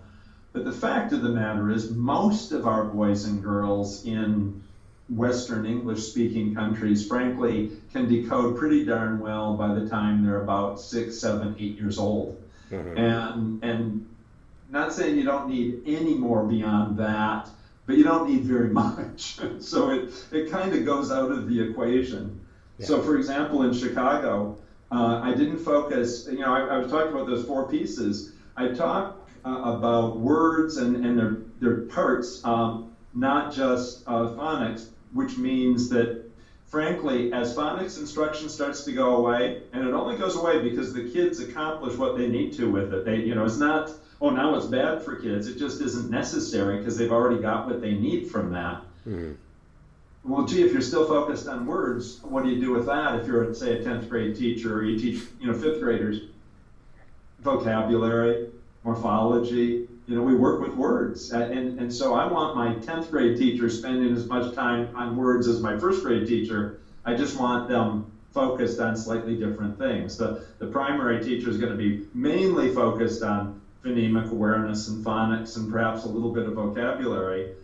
But 0.52 0.64
the 0.64 0.72
fact 0.72 1.12
of 1.12 1.22
the 1.22 1.28
matter 1.28 1.70
is, 1.70 1.90
most 1.90 2.52
of 2.52 2.66
our 2.66 2.84
boys 2.84 3.24
and 3.24 3.42
girls 3.42 4.04
in 4.04 4.62
Western 5.08 5.66
English 5.66 6.02
speaking 6.04 6.54
countries, 6.54 7.06
frankly, 7.06 7.72
can 7.92 8.08
decode 8.08 8.56
pretty 8.56 8.84
darn 8.84 9.20
well 9.20 9.54
by 9.56 9.74
the 9.74 9.88
time 9.88 10.24
they're 10.24 10.42
about 10.42 10.80
six, 10.80 11.18
seven, 11.18 11.54
eight 11.58 11.76
years 11.76 11.98
old. 11.98 12.40
Mm-hmm. 12.70 12.98
And, 12.98 13.64
and 13.64 14.06
not 14.70 14.92
saying 14.92 15.16
you 15.16 15.24
don't 15.24 15.48
need 15.48 15.82
any 15.86 16.14
more 16.14 16.44
beyond 16.44 16.96
that, 16.98 17.48
but 17.86 17.96
you 17.96 18.04
don't 18.04 18.28
need 18.28 18.44
very 18.44 18.68
much. 18.84 19.38
so 19.60 19.90
it, 19.90 20.12
it 20.32 20.50
kind 20.50 20.74
of 20.74 20.84
goes 20.84 21.10
out 21.10 21.30
of 21.30 21.48
the 21.48 21.60
equation. 21.60 22.40
Yeah. 22.78 22.86
So, 22.86 23.02
for 23.02 23.16
example, 23.16 23.62
in 23.62 23.72
Chicago, 23.72 24.58
uh, 24.92 25.20
I 25.22 25.34
didn't 25.34 25.58
focus, 25.58 26.28
you 26.30 26.38
know, 26.38 26.52
I, 26.52 26.74
I 26.74 26.78
was 26.78 26.90
talking 26.90 27.12
about 27.12 27.26
those 27.26 27.44
four 27.44 27.68
pieces. 27.68 28.32
I 28.56 28.68
talked 28.68 29.19
uh, 29.44 29.74
about 29.76 30.18
words 30.18 30.76
and, 30.76 31.04
and 31.04 31.18
their, 31.18 31.36
their 31.60 31.82
parts, 31.86 32.44
um, 32.44 32.94
not 33.14 33.52
just 33.52 34.02
uh, 34.06 34.28
phonics, 34.30 34.88
which 35.12 35.36
means 35.36 35.88
that, 35.88 36.24
frankly, 36.66 37.32
as 37.32 37.54
phonics 37.54 37.98
instruction 37.98 38.48
starts 38.48 38.84
to 38.84 38.92
go 38.92 39.16
away, 39.16 39.62
and 39.72 39.86
it 39.86 39.92
only 39.92 40.16
goes 40.16 40.36
away 40.36 40.68
because 40.68 40.92
the 40.92 41.10
kids 41.10 41.40
accomplish 41.40 41.96
what 41.96 42.16
they 42.16 42.28
need 42.28 42.52
to 42.54 42.70
with 42.70 42.92
it. 42.92 43.04
They, 43.04 43.16
you 43.16 43.34
know, 43.34 43.44
it's 43.44 43.58
not, 43.58 43.92
oh, 44.20 44.30
now 44.30 44.54
it's 44.54 44.66
bad 44.66 45.02
for 45.02 45.16
kids. 45.16 45.48
It 45.48 45.58
just 45.58 45.80
isn't 45.80 46.10
necessary 46.10 46.78
because 46.78 46.96
they've 46.96 47.12
already 47.12 47.40
got 47.40 47.66
what 47.66 47.80
they 47.80 47.94
need 47.94 48.30
from 48.30 48.52
that. 48.52 48.82
Mm-hmm. 49.06 49.32
Well, 50.22 50.44
gee, 50.44 50.62
if 50.62 50.72
you're 50.72 50.82
still 50.82 51.06
focused 51.06 51.48
on 51.48 51.64
words, 51.64 52.20
what 52.22 52.44
do 52.44 52.50
you 52.50 52.60
do 52.60 52.72
with 52.72 52.86
that 52.86 53.18
if 53.18 53.26
you're, 53.26 53.54
say, 53.54 53.78
a 53.78 53.82
10th 53.82 54.08
grade 54.08 54.36
teacher 54.36 54.76
or 54.76 54.82
you 54.84 54.98
teach, 54.98 55.22
you 55.40 55.46
know, 55.46 55.54
fifth 55.54 55.80
graders? 55.80 56.20
Vocabulary, 57.38 58.48
morphology. 58.84 59.88
You 60.06 60.16
know, 60.16 60.22
we 60.22 60.34
work 60.34 60.60
with 60.60 60.74
words. 60.74 61.30
And, 61.30 61.78
and 61.78 61.92
so 61.92 62.14
I 62.14 62.26
want 62.26 62.56
my 62.56 62.74
10th 62.74 63.10
grade 63.10 63.38
teacher 63.38 63.68
spending 63.68 64.12
as 64.14 64.26
much 64.26 64.54
time 64.54 64.94
on 64.96 65.16
words 65.16 65.46
as 65.46 65.60
my 65.60 65.78
first 65.78 66.02
grade 66.02 66.26
teacher. 66.26 66.80
I 67.04 67.14
just 67.14 67.38
want 67.38 67.68
them 67.68 68.10
focused 68.32 68.80
on 68.80 68.96
slightly 68.96 69.36
different 69.36 69.78
things. 69.78 70.16
The, 70.16 70.44
the 70.58 70.66
primary 70.66 71.22
teacher 71.22 71.50
is 71.50 71.58
going 71.58 71.72
to 71.72 71.78
be 71.78 72.06
mainly 72.14 72.74
focused 72.74 73.22
on 73.22 73.60
phonemic 73.84 74.30
awareness 74.30 74.88
and 74.88 75.04
phonics 75.04 75.56
and 75.56 75.70
perhaps 75.70 76.04
a 76.04 76.08
little 76.08 76.32
bit 76.32 76.46
of 76.46 76.54
vocabulary. 76.54 77.54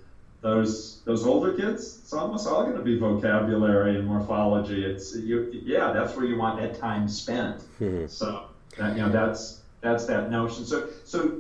those 0.41 1.03
those 1.05 1.27
older 1.27 1.53
kids, 1.53 1.99
it's 2.03 2.13
almost 2.13 2.47
all 2.47 2.65
going 2.65 2.77
to 2.77 2.83
be 2.83 2.99
vocabulary 2.99 3.97
and 3.97 4.07
morphology. 4.07 4.85
It's 4.85 5.15
you, 5.15 5.51
yeah, 5.53 5.93
that's 5.93 6.17
where 6.17 6.25
you 6.25 6.37
want 6.39 6.61
that 6.61 6.79
time 6.81 7.09
spent. 7.09 7.59
Mm-hmm. 7.81 8.07
So 8.07 8.47
that, 8.79 8.97
you 8.97 9.03
know 9.03 9.11
that's 9.11 9.61
that's 9.87 10.05
that 10.05 10.29
notion. 10.29 10.65
So 10.65 10.83
so 11.05 11.31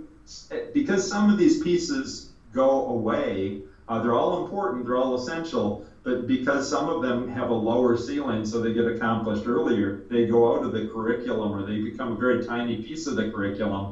because 0.72 1.04
some 1.06 1.28
of 1.28 1.36
these 1.36 1.56
pieces 1.56 2.22
go 2.52 2.82
away, 2.86 3.54
uh, 3.88 3.98
they're 3.98 4.14
all 4.14 4.34
important, 4.34 4.84
they're 4.84 4.96
all 4.96 5.14
essential, 5.14 5.76
but 6.04 6.26
because 6.26 6.66
some 6.66 6.88
of 6.88 7.00
them 7.00 7.26
have 7.26 7.48
a 7.50 7.54
lower 7.54 7.94
ceiling, 7.94 8.44
so 8.44 8.58
they 8.58 8.70
get 8.70 8.86
accomplished 8.86 9.46
earlier, 9.46 9.94
they 10.08 10.22
go 10.22 10.52
out 10.52 10.62
of 10.62 10.70
the 10.72 10.80
curriculum 10.82 11.54
or 11.54 11.62
they 11.62 11.78
become 11.78 12.12
a 12.12 12.14
very 12.14 12.36
tiny 12.36 12.76
piece 12.76 13.06
of 13.06 13.16
the 13.16 13.24
curriculum. 13.24 13.90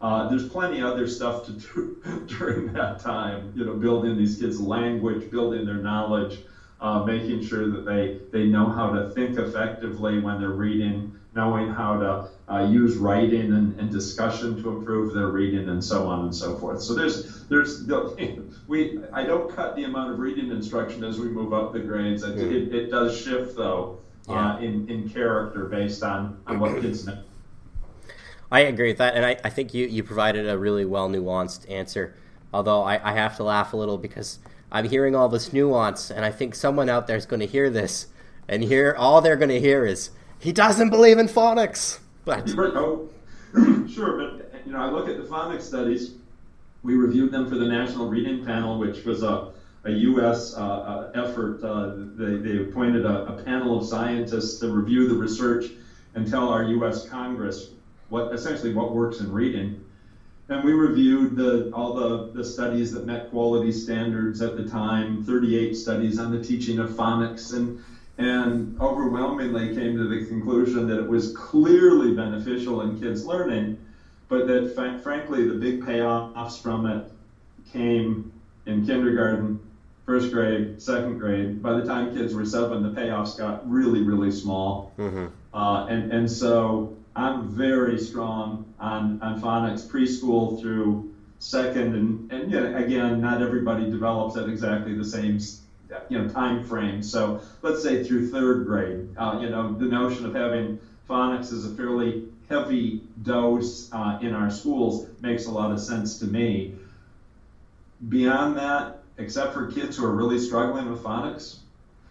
Uh, 0.00 0.24
there's 0.24 0.44
plenty 0.44 0.80
of 0.80 0.88
other 0.88 1.06
stuff 1.06 1.40
to 1.42 1.52
do 1.52 1.84
during 2.38 2.66
that 2.74 2.98
time. 2.98 3.48
You 3.54 3.64
know, 3.64 3.74
building 3.74 4.16
these 4.16 4.34
kids' 4.34 4.58
language, 4.58 5.28
building 5.30 5.64
their 5.64 5.78
knowledge, 5.78 6.40
uh, 6.80 6.98
making 6.98 7.40
sure 7.40 7.66
that 7.66 7.84
they 7.84 8.10
they 8.30 8.44
know 8.44 8.68
how 8.68 8.90
to 8.90 9.02
think 9.02 9.36
effectively 9.38 10.18
when 10.18 10.36
they're 10.38 10.50
reading, 10.52 11.04
knowing 11.34 11.68
how 11.68 11.96
to 11.96 12.18
uh, 12.50 12.66
use 12.70 12.96
writing 12.96 13.52
and, 13.54 13.78
and, 13.80 13.90
discussion 13.90 14.62
to 14.62 14.68
improve 14.68 15.14
their 15.14 15.28
reading, 15.28 15.70
and 15.70 15.82
so 15.82 16.06
on 16.06 16.24
and 16.24 16.34
so 16.34 16.58
forth. 16.58 16.82
So 16.82 16.94
there's 16.94 17.44
there's 17.46 17.86
we 18.66 19.00
I 19.12 19.24
don't 19.24 19.54
cut 19.54 19.76
the 19.76 19.84
amount 19.84 20.12
of 20.12 20.18
reading 20.18 20.50
instruction 20.50 21.04
as 21.04 21.18
we 21.18 21.28
move 21.28 21.54
up 21.54 21.72
the 21.72 21.80
grades. 21.80 22.22
It, 22.22 22.38
it, 22.38 22.74
it 22.74 22.90
does 22.90 23.18
shift 23.18 23.56
though 23.56 24.00
uh, 24.28 24.58
in 24.60 24.88
in 24.90 25.08
character 25.08 25.64
based 25.64 26.02
on 26.02 26.38
on 26.46 26.58
what 26.58 26.80
kids 26.80 27.06
know. 27.06 27.18
I 28.52 28.60
agree 28.60 28.88
with 28.88 28.98
that, 28.98 29.14
and 29.14 29.24
I, 29.24 29.36
I 29.42 29.50
think 29.50 29.74
you, 29.74 29.86
you 29.86 30.04
provided 30.04 30.48
a 30.48 30.56
really 30.56 30.84
well 30.84 31.08
nuanced 31.08 31.68
answer. 31.70 32.14
Although 32.52 32.82
I, 32.82 33.00
I 33.02 33.14
have 33.14 33.36
to 33.38 33.42
laugh 33.42 33.72
a 33.72 33.76
little 33.76 33.98
because 33.98 34.38
I'm 34.70 34.88
hearing 34.88 35.16
all 35.16 35.28
this 35.28 35.52
nuance, 35.52 36.10
and 36.10 36.24
I 36.24 36.30
think 36.30 36.54
someone 36.54 36.88
out 36.88 37.06
there 37.06 37.16
is 37.16 37.26
going 37.26 37.40
to 37.40 37.46
hear 37.46 37.68
this, 37.68 38.06
and 38.48 38.62
hear 38.62 38.94
all 38.96 39.20
they're 39.20 39.36
going 39.36 39.48
to 39.48 39.60
hear 39.60 39.84
is 39.86 40.10
he 40.38 40.52
doesn't 40.52 40.90
believe 40.90 41.18
in 41.18 41.26
phonics. 41.26 41.98
But 42.24 42.50
oh, 42.58 43.10
sure, 43.88 44.18
but 44.18 44.66
you 44.66 44.72
know, 44.72 44.78
I 44.78 44.90
look 44.90 45.08
at 45.08 45.16
the 45.16 45.24
phonics 45.24 45.62
studies. 45.62 46.14
We 46.82 46.94
reviewed 46.94 47.32
them 47.32 47.48
for 47.48 47.56
the 47.56 47.66
National 47.66 48.08
Reading 48.08 48.44
Panel, 48.44 48.78
which 48.78 49.04
was 49.04 49.22
a 49.22 49.52
a 49.84 49.90
U.S. 49.90 50.54
Uh, 50.54 50.60
uh, 50.60 51.10
effort. 51.14 51.62
Uh, 51.62 51.92
they, 52.16 52.36
they 52.36 52.62
appointed 52.62 53.04
a, 53.04 53.26
a 53.26 53.42
panel 53.42 53.78
of 53.78 53.86
scientists 53.86 54.58
to 54.60 54.68
review 54.68 55.08
the 55.08 55.14
research 55.14 55.66
and 56.14 56.28
tell 56.28 56.48
our 56.48 56.64
U.S. 56.64 57.08
Congress 57.08 57.70
what 58.08 58.32
essentially 58.32 58.72
what 58.72 58.94
works 58.94 59.20
in 59.20 59.30
reading. 59.30 59.84
And 60.48 60.62
we 60.62 60.72
reviewed 60.72 61.36
the, 61.36 61.70
all 61.72 61.94
the, 61.94 62.32
the 62.32 62.44
studies 62.44 62.92
that 62.92 63.06
met 63.06 63.30
quality 63.30 63.72
standards 63.72 64.42
at 64.42 64.56
the 64.56 64.68
time, 64.68 65.24
38 65.24 65.74
studies 65.74 66.18
on 66.18 66.30
the 66.30 66.42
teaching 66.42 66.78
of 66.78 66.90
phonics, 66.90 67.54
and, 67.54 67.82
and 68.18 68.78
overwhelmingly 68.80 69.74
came 69.74 69.96
to 69.96 70.04
the 70.04 70.26
conclusion 70.26 70.86
that 70.86 70.98
it 70.98 71.08
was 71.08 71.36
clearly 71.36 72.14
beneficial 72.14 72.82
in 72.82 72.98
kids' 72.98 73.24
learning, 73.24 73.78
but 74.28 74.46
that 74.46 74.74
fa- 74.74 75.00
frankly 75.02 75.48
the 75.48 75.54
big 75.54 75.82
payoffs 75.82 76.60
from 76.60 76.86
it 76.86 77.10
came 77.72 78.32
in 78.66 78.86
kindergarten, 78.86 79.60
first 80.06 80.32
grade, 80.32 80.80
second 80.80 81.18
grade. 81.18 81.60
By 81.62 81.72
the 81.72 81.84
time 81.84 82.14
kids 82.14 82.34
were 82.34 82.44
seven, 82.44 82.82
the 82.82 82.90
payoffs 82.90 83.36
got 83.36 83.68
really, 83.68 84.02
really 84.02 84.30
small. 84.30 84.92
Mm-hmm. 84.98 85.26
Uh, 85.52 85.86
and, 85.86 86.12
and 86.12 86.30
so 86.30 86.94
I'm 87.16 87.48
very 87.48 87.98
strong 87.98 88.72
on, 88.78 89.20
on 89.22 89.40
phonics 89.40 89.86
preschool 89.86 90.60
through 90.60 91.10
second, 91.38 91.94
and, 91.94 92.32
and 92.32 92.50
you 92.50 92.60
know, 92.60 92.76
again, 92.76 93.20
not 93.20 93.42
everybody 93.42 93.90
develops 93.90 94.36
at 94.36 94.48
exactly 94.48 94.94
the 94.94 95.04
same 95.04 95.38
you 96.08 96.16
know 96.18 96.24
time 96.24 96.60
frame. 96.60 97.00
So 97.02 97.36
let's 97.62 97.80
say 97.80 97.96
through 97.96 98.22
third 98.22 98.64
grade, 98.64 99.02
uh, 99.16 99.34
you 99.36 99.48
know, 99.48 99.72
the 99.76 99.86
notion 99.86 100.24
of 100.24 100.32
having 100.32 100.72
phonics 101.08 101.50
as 101.50 101.64
a 101.64 101.68
fairly 101.68 102.18
heavy 102.48 102.96
dose 103.22 103.86
uh, 103.92 104.14
in 104.18 104.32
our 104.32 104.48
schools 104.48 105.00
makes 105.20 105.44
a 105.46 105.50
lot 105.50 105.70
of 105.70 105.78
sense 105.80 106.14
to 106.14 106.26
me. 106.26 106.68
Beyond 108.08 108.56
that, 108.56 108.88
except 109.16 109.52
for 109.52 109.64
kids 109.64 109.96
who 109.96 110.02
are 110.02 110.12
really 110.12 110.36
struggling 110.36 110.86
with 110.86 111.00
phonics, 111.02 111.54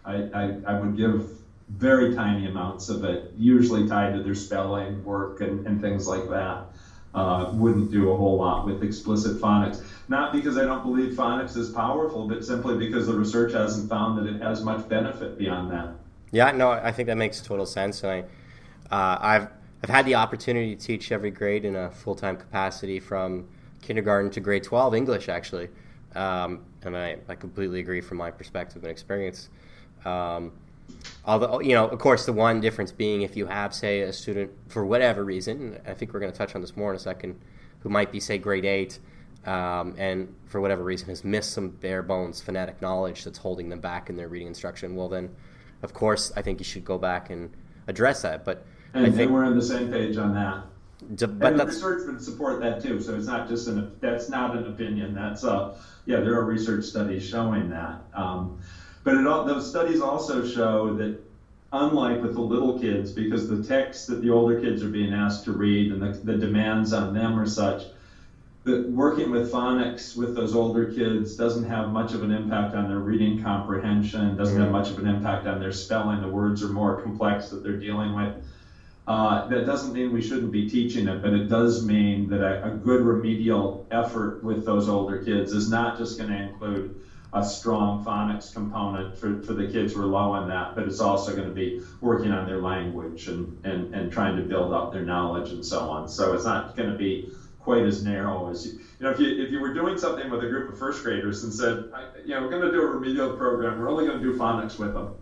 I, 0.04 0.24
I, 0.32 0.52
I 0.64 0.72
would 0.74 0.94
give 0.94 1.24
very 1.68 2.08
tiny 2.08 2.44
amounts 2.44 2.88
of 2.88 3.02
it, 3.02 3.22
usually 3.36 3.82
tied 3.82 4.12
to 4.12 4.20
their 4.20 4.34
spelling 4.34 5.02
work 5.02 5.40
and, 5.40 5.60
and 5.64 5.80
things 5.80 6.06
like 6.06 6.26
that. 6.26 6.62
Uh, 7.14 7.48
wouldn't 7.52 7.92
do 7.92 8.10
a 8.10 8.16
whole 8.16 8.38
lot 8.38 8.66
with 8.66 8.82
explicit 8.82 9.40
phonics. 9.40 9.84
Not 10.08 10.32
because 10.32 10.58
I 10.58 10.64
don't 10.64 10.82
believe 10.82 11.12
phonics 11.12 11.56
is 11.56 11.70
powerful, 11.70 12.26
but 12.26 12.44
simply 12.44 12.76
because 12.76 13.06
the 13.06 13.14
research 13.14 13.52
hasn't 13.52 13.88
found 13.88 14.18
that 14.18 14.26
it 14.26 14.42
has 14.42 14.64
much 14.64 14.88
benefit 14.88 15.38
beyond 15.38 15.70
that. 15.70 15.90
Yeah, 16.32 16.50
no, 16.50 16.70
I 16.70 16.90
think 16.90 17.06
that 17.06 17.16
makes 17.16 17.40
total 17.40 17.66
sense, 17.66 18.02
and 18.02 18.10
I, 18.10 18.18
uh, 18.90 19.18
I've 19.20 19.48
I've 19.84 19.90
had 19.90 20.06
the 20.06 20.16
opportunity 20.16 20.74
to 20.74 20.86
teach 20.86 21.12
every 21.12 21.30
grade 21.30 21.64
in 21.64 21.76
a 21.76 21.88
full 21.90 22.16
time 22.16 22.36
capacity 22.36 22.98
from 22.98 23.46
kindergarten 23.80 24.30
to 24.32 24.40
grade 24.40 24.64
twelve 24.64 24.92
English 24.96 25.28
actually, 25.28 25.68
um, 26.16 26.64
and 26.82 26.96
I, 26.96 27.18
I 27.28 27.36
completely 27.36 27.78
agree 27.78 28.00
from 28.00 28.18
my 28.18 28.32
perspective 28.32 28.82
and 28.82 28.90
experience. 28.90 29.50
Um, 30.04 30.50
Although, 31.26 31.60
you 31.60 31.74
know, 31.74 31.88
of 31.88 31.98
course, 31.98 32.26
the 32.26 32.32
one 32.32 32.60
difference 32.60 32.92
being 32.92 33.22
if 33.22 33.36
you 33.36 33.46
have, 33.46 33.74
say, 33.74 34.00
a 34.00 34.12
student 34.12 34.50
for 34.68 34.84
whatever 34.84 35.24
reason, 35.24 35.80
I 35.86 35.94
think 35.94 36.12
we're 36.12 36.20
going 36.20 36.32
to 36.32 36.36
touch 36.36 36.54
on 36.54 36.60
this 36.60 36.76
more 36.76 36.90
in 36.90 36.96
a 36.96 37.00
second, 37.00 37.40
who 37.80 37.88
might 37.88 38.12
be, 38.12 38.20
say, 38.20 38.36
grade 38.36 38.66
eight, 38.66 38.98
um, 39.46 39.94
and 39.96 40.34
for 40.46 40.60
whatever 40.60 40.82
reason 40.82 41.08
has 41.08 41.24
missed 41.24 41.52
some 41.52 41.70
bare 41.70 42.02
bones 42.02 42.40
phonetic 42.40 42.82
knowledge 42.82 43.24
that's 43.24 43.38
holding 43.38 43.70
them 43.70 43.80
back 43.80 44.10
in 44.10 44.16
their 44.16 44.28
reading 44.28 44.48
instruction, 44.48 44.96
well, 44.96 45.08
then, 45.08 45.34
of 45.82 45.94
course, 45.94 46.30
I 46.36 46.42
think 46.42 46.60
you 46.60 46.64
should 46.64 46.84
go 46.84 46.98
back 46.98 47.30
and 47.30 47.50
address 47.86 48.22
that. 48.22 48.44
But 48.44 48.66
and, 48.92 49.06
I 49.06 49.10
think 49.10 49.30
we're 49.30 49.44
on 49.44 49.56
the 49.56 49.62
same 49.62 49.90
page 49.90 50.16
on 50.16 50.34
that. 50.34 50.64
but 51.38 51.52
and 51.52 51.60
the 51.60 51.66
research 51.66 52.06
would 52.06 52.22
support 52.22 52.60
that 52.60 52.82
too. 52.82 53.00
So 53.00 53.14
it's 53.14 53.26
not 53.26 53.48
just 53.48 53.68
an 53.68 53.96
that's 54.00 54.28
not 54.28 54.56
an 54.56 54.66
opinion. 54.66 55.14
That's 55.14 55.44
uh 55.44 55.76
yeah, 56.06 56.20
there 56.20 56.34
are 56.34 56.44
research 56.44 56.84
studies 56.84 57.26
showing 57.26 57.70
that. 57.70 58.02
Um, 58.14 58.60
but 59.04 59.14
it, 59.14 59.22
those 59.22 59.68
studies 59.68 60.00
also 60.00 60.44
show 60.44 60.94
that, 60.94 61.20
unlike 61.72 62.22
with 62.22 62.34
the 62.34 62.40
little 62.40 62.78
kids, 62.78 63.12
because 63.12 63.48
the 63.48 63.62
texts 63.62 64.06
that 64.06 64.22
the 64.22 64.30
older 64.30 64.60
kids 64.60 64.82
are 64.82 64.88
being 64.88 65.12
asked 65.12 65.44
to 65.44 65.52
read 65.52 65.92
and 65.92 66.02
the, 66.02 66.08
the 66.24 66.36
demands 66.36 66.92
on 66.92 67.12
them 67.14 67.38
are 67.38 67.46
such, 67.46 67.84
that 68.64 68.88
working 68.88 69.30
with 69.30 69.52
phonics 69.52 70.16
with 70.16 70.34
those 70.34 70.54
older 70.54 70.86
kids 70.86 71.36
doesn't 71.36 71.64
have 71.64 71.90
much 71.90 72.14
of 72.14 72.22
an 72.22 72.30
impact 72.30 72.74
on 72.74 72.88
their 72.88 72.98
reading 72.98 73.42
comprehension, 73.42 74.36
doesn't 74.36 74.56
have 74.56 74.68
mm-hmm. 74.68 74.72
much 74.72 74.90
of 74.90 74.98
an 74.98 75.06
impact 75.06 75.46
on 75.46 75.60
their 75.60 75.72
spelling. 75.72 76.22
The 76.22 76.28
words 76.28 76.62
are 76.62 76.68
more 76.68 77.02
complex 77.02 77.50
that 77.50 77.62
they're 77.62 77.76
dealing 77.78 78.14
with. 78.14 78.34
Uh, 79.06 79.46
that 79.48 79.66
doesn't 79.66 79.92
mean 79.92 80.12
we 80.12 80.22
shouldn't 80.22 80.50
be 80.50 80.66
teaching 80.66 81.08
it, 81.08 81.20
but 81.20 81.34
it 81.34 81.46
does 81.46 81.84
mean 81.84 82.26
that 82.30 82.40
a, 82.40 82.64
a 82.64 82.70
good 82.70 83.02
remedial 83.02 83.86
effort 83.90 84.42
with 84.42 84.64
those 84.64 84.88
older 84.88 85.22
kids 85.22 85.52
is 85.52 85.68
not 85.68 85.98
just 85.98 86.16
going 86.16 86.30
to 86.30 86.36
include 86.36 86.98
a 87.34 87.44
strong 87.44 88.04
phonics 88.04 88.52
component 88.52 89.18
for, 89.18 89.42
for 89.42 89.54
the 89.54 89.66
kids 89.66 89.92
who 89.92 90.02
are 90.02 90.06
low 90.06 90.30
on 90.30 90.48
that, 90.48 90.76
but 90.76 90.84
it's 90.84 91.00
also 91.00 91.34
going 91.34 91.48
to 91.48 91.54
be 91.54 91.82
working 92.00 92.30
on 92.30 92.46
their 92.46 92.60
language 92.60 93.26
and, 93.26 93.58
and, 93.66 93.92
and 93.92 94.12
trying 94.12 94.36
to 94.36 94.42
build 94.42 94.72
up 94.72 94.92
their 94.92 95.02
knowledge 95.02 95.50
and 95.50 95.64
so 95.64 95.80
on. 95.80 96.08
So 96.08 96.32
it's 96.32 96.44
not 96.44 96.76
going 96.76 96.90
to 96.90 96.96
be 96.96 97.30
quite 97.58 97.82
as 97.82 98.04
narrow 98.04 98.50
as 98.50 98.66
you, 98.66 98.72
you 98.72 98.80
know, 99.00 99.10
if 99.10 99.18
you, 99.18 99.42
if 99.42 99.50
you 99.50 99.58
were 99.58 99.74
doing 99.74 99.98
something 99.98 100.30
with 100.30 100.44
a 100.44 100.48
group 100.48 100.72
of 100.72 100.78
first 100.78 101.02
graders 101.02 101.42
and 101.42 101.52
said, 101.52 101.90
you 102.24 102.34
know, 102.34 102.42
we're 102.42 102.50
going 102.50 102.62
to 102.62 102.70
do 102.70 102.80
a 102.80 102.86
remedial 102.86 103.36
program, 103.36 103.80
we're 103.80 103.90
only 103.90 104.06
going 104.06 104.18
to 104.18 104.24
do 104.24 104.38
phonics 104.38 104.78
with 104.78 104.94
them. 104.94 105.14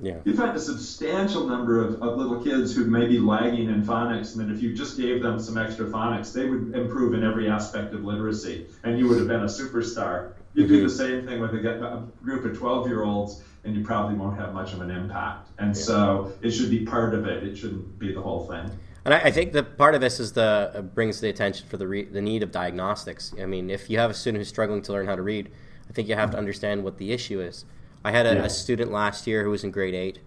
Yeah. 0.00 0.16
You 0.24 0.34
find 0.34 0.56
a 0.56 0.60
substantial 0.60 1.46
number 1.46 1.84
of, 1.84 2.02
of 2.02 2.18
little 2.18 2.42
kids 2.42 2.74
who 2.74 2.86
may 2.86 3.06
be 3.06 3.20
lagging 3.20 3.68
in 3.68 3.84
phonics, 3.84 4.34
and 4.34 4.40
that 4.40 4.52
if 4.52 4.60
you 4.60 4.74
just 4.74 4.96
gave 4.96 5.22
them 5.22 5.38
some 5.38 5.56
extra 5.56 5.86
phonics, 5.86 6.32
they 6.32 6.46
would 6.46 6.74
improve 6.74 7.14
in 7.14 7.22
every 7.22 7.48
aspect 7.48 7.94
of 7.94 8.02
literacy, 8.02 8.66
and 8.82 8.98
you 8.98 9.06
would 9.06 9.18
have 9.18 9.28
been 9.28 9.42
a 9.42 9.44
superstar 9.44 10.32
you 10.54 10.66
do 10.66 10.82
the 10.82 10.90
same 10.90 11.26
thing 11.26 11.40
with 11.40 11.54
a, 11.54 11.84
a 11.84 12.06
group 12.22 12.44
of 12.44 12.56
12 12.56 12.86
year 12.86 13.04
olds, 13.04 13.42
and 13.64 13.74
you 13.74 13.84
probably 13.84 14.16
won't 14.16 14.38
have 14.38 14.52
much 14.52 14.72
of 14.72 14.80
an 14.80 14.90
impact. 14.90 15.48
And 15.58 15.74
yeah. 15.74 15.82
so 15.82 16.32
it 16.42 16.50
should 16.50 16.70
be 16.70 16.84
part 16.84 17.14
of 17.14 17.26
it. 17.26 17.42
It 17.44 17.56
shouldn't 17.56 17.98
be 17.98 18.12
the 18.12 18.20
whole 18.20 18.46
thing. 18.46 18.70
And 19.04 19.14
I, 19.14 19.20
I 19.20 19.30
think 19.30 19.52
that 19.52 19.76
part 19.76 19.94
of 19.94 20.00
this 20.00 20.20
is 20.20 20.32
the 20.32 20.72
uh, 20.74 20.82
brings 20.82 21.20
the 21.20 21.28
attention 21.28 21.66
for 21.66 21.76
the 21.76 21.86
re, 21.86 22.04
the 22.04 22.20
need 22.20 22.42
of 22.42 22.52
diagnostics. 22.52 23.34
I 23.40 23.46
mean, 23.46 23.70
if 23.70 23.90
you 23.90 23.98
have 23.98 24.10
a 24.10 24.14
student 24.14 24.40
who's 24.40 24.48
struggling 24.48 24.82
to 24.82 24.92
learn 24.92 25.06
how 25.06 25.16
to 25.16 25.22
read, 25.22 25.50
I 25.88 25.92
think 25.92 26.08
you 26.08 26.14
have 26.14 26.30
to 26.32 26.38
understand 26.38 26.84
what 26.84 26.98
the 26.98 27.12
issue 27.12 27.40
is. 27.40 27.64
I 28.04 28.10
had 28.10 28.26
a, 28.26 28.34
yeah. 28.34 28.44
a 28.44 28.50
student 28.50 28.90
last 28.90 29.26
year 29.26 29.44
who 29.44 29.50
was 29.50 29.64
in 29.64 29.70
grade 29.70 29.94
eight, 29.94 30.18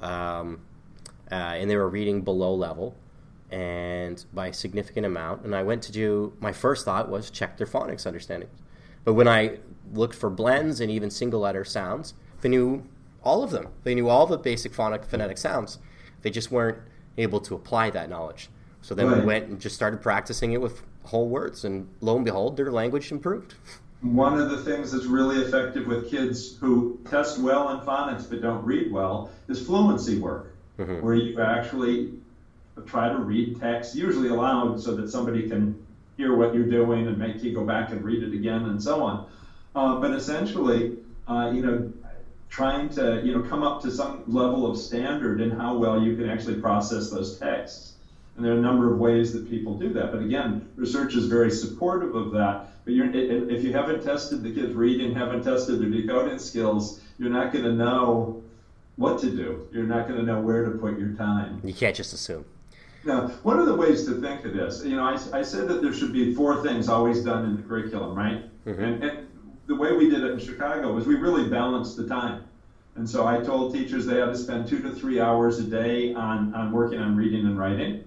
um, 0.00 0.60
uh, 1.30 1.34
and 1.34 1.68
they 1.68 1.76
were 1.76 1.88
reading 1.88 2.22
below 2.22 2.54
level, 2.54 2.96
and 3.50 4.24
by 4.32 4.48
a 4.48 4.52
significant 4.52 5.06
amount. 5.06 5.44
And 5.44 5.54
I 5.54 5.62
went 5.62 5.82
to 5.84 5.92
do 5.92 6.32
my 6.40 6.52
first 6.52 6.84
thought 6.84 7.08
was 7.08 7.30
check 7.30 7.56
their 7.56 7.66
phonics 7.66 8.06
understanding. 8.06 8.48
But 9.04 9.14
when 9.14 9.28
I 9.28 9.58
looked 9.92 10.14
for 10.14 10.30
blends 10.30 10.80
and 10.80 10.90
even 10.90 11.10
single 11.10 11.40
letter 11.40 11.64
sounds, 11.64 12.14
they 12.40 12.48
knew 12.48 12.84
all 13.22 13.42
of 13.42 13.50
them. 13.50 13.68
They 13.84 13.94
knew 13.94 14.08
all 14.08 14.26
the 14.26 14.38
basic 14.38 14.74
phonic 14.74 15.04
phonetic 15.04 15.38
sounds. 15.38 15.78
They 16.22 16.30
just 16.30 16.50
weren't 16.50 16.78
able 17.16 17.40
to 17.40 17.54
apply 17.54 17.90
that 17.90 18.08
knowledge. 18.08 18.48
So 18.82 18.94
then 18.94 19.08
right. 19.08 19.20
we 19.20 19.24
went 19.24 19.46
and 19.46 19.60
just 19.60 19.74
started 19.74 20.02
practicing 20.02 20.52
it 20.52 20.60
with 20.60 20.82
whole 21.04 21.28
words, 21.28 21.64
and 21.64 21.88
lo 22.00 22.16
and 22.16 22.24
behold, 22.24 22.56
their 22.56 22.70
language 22.70 23.10
improved. 23.10 23.54
one 24.04 24.38
of 24.38 24.50
the 24.50 24.58
things 24.58 24.92
that's 24.92 25.06
really 25.06 25.38
effective 25.42 25.86
with 25.86 26.10
kids 26.10 26.58
who 26.58 27.00
test 27.08 27.38
well 27.38 27.70
in 27.70 27.86
phonics 27.86 28.28
but 28.28 28.42
don't 28.42 28.62
read 28.62 28.92
well 28.92 29.30
is 29.48 29.64
fluency 29.64 30.18
work, 30.18 30.54
mm-hmm. 30.78 31.00
where 31.00 31.14
you 31.14 31.40
actually 31.40 32.12
try 32.84 33.08
to 33.08 33.16
read 33.16 33.58
text, 33.58 33.94
usually 33.94 34.28
aloud, 34.28 34.78
so 34.80 34.94
that 34.94 35.08
somebody 35.08 35.48
can 35.48 35.74
hear 36.18 36.36
what 36.36 36.54
you're 36.54 36.68
doing 36.68 37.06
and 37.06 37.16
make 37.16 37.42
you 37.42 37.54
go 37.54 37.64
back 37.64 37.90
and 37.90 38.04
read 38.04 38.22
it 38.22 38.34
again 38.34 38.66
and 38.66 38.82
so 38.82 39.02
on. 39.02 39.26
Uh, 39.74 40.00
but 40.00 40.12
essentially, 40.12 40.96
uh, 41.26 41.50
you 41.52 41.62
know, 41.62 41.92
trying 42.48 42.88
to 42.88 43.20
you 43.24 43.36
know 43.36 43.42
come 43.48 43.62
up 43.62 43.82
to 43.82 43.90
some 43.90 44.22
level 44.26 44.70
of 44.70 44.78
standard 44.78 45.40
in 45.40 45.50
how 45.50 45.76
well 45.76 46.00
you 46.00 46.16
can 46.16 46.28
actually 46.28 46.60
process 46.60 47.10
those 47.10 47.38
texts. 47.38 47.94
And 48.36 48.44
there 48.44 48.52
are 48.52 48.58
a 48.58 48.60
number 48.60 48.92
of 48.92 48.98
ways 48.98 49.32
that 49.32 49.48
people 49.48 49.78
do 49.78 49.92
that. 49.92 50.10
But 50.10 50.22
again, 50.22 50.68
research 50.76 51.14
is 51.14 51.26
very 51.26 51.50
supportive 51.50 52.14
of 52.14 52.32
that. 52.32 52.68
But 52.84 52.94
if 52.94 53.62
you 53.62 53.72
haven't 53.72 54.02
tested 54.02 54.42
the 54.42 54.52
kids' 54.52 54.74
reading, 54.74 55.14
haven't 55.14 55.44
tested 55.44 55.80
their 55.80 55.88
decoding 55.88 56.38
skills, 56.38 57.00
you're 57.18 57.30
not 57.30 57.52
going 57.52 57.64
to 57.64 57.72
know 57.72 58.42
what 58.96 59.20
to 59.20 59.30
do. 59.30 59.68
You're 59.72 59.86
not 59.86 60.08
going 60.08 60.18
to 60.18 60.26
know 60.26 60.40
where 60.40 60.64
to 60.64 60.72
put 60.72 60.98
your 60.98 61.12
time. 61.12 61.60
You 61.64 61.72
can't 61.72 61.94
just 61.94 62.12
assume. 62.12 62.44
Now, 63.04 63.28
one 63.42 63.58
of 63.58 63.66
the 63.66 63.74
ways 63.74 64.04
to 64.06 64.20
think 64.20 64.44
of 64.44 64.54
this, 64.54 64.84
you 64.84 64.96
know, 64.96 65.04
I, 65.04 65.38
I 65.38 65.42
said 65.42 65.68
that 65.68 65.82
there 65.82 65.92
should 65.92 66.12
be 66.12 66.34
four 66.34 66.62
things 66.62 66.88
always 66.88 67.22
done 67.22 67.44
in 67.44 67.56
the 67.56 67.62
curriculum, 67.62 68.16
right? 68.16 68.42
Mm-hmm. 68.66 68.82
And, 68.82 69.04
and 69.04 69.23
the 69.66 69.74
way 69.74 69.92
we 69.92 70.10
did 70.10 70.22
it 70.24 70.32
in 70.32 70.38
Chicago 70.38 70.92
was 70.92 71.06
we 71.06 71.14
really 71.14 71.48
balanced 71.48 71.96
the 71.96 72.06
time. 72.06 72.44
And 72.96 73.08
so 73.08 73.26
I 73.26 73.40
told 73.40 73.74
teachers 73.74 74.06
they 74.06 74.20
had 74.20 74.26
to 74.26 74.36
spend 74.36 74.68
two 74.68 74.80
to 74.82 74.90
three 74.94 75.20
hours 75.20 75.58
a 75.58 75.64
day 75.64 76.14
on, 76.14 76.54
on 76.54 76.70
working 76.70 77.00
on 77.00 77.16
reading 77.16 77.44
and 77.46 77.58
writing. 77.58 78.04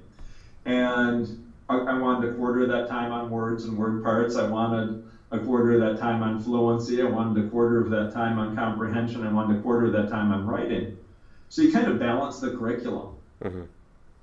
And 0.66 1.52
I, 1.68 1.78
I 1.78 1.98
wanted 1.98 2.32
a 2.32 2.34
quarter 2.36 2.62
of 2.62 2.70
that 2.70 2.88
time 2.88 3.12
on 3.12 3.30
words 3.30 3.66
and 3.66 3.78
word 3.78 4.04
parts. 4.04 4.36
I 4.36 4.48
wanted 4.48 5.04
a 5.32 5.40
quarter 5.40 5.74
of 5.74 5.82
that 5.82 6.00
time 6.00 6.24
on 6.24 6.40
fluency. 6.42 7.02
I 7.02 7.06
wanted 7.06 7.46
a 7.46 7.50
quarter 7.50 7.82
of 7.82 7.90
that 7.90 8.14
time 8.14 8.40
on 8.40 8.56
comprehension. 8.56 9.28
I 9.28 9.32
wanted 9.32 9.58
a 9.58 9.62
quarter 9.62 9.88
of 9.88 9.94
that 9.94 10.10
time 10.10 10.32
on 10.32 10.46
writing. 10.46 10.98
So 11.50 11.62
you 11.62 11.72
kind 11.72 11.88
of 11.88 12.00
balance 12.00 12.40
the 12.40 12.52
curriculum. 12.52 13.16
Mm-hmm. 13.44 13.64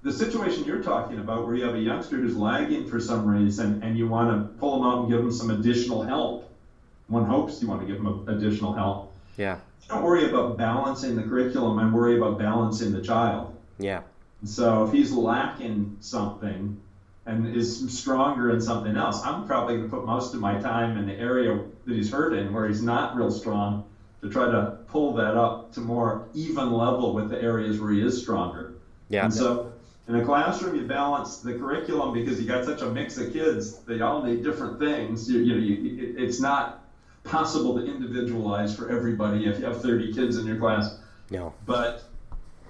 The 0.02 0.12
situation 0.12 0.64
you're 0.64 0.82
talking 0.82 1.18
about, 1.18 1.46
where 1.46 1.56
you 1.56 1.64
have 1.64 1.74
a 1.74 1.80
youngster 1.80 2.16
who's 2.16 2.36
lagging 2.36 2.86
for 2.86 3.00
some 3.00 3.26
reason 3.26 3.82
and 3.82 3.96
you 3.96 4.06
want 4.06 4.30
to 4.30 4.58
pull 4.58 4.78
them 4.78 4.86
out 4.86 5.00
and 5.00 5.10
give 5.10 5.18
them 5.18 5.32
some 5.32 5.50
additional 5.50 6.02
help, 6.02 6.43
one 7.08 7.24
hopes 7.24 7.60
you 7.60 7.68
want 7.68 7.80
to 7.80 7.86
give 7.86 8.02
them 8.02 8.24
additional 8.28 8.72
help. 8.72 9.12
Yeah. 9.36 9.58
Don't 9.88 10.02
worry 10.02 10.28
about 10.28 10.56
balancing 10.56 11.16
the 11.16 11.22
curriculum. 11.22 11.78
I 11.78 11.90
worry 11.90 12.16
about 12.16 12.38
balancing 12.38 12.92
the 12.92 13.02
child. 13.02 13.54
Yeah. 13.78 14.02
So 14.44 14.84
if 14.84 14.92
he's 14.92 15.12
lacking 15.12 15.98
something 16.00 16.80
and 17.26 17.54
is 17.54 17.98
stronger 17.98 18.52
in 18.52 18.60
something 18.60 18.96
else, 18.96 19.22
I'm 19.24 19.46
probably 19.46 19.76
going 19.76 19.90
to 19.90 19.96
put 19.96 20.06
most 20.06 20.34
of 20.34 20.40
my 20.40 20.60
time 20.60 20.96
in 20.98 21.06
the 21.06 21.14
area 21.14 21.58
that 21.86 21.94
he's 21.94 22.10
hurt 22.10 22.34
in, 22.34 22.52
where 22.52 22.68
he's 22.68 22.82
not 22.82 23.16
real 23.16 23.30
strong, 23.30 23.84
to 24.22 24.30
try 24.30 24.50
to 24.50 24.78
pull 24.88 25.14
that 25.14 25.36
up 25.36 25.72
to 25.74 25.80
more 25.80 26.28
even 26.34 26.72
level 26.72 27.14
with 27.14 27.30
the 27.30 27.40
areas 27.40 27.80
where 27.80 27.92
he 27.92 28.00
is 28.00 28.20
stronger. 28.20 28.74
Yeah. 29.08 29.24
And 29.24 29.34
so 29.34 29.72
in 30.08 30.16
a 30.16 30.24
classroom, 30.24 30.76
you 30.76 30.86
balance 30.86 31.38
the 31.38 31.54
curriculum 31.54 32.12
because 32.12 32.40
you 32.40 32.46
got 32.46 32.64
such 32.64 32.82
a 32.82 32.90
mix 32.90 33.16
of 33.16 33.32
kids. 33.32 33.78
They 33.80 34.00
all 34.00 34.22
need 34.22 34.42
different 34.42 34.78
things. 34.78 35.30
You, 35.30 35.40
you 35.40 35.54
know, 35.54 35.60
you, 35.60 36.14
it's 36.18 36.40
not 36.40 36.83
possible 37.24 37.76
to 37.78 37.84
individualize 37.84 38.76
for 38.76 38.90
everybody 38.90 39.46
if 39.46 39.58
you 39.58 39.64
have 39.64 39.82
30 39.82 40.14
kids 40.14 40.36
in 40.36 40.46
your 40.46 40.58
class. 40.58 40.98
No. 41.30 41.52
But 41.66 42.04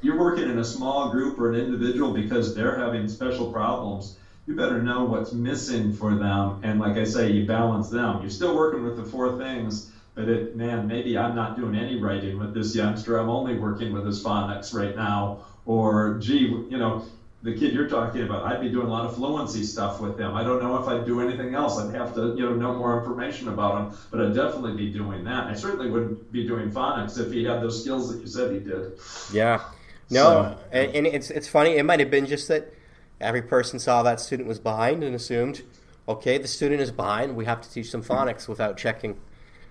you're 0.01 0.19
working 0.19 0.49
in 0.49 0.59
a 0.59 0.65
small 0.65 1.11
group 1.11 1.39
or 1.39 1.53
an 1.53 1.61
individual 1.61 2.13
because 2.13 2.55
they're 2.55 2.79
having 2.79 3.09
special 3.09 3.53
problems, 3.53 4.17
you 4.47 4.55
better 4.55 4.83
know 4.83 5.05
what's 5.05 5.33
missing 5.33 5.93
for 5.93 6.15
them. 6.15 6.61
And 6.63 6.79
like 6.79 6.97
I 6.97 7.05
say, 7.05 7.33
you 7.33 7.47
balance 7.47 7.89
them. 7.89 8.21
You're 8.21 8.31
still 8.31 8.55
working 8.55 8.85
with 8.85 8.97
the 8.97 9.05
four 9.05 9.39
things, 9.39 9.91
but 10.15 10.29
it, 10.29 10.57
man, 10.57 10.87
maybe 10.87 11.17
I'm 11.17 11.35
not 11.35 11.57
doing 11.57 11.75
any 11.75 11.99
writing 11.99 12.39
with 12.39 12.55
this 12.55 12.77
youngster. 12.77 13.17
I'm 13.17 13.31
only 13.31 13.59
working 13.59 13.93
with 13.93 14.07
his 14.07 14.23
phonics 14.23 14.75
right 14.75 14.95
now. 14.95 15.39
Or, 15.67 16.19
gee, 16.21 16.47
you 16.69 16.77
know, 16.77 17.07
the 17.45 17.53
kid 17.53 17.75
you're 17.75 17.89
talking 17.89 18.23
about, 18.23 18.45
I'd 18.45 18.63
be 18.63 18.71
doing 18.71 18.87
a 18.87 18.91
lot 18.91 19.05
of 19.05 19.17
fluency 19.17 19.65
stuff 19.65 20.01
with 20.01 20.19
him. 20.19 20.35
I 20.35 20.43
don't 20.43 20.63
know 20.63 20.79
if 20.79 20.89
I'd 20.89 21.05
do 21.05 21.21
anything 21.21 21.55
else. 21.55 21.79
I'd 21.79 21.95
have 21.95 22.15
to, 22.15 22.35
you 22.35 22.43
know, 22.43 22.55
know 22.55 22.75
more 22.75 22.99
information 22.99 23.49
about 23.49 23.79
him, 23.79 23.99
but 24.11 24.23
I'd 24.23 24.35
definitely 24.35 24.75
be 24.75 24.91
doing 24.91 25.25
that. 25.25 25.47
I 25.47 25.53
certainly 25.55 25.91
wouldn't 25.91 26.33
be 26.33 26.47
doing 26.49 26.71
phonics 26.71 27.19
if 27.21 27.31
he 27.31 27.45
had 27.45 27.61
those 27.61 27.83
skills 27.83 28.11
that 28.11 28.23
you 28.23 28.27
said 28.27 28.51
he 28.51 28.61
did. 28.61 28.99
Yeah. 29.31 29.63
No, 30.09 30.23
so, 30.23 30.59
and, 30.73 30.95
and 30.95 31.07
it's 31.07 31.31
it's 31.31 31.49
funny. 31.49 31.77
It 31.77 31.83
might 31.85 32.01
have 32.01 32.11
been 32.11 32.27
just 32.27 32.49
that 32.49 32.73
every 33.21 33.43
person 33.43 33.79
saw 33.79 34.03
that 34.03 34.21
student 34.21 34.49
was 34.49 34.59
behind 34.59 35.05
and 35.05 35.15
assumed, 35.15 35.63
okay, 36.09 36.39
the 36.39 36.49
student 36.49 36.81
is 36.81 36.91
behind. 36.91 37.37
We 37.37 37.45
have 37.45 37.61
to 37.61 37.71
teach 37.71 37.93
them 37.93 38.03
phonics 38.03 38.49
without 38.49 38.77
checking. 38.77 39.19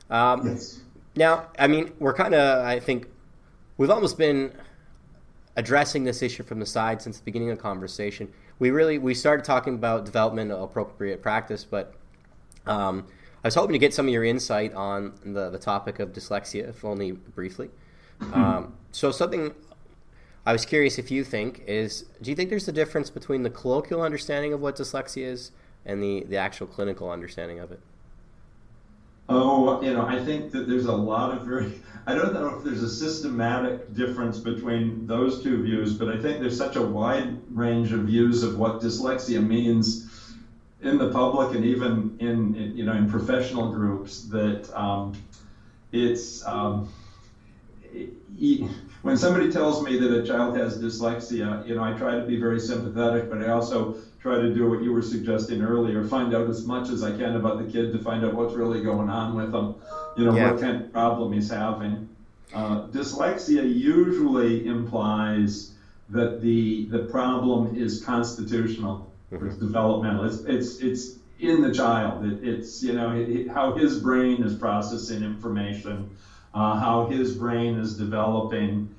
Um, 0.09 0.47
yes. 0.47 0.79
Now, 1.15 1.49
I 1.57 1.67
mean, 1.67 1.91
we're 1.99 2.13
kind 2.13 2.33
of, 2.33 2.65
I 2.65 2.79
think, 2.79 3.07
we've 3.77 3.91
almost 3.91 4.17
been 4.17 4.53
addressing 5.55 6.03
this 6.03 6.21
issue 6.21 6.43
from 6.43 6.59
the 6.59 6.65
side 6.65 7.01
since 7.01 7.17
the 7.17 7.23
beginning 7.23 7.49
of 7.51 7.57
the 7.57 7.61
conversation. 7.61 8.31
We 8.59 8.71
really 8.71 8.97
we 8.97 9.13
started 9.13 9.45
talking 9.45 9.75
about 9.75 10.05
development 10.05 10.51
of 10.51 10.61
appropriate 10.61 11.21
practice, 11.21 11.63
but 11.63 11.93
um, 12.65 13.07
I 13.43 13.47
was 13.47 13.55
hoping 13.55 13.73
to 13.73 13.79
get 13.79 13.93
some 13.93 14.07
of 14.07 14.13
your 14.13 14.23
insight 14.23 14.73
on 14.73 15.13
the 15.25 15.49
the 15.49 15.59
topic 15.59 15.99
of 15.99 16.13
dyslexia, 16.13 16.69
if 16.69 16.83
only 16.85 17.11
briefly. 17.11 17.69
Um, 18.33 18.73
so 18.91 19.11
something 19.11 19.53
I 20.45 20.53
was 20.53 20.65
curious 20.65 20.97
if 20.97 21.11
you 21.11 21.23
think 21.23 21.63
is 21.67 22.05
do 22.21 22.29
you 22.29 22.35
think 22.35 22.49
there's 22.49 22.67
a 22.67 22.73
difference 22.73 23.09
between 23.09 23.43
the 23.43 23.49
colloquial 23.49 24.01
understanding 24.01 24.53
of 24.53 24.61
what 24.61 24.75
dyslexia 24.75 25.25
is 25.25 25.51
and 25.85 26.01
the, 26.01 26.23
the 26.23 26.37
actual 26.37 26.67
clinical 26.67 27.09
understanding 27.11 27.59
of 27.59 27.71
it? 27.71 27.81
Oh, 29.29 29.81
you 29.81 29.91
know, 29.93 30.05
I 30.05 30.17
think 30.17 30.51
that 30.51 30.67
there's 30.67 30.85
a 30.85 30.91
lot 30.93 31.31
of 31.31 31.43
very, 31.43 31.67
I 32.07 32.13
don't 32.13 32.33
know 32.33 32.49
if 32.49 32.61
there's 32.63 32.81
a 32.81 32.87
systematic 32.89 33.91
difference 33.93 34.37
between 34.37 35.05
those 35.05 35.41
two 35.41 35.59
views, 35.59 35.93
but 35.93 36.09
I 36.09 36.17
think 36.17 36.39
there's 36.39 36.57
such 36.57 36.75
a 36.75 36.81
wide 36.81 37.33
range 37.49 37.91
of 37.91 38.01
views 38.03 38.43
of 38.43 38.55
what 38.55 38.81
dyslexia 38.81 39.43
means 39.43 40.03
in 40.81 40.97
the 40.97 41.07
public 41.07 41.53
and 41.53 41.63
even 41.63 42.13
in, 42.19 42.53
in 42.55 42.75
you 42.75 42.83
know, 42.83 42.93
in 42.93 43.07
professional 43.07 43.69
groups 43.69 44.19
that 44.23 44.69
um, 44.75 45.13
it's, 45.93 46.45
um, 46.45 46.83
it, 47.81 48.09
when 49.03 49.17
somebody 49.17 49.51
tells 49.51 49.83
me 49.83 49.99
that 49.99 50.11
a 50.11 50.25
child 50.25 50.57
has 50.57 50.81
dyslexia, 50.81 51.67
you 51.67 51.75
know, 51.75 51.83
I 51.83 51.91
try 51.93 52.15
to 52.15 52.25
be 52.25 52.39
very 52.39 52.59
sympathetic, 52.59 53.29
but 53.29 53.43
I 53.43 53.49
also 53.49 53.97
try 54.21 54.37
to 54.37 54.53
do 54.53 54.69
what 54.69 54.81
you 54.81 54.93
were 54.93 55.01
suggesting 55.01 55.61
earlier, 55.61 56.05
find 56.05 56.33
out 56.33 56.49
as 56.49 56.65
much 56.65 56.89
as 56.89 57.03
I 57.03 57.11
can 57.11 57.35
about 57.35 57.57
the 57.63 57.69
kid 57.69 57.91
to 57.91 57.99
find 57.99 58.23
out 58.23 58.33
what's 58.33 58.53
really 58.53 58.81
going 58.81 59.09
on 59.09 59.35
with 59.35 59.51
them, 59.51 59.75
you 60.17 60.23
know, 60.23 60.33
yeah. 60.33 60.51
what 60.51 60.61
kind 60.61 60.81
of 60.81 60.93
problem 60.93 61.33
he's 61.33 61.49
having. 61.49 62.07
Uh, 62.53 62.87
dyslexia 62.87 63.63
usually 63.63 64.65
implies 64.65 65.73
that 66.09 66.41
the 66.41 66.85
the 66.85 66.99
problem 66.99 67.75
is 67.75 68.03
constitutional 68.03 69.11
mm-hmm. 69.31 69.47
it's 69.47 69.57
developmental. 69.57 70.25
It's 70.25 70.43
it's 70.45 70.79
it's 70.79 71.15
in 71.39 71.61
the 71.61 71.73
child. 71.73 72.25
It, 72.25 72.47
it's 72.47 72.83
you 72.83 72.93
know 72.93 73.11
it, 73.11 73.49
how 73.49 73.73
his 73.73 73.99
brain 73.99 74.43
is 74.43 74.55
processing 74.55 75.23
information 75.23 76.09
uh, 76.53 76.79
how 76.79 77.07
his 77.07 77.35
brain 77.35 77.77
is 77.77 77.97
developing. 77.97 78.93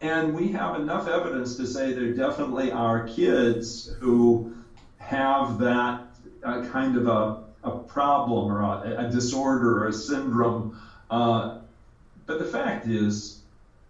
And 0.00 0.34
we 0.34 0.48
have 0.48 0.76
enough 0.76 1.08
evidence 1.08 1.56
to 1.56 1.66
say 1.66 1.92
there 1.92 2.12
definitely 2.12 2.72
are 2.72 3.06
kids 3.06 3.94
who 4.00 4.54
have 4.98 5.58
that 5.58 6.02
uh, 6.42 6.66
kind 6.68 6.96
of 6.96 7.06
a, 7.06 7.42
a 7.64 7.78
problem 7.78 8.50
or 8.50 8.60
a, 8.62 9.06
a 9.06 9.10
disorder 9.10 9.84
or 9.84 9.88
a 9.88 9.92
syndrome. 9.92 10.80
Uh, 11.10 11.58
but 12.26 12.38
the 12.38 12.46
fact 12.46 12.86
is, 12.86 13.40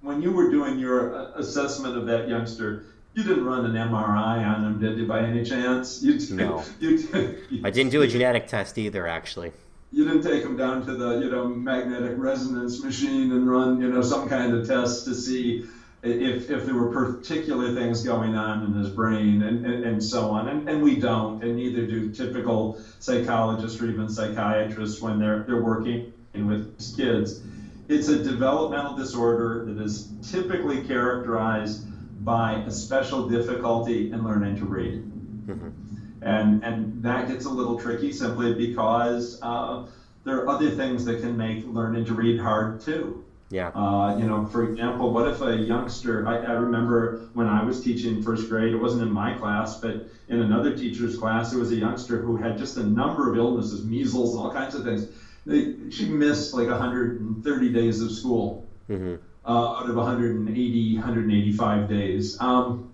when 0.01 0.21
you 0.21 0.33
were 0.33 0.51
doing 0.51 0.79
your 0.79 1.15
uh, 1.15 1.33
assessment 1.37 1.97
of 1.97 2.07
that 2.07 2.29
youngster, 2.29 2.87
you 3.15 3.23
didn't 3.23 3.45
run 3.45 3.65
an 3.65 3.73
MRI 3.73 4.45
on 4.45 4.65
him, 4.65 4.81
did 4.81 4.99
you, 4.99 5.07
by 5.07 5.21
any 5.21 5.45
chance? 5.45 6.03
You, 6.03 6.19
no. 6.35 6.65
You, 6.81 7.39
you, 7.51 7.61
I 7.63 7.71
didn't 7.71 7.93
do 7.93 8.03
a 8.03 8.07
genetic 8.09 8.49
test 8.49 8.79
either, 8.79 9.07
actually 9.07 9.53
you 9.93 10.05
didn't 10.05 10.23
take 10.23 10.43
them 10.43 10.57
down 10.57 10.85
to 10.87 10.95
the 10.95 11.19
you 11.19 11.31
know 11.31 11.47
magnetic 11.49 12.15
resonance 12.17 12.83
machine 12.83 13.33
and 13.33 13.49
run 13.49 13.81
you 13.81 13.89
know 13.89 14.03
some 14.03 14.29
kind 14.29 14.55
of 14.55 14.67
test 14.67 15.05
to 15.05 15.15
see 15.15 15.67
if, 16.03 16.51
if 16.51 16.65
there 16.65 16.75
were 16.75 16.91
particular 16.91 17.75
things 17.75 18.03
going 18.03 18.35
on 18.35 18.65
in 18.65 18.73
his 18.73 18.89
brain 18.89 19.43
and, 19.43 19.67
and, 19.67 19.85
and 19.85 20.03
so 20.03 20.31
on. 20.31 20.49
And, 20.49 20.69
and 20.69 20.83
we 20.83 20.99
don't 20.99 21.43
and 21.43 21.57
neither 21.57 21.87
do 21.87 22.11
typical 22.11 22.81
psychologists 22.99 23.81
or 23.81 23.87
even 23.91 24.09
psychiatrists 24.09 25.03
when 25.03 25.19
they're 25.19 25.45
they're 25.45 25.63
working 25.63 26.13
with 26.35 26.97
kids. 26.97 27.43
It's 27.89 28.09
a 28.09 28.23
developmental 28.23 28.97
disorder 28.97 29.65
that 29.67 29.83
is 29.83 30.09
typically 30.23 30.87
characterized 30.87 31.87
by 32.25 32.63
a 32.67 32.71
special 32.71 33.29
difficulty 33.29 34.13
in 34.13 34.23
learning 34.23 34.57
to 34.59 34.65
read. 34.65 35.03
Mm-hmm. 35.47 35.90
And, 36.23 36.63
and 36.65 37.03
that 37.03 37.29
gets 37.29 37.45
a 37.47 37.51
little 37.51 37.79
tricky 37.79 38.13
simply 38.13 38.55
because 38.55 39.41
uh, 39.43 39.87
there 40.25 40.37
are 40.37 40.49
other 40.49 40.71
things 40.71 41.05
that 41.07 41.21
can 41.21 41.37
make 41.37 41.67
learning 41.67 42.05
to 42.07 42.15
read 42.15 42.41
hard 42.41 42.81
too. 42.81 43.25
Yeah. 43.51 43.69
Uh, 43.71 44.17
you 44.17 44.27
know, 44.27 44.47
for 44.47 44.71
example, 44.71 45.13
what 45.13 45.27
if 45.29 45.41
a 45.41 45.57
youngster, 45.57 46.27
I, 46.27 46.37
I, 46.37 46.53
remember 46.53 47.29
when 47.35 47.49
I 47.49 47.65
was 47.65 47.83
teaching 47.83 48.23
first 48.23 48.49
grade, 48.49 48.73
it 48.73 48.77
wasn't 48.77 49.03
in 49.03 49.11
my 49.11 49.35
class, 49.35 49.81
but 49.81 50.07
in 50.29 50.41
another 50.41 50.77
teacher's 50.77 51.19
class, 51.19 51.51
there 51.51 51.59
was 51.59 51.73
a 51.73 51.77
youngster 51.77 52.19
who 52.19 52.37
had 52.37 52.59
just 52.59 52.77
a 52.77 52.85
number 52.85 53.29
of 53.29 53.37
illnesses, 53.37 53.85
measles 53.85 54.37
and 54.37 54.45
all 54.45 54.53
kinds 54.53 54.77
of 54.77 54.85
things. 54.85 55.09
they, 55.47 55.91
she 55.91 56.05
missed 56.05 56.55
like 56.55 56.69
130 56.69 57.73
days 57.73 58.01
of 58.01 58.13
school 58.13 58.69
mm-hmm. 58.89 59.17
uh, 59.45 59.81
out 59.81 59.91
of 59.91 59.97
180, 59.97 60.95
185 60.95 61.89
days. 61.89 62.41
Um, 62.41 62.93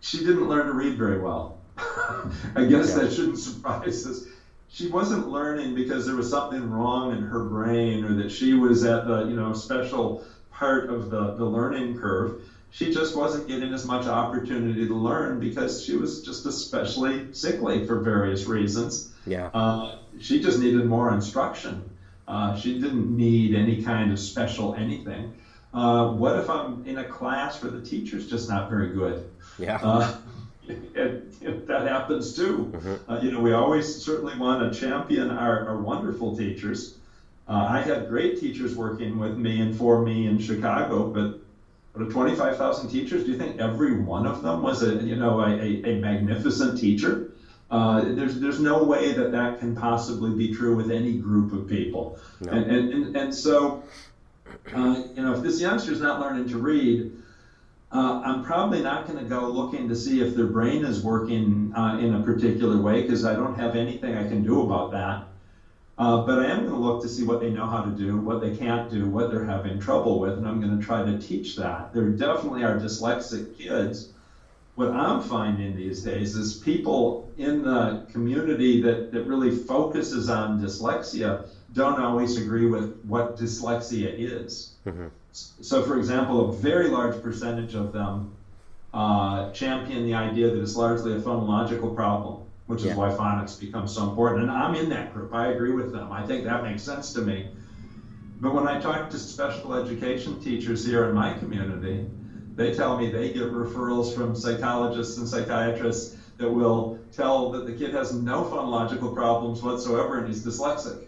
she 0.00 0.18
didn't 0.18 0.46
learn 0.46 0.66
to 0.66 0.74
read 0.74 0.98
very 0.98 1.20
well. 1.20 1.57
I 1.78 2.64
guess 2.64 2.90
yeah. 2.90 2.98
that 3.00 3.12
shouldn't 3.12 3.38
surprise 3.48 4.06
us. 4.06 4.26
She 4.70 4.88
wasn't 4.88 5.28
learning 5.28 5.74
because 5.74 6.06
there 6.06 6.14
was 6.14 6.28
something 6.30 6.70
wrong 6.70 7.16
in 7.16 7.22
her 7.22 7.44
brain 7.44 8.04
or 8.04 8.14
that 8.14 8.30
she 8.30 8.54
was 8.54 8.84
at 8.84 9.06
the 9.06 9.26
you 9.26 9.36
know 9.36 9.52
special 9.52 10.24
part 10.50 10.90
of 10.90 11.10
the, 11.10 11.34
the 11.34 11.44
learning 11.44 11.98
curve. 11.98 12.42
She 12.70 12.92
just 12.92 13.16
wasn't 13.16 13.48
getting 13.48 13.72
as 13.72 13.86
much 13.86 14.06
opportunity 14.06 14.86
to 14.86 14.94
learn 14.94 15.40
because 15.40 15.82
she 15.82 15.96
was 15.96 16.22
just 16.22 16.44
especially 16.44 17.32
sickly 17.32 17.86
for 17.86 18.00
various 18.00 18.44
reasons. 18.44 19.12
Yeah. 19.26 19.46
Uh, 19.54 19.98
she 20.20 20.40
just 20.40 20.58
needed 20.58 20.84
more 20.84 21.14
instruction. 21.14 21.88
Uh, 22.26 22.54
she 22.56 22.78
didn't 22.78 23.16
need 23.16 23.54
any 23.54 23.82
kind 23.82 24.12
of 24.12 24.18
special 24.18 24.74
anything. 24.74 25.32
Uh, 25.72 26.08
what 26.08 26.38
if 26.38 26.50
I'm 26.50 26.84
in 26.86 26.98
a 26.98 27.04
class 27.04 27.62
where 27.62 27.70
the 27.70 27.80
teacher's 27.80 28.28
just 28.28 28.50
not 28.50 28.68
very 28.68 28.90
good? 28.90 29.30
Yeah. 29.58 29.78
It, 30.68 31.34
it, 31.40 31.66
that 31.66 31.86
happens 31.86 32.34
too. 32.34 32.72
Mm-hmm. 32.74 33.10
Uh, 33.10 33.20
you 33.20 33.30
know, 33.30 33.40
we 33.40 33.52
always 33.52 34.02
certainly 34.02 34.36
want 34.36 34.72
to 34.72 34.78
champion 34.78 35.30
our, 35.30 35.68
our 35.68 35.76
wonderful 35.76 36.36
teachers. 36.36 36.96
Uh, 37.48 37.66
I 37.70 37.80
had 37.80 38.08
great 38.08 38.38
teachers 38.38 38.76
working 38.76 39.18
with 39.18 39.38
me 39.38 39.60
and 39.60 39.74
for 39.74 40.02
me 40.02 40.26
in 40.26 40.38
Chicago, 40.38 41.08
but 41.08 41.40
out 41.96 42.06
of 42.06 42.12
25,000 42.12 42.90
teachers, 42.90 43.24
do 43.24 43.32
you 43.32 43.38
think 43.38 43.58
every 43.58 43.98
one 43.98 44.26
of 44.26 44.42
them 44.42 44.62
was 44.62 44.82
a 44.82 44.96
you 44.96 45.16
know 45.16 45.40
a, 45.40 45.50
a, 45.50 45.82
a 45.84 46.00
magnificent 46.00 46.78
teacher? 46.78 47.32
Uh, 47.70 48.02
there's 48.14 48.40
there's 48.40 48.60
no 48.60 48.82
way 48.82 49.12
that 49.12 49.32
that 49.32 49.58
can 49.58 49.74
possibly 49.74 50.30
be 50.30 50.54
true 50.54 50.76
with 50.76 50.90
any 50.90 51.14
group 51.14 51.52
of 51.52 51.68
people, 51.68 52.18
no. 52.40 52.52
and, 52.52 52.70
and, 52.70 52.92
and 52.92 53.16
and 53.16 53.34
so 53.34 53.82
uh, 54.74 55.02
you 55.14 55.22
know 55.22 55.34
if 55.34 55.42
this 55.42 55.60
youngster's 55.60 56.00
not 56.00 56.20
learning 56.20 56.48
to 56.48 56.58
read, 56.58 57.12
uh, 57.90 58.20
I'm 58.24 58.44
probably 58.44 58.82
not 58.82 59.06
going 59.06 59.18
to 59.18 59.24
go 59.24 59.48
looking 59.48 59.88
to 59.88 59.96
see 59.96 60.20
if 60.20 60.34
their 60.34 60.46
brain 60.46 60.84
is 60.84 61.02
working 61.02 61.72
uh, 61.74 61.98
in 61.98 62.14
a 62.14 62.22
particular 62.22 62.80
way 62.80 63.02
because 63.02 63.24
I 63.24 63.34
don't 63.34 63.54
have 63.54 63.76
anything 63.76 64.14
I 64.16 64.28
can 64.28 64.42
do 64.42 64.62
about 64.62 64.90
that. 64.92 65.24
Uh, 65.96 66.24
but 66.24 66.38
I 66.38 66.46
am 66.46 66.60
going 66.60 66.70
to 66.70 66.76
look 66.76 67.02
to 67.02 67.08
see 67.08 67.24
what 67.24 67.40
they 67.40 67.50
know 67.50 67.66
how 67.66 67.82
to 67.82 67.90
do, 67.90 68.18
what 68.18 68.40
they 68.40 68.56
can't 68.56 68.88
do, 68.88 69.08
what 69.08 69.32
they're 69.32 69.44
having 69.44 69.80
trouble 69.80 70.20
with, 70.20 70.34
and 70.34 70.46
I'm 70.46 70.60
going 70.60 70.78
to 70.78 70.84
try 70.84 71.04
to 71.04 71.18
teach 71.18 71.56
that. 71.56 71.92
There 71.92 72.08
definitely 72.10 72.62
are 72.62 72.78
dyslexic 72.78 73.56
kids. 73.56 74.10
What 74.76 74.92
I'm 74.92 75.20
finding 75.22 75.74
these 75.74 76.04
days 76.04 76.36
is 76.36 76.54
people 76.54 77.32
in 77.36 77.62
the 77.62 78.06
community 78.12 78.80
that, 78.82 79.10
that 79.10 79.24
really 79.24 79.50
focuses 79.50 80.30
on 80.30 80.60
dyslexia 80.60 81.48
don't 81.72 82.00
always 82.00 82.36
agree 82.36 82.66
with 82.66 83.00
what 83.02 83.36
dyslexia 83.36 84.14
is. 84.16 84.74
Mm-hmm. 84.86 85.08
So, 85.32 85.82
for 85.82 85.98
example, 85.98 86.48
a 86.48 86.52
very 86.52 86.88
large 86.88 87.22
percentage 87.22 87.74
of 87.74 87.92
them 87.92 88.32
uh, 88.94 89.50
champion 89.52 90.04
the 90.04 90.14
idea 90.14 90.50
that 90.50 90.60
it's 90.60 90.76
largely 90.76 91.12
a 91.14 91.20
phonological 91.20 91.94
problem 91.94 92.42
which 92.68 92.82
yeah. 92.82 92.90
is 92.90 92.96
why 92.96 93.08
phonics 93.08 93.58
becomes 93.58 93.94
so 93.94 94.10
important. 94.10 94.42
And 94.42 94.50
I'm 94.50 94.74
in 94.74 94.90
that 94.90 95.12
group. 95.14 95.32
I 95.32 95.48
agree 95.48 95.72
with 95.72 95.90
them. 95.90 96.12
I 96.12 96.24
think 96.24 96.44
that 96.44 96.62
makes 96.62 96.82
sense 96.82 97.14
to 97.14 97.22
me. 97.22 97.48
But 98.40 98.52
when 98.52 98.68
I 98.68 98.78
talk 98.78 99.08
to 99.08 99.18
special 99.18 99.74
education 99.74 100.38
teachers 100.38 100.84
here 100.84 101.08
in 101.08 101.14
my 101.14 101.32
community, 101.32 102.04
they 102.56 102.74
tell 102.74 102.98
me 102.98 103.10
they 103.10 103.32
get 103.32 103.44
referrals 103.44 104.14
from 104.14 104.36
psychologists 104.36 105.16
and 105.16 105.26
psychiatrists 105.26 106.14
that 106.36 106.48
will 106.48 106.98
tell 107.10 107.50
that 107.52 107.64
the 107.64 107.72
kid 107.72 107.94
has 107.94 108.12
no 108.12 108.44
phonological 108.44 109.14
problems 109.14 109.62
whatsoever 109.62 110.18
and 110.18 110.28
he's 110.28 110.44
dyslexic. 110.44 111.07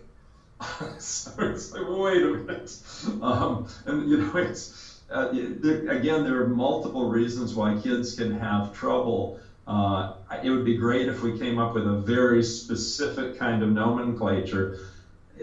so 0.99 1.33
it's 1.39 1.73
like, 1.73 1.83
well, 1.83 2.01
wait 2.01 2.23
a 2.23 2.27
minute. 2.27 2.77
Um, 3.23 3.69
and, 3.87 4.09
you 4.09 4.19
know, 4.19 4.37
it's, 4.37 5.01
uh, 5.11 5.29
there, 5.33 5.89
again, 5.89 6.25
there 6.25 6.43
are 6.43 6.49
multiple 6.49 7.09
reasons 7.09 7.55
why 7.55 7.79
kids 7.81 8.15
can 8.15 8.39
have 8.39 8.75
trouble 8.75 9.41
uh, 9.71 10.15
it 10.43 10.51
would 10.51 10.65
be 10.65 10.77
great 10.77 11.09
if 11.09 11.23
we 11.23 11.39
came 11.39 11.61
up 11.61 11.75
with 11.75 11.87
a 11.87 11.99
very 11.99 12.43
specific 12.43 13.39
kind 13.39 13.63
of 13.63 13.71
nomenclature. 13.71 14.81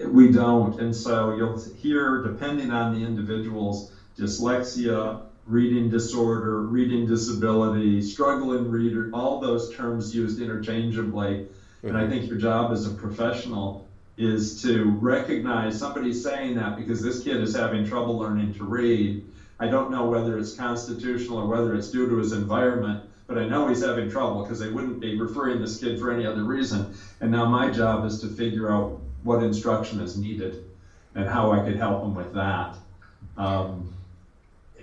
We 0.05 0.33
don't. 0.33 0.77
And 0.81 0.93
so 0.93 1.35
you'll 1.35 1.57
hear, 1.75 2.23
depending 2.23 2.71
on 2.71 2.93
the 2.93 3.05
individuals, 3.05 3.93
dyslexia, 4.17 5.21
reading 5.45 5.89
disorder, 5.89 6.63
reading 6.63 7.07
disability, 7.07 8.01
struggling 8.01 8.69
reader, 8.69 9.09
all 9.13 9.39
those 9.39 9.73
terms 9.73 10.13
used 10.13 10.41
interchangeably. 10.41 11.45
Mm-hmm. 11.45 11.87
And 11.87 11.97
I 11.97 12.01
mm-hmm. 12.01 12.11
think 12.11 12.29
your 12.29 12.37
job 12.37 12.73
as 12.73 12.85
a 12.85 12.93
professional 12.93 13.86
is 14.17 14.51
to 14.51 14.95
recognize 14.99 15.77
somebody 15.77 16.11
saying 16.11 16.55
that 16.55 16.75
because 16.75 16.99
this 16.99 17.17
kid 17.17 17.39
is 17.39 17.53
having 17.53 17.83
trouble 17.83 18.17
learning 18.17 18.51
to 18.51 18.63
read. 18.63 19.17
I 19.59 19.67
don't 19.67 19.89
know 19.89 20.03
whether 20.03 20.37
it's 20.37 20.51
constitutional 20.51 21.37
or 21.37 21.45
whether 21.45 21.73
it's 21.73 21.87
due 21.87 22.05
to 22.07 22.15
his 22.17 22.31
environment, 22.31 22.99
but 23.27 23.37
I 23.37 23.43
know 23.43 23.67
he's 23.67 23.79
having 23.79 24.07
trouble 24.07 24.41
because 24.41 24.57
they 24.59 24.67
wouldn't 24.67 24.99
be 24.99 25.13
referring 25.13 25.59
this 25.59 25.75
kid 25.75 25.97
for 25.97 26.09
any 26.09 26.25
other 26.25 26.43
reason. 26.43 26.87
And 27.21 27.31
now 27.31 27.45
my 27.45 27.67
job 27.67 28.03
is 28.03 28.17
to 28.17 28.27
figure 28.27 28.69
out 28.69 28.87
what 29.23 29.41
instruction 29.41 29.99
is 29.99 30.15
needed 30.15 30.57
and 31.15 31.27
how 31.27 31.49
I 31.49 31.59
could 31.59 31.75
help 31.75 32.01
him 32.01 32.13
with 32.13 32.31
that. 32.31 32.77
Um, 33.37 33.85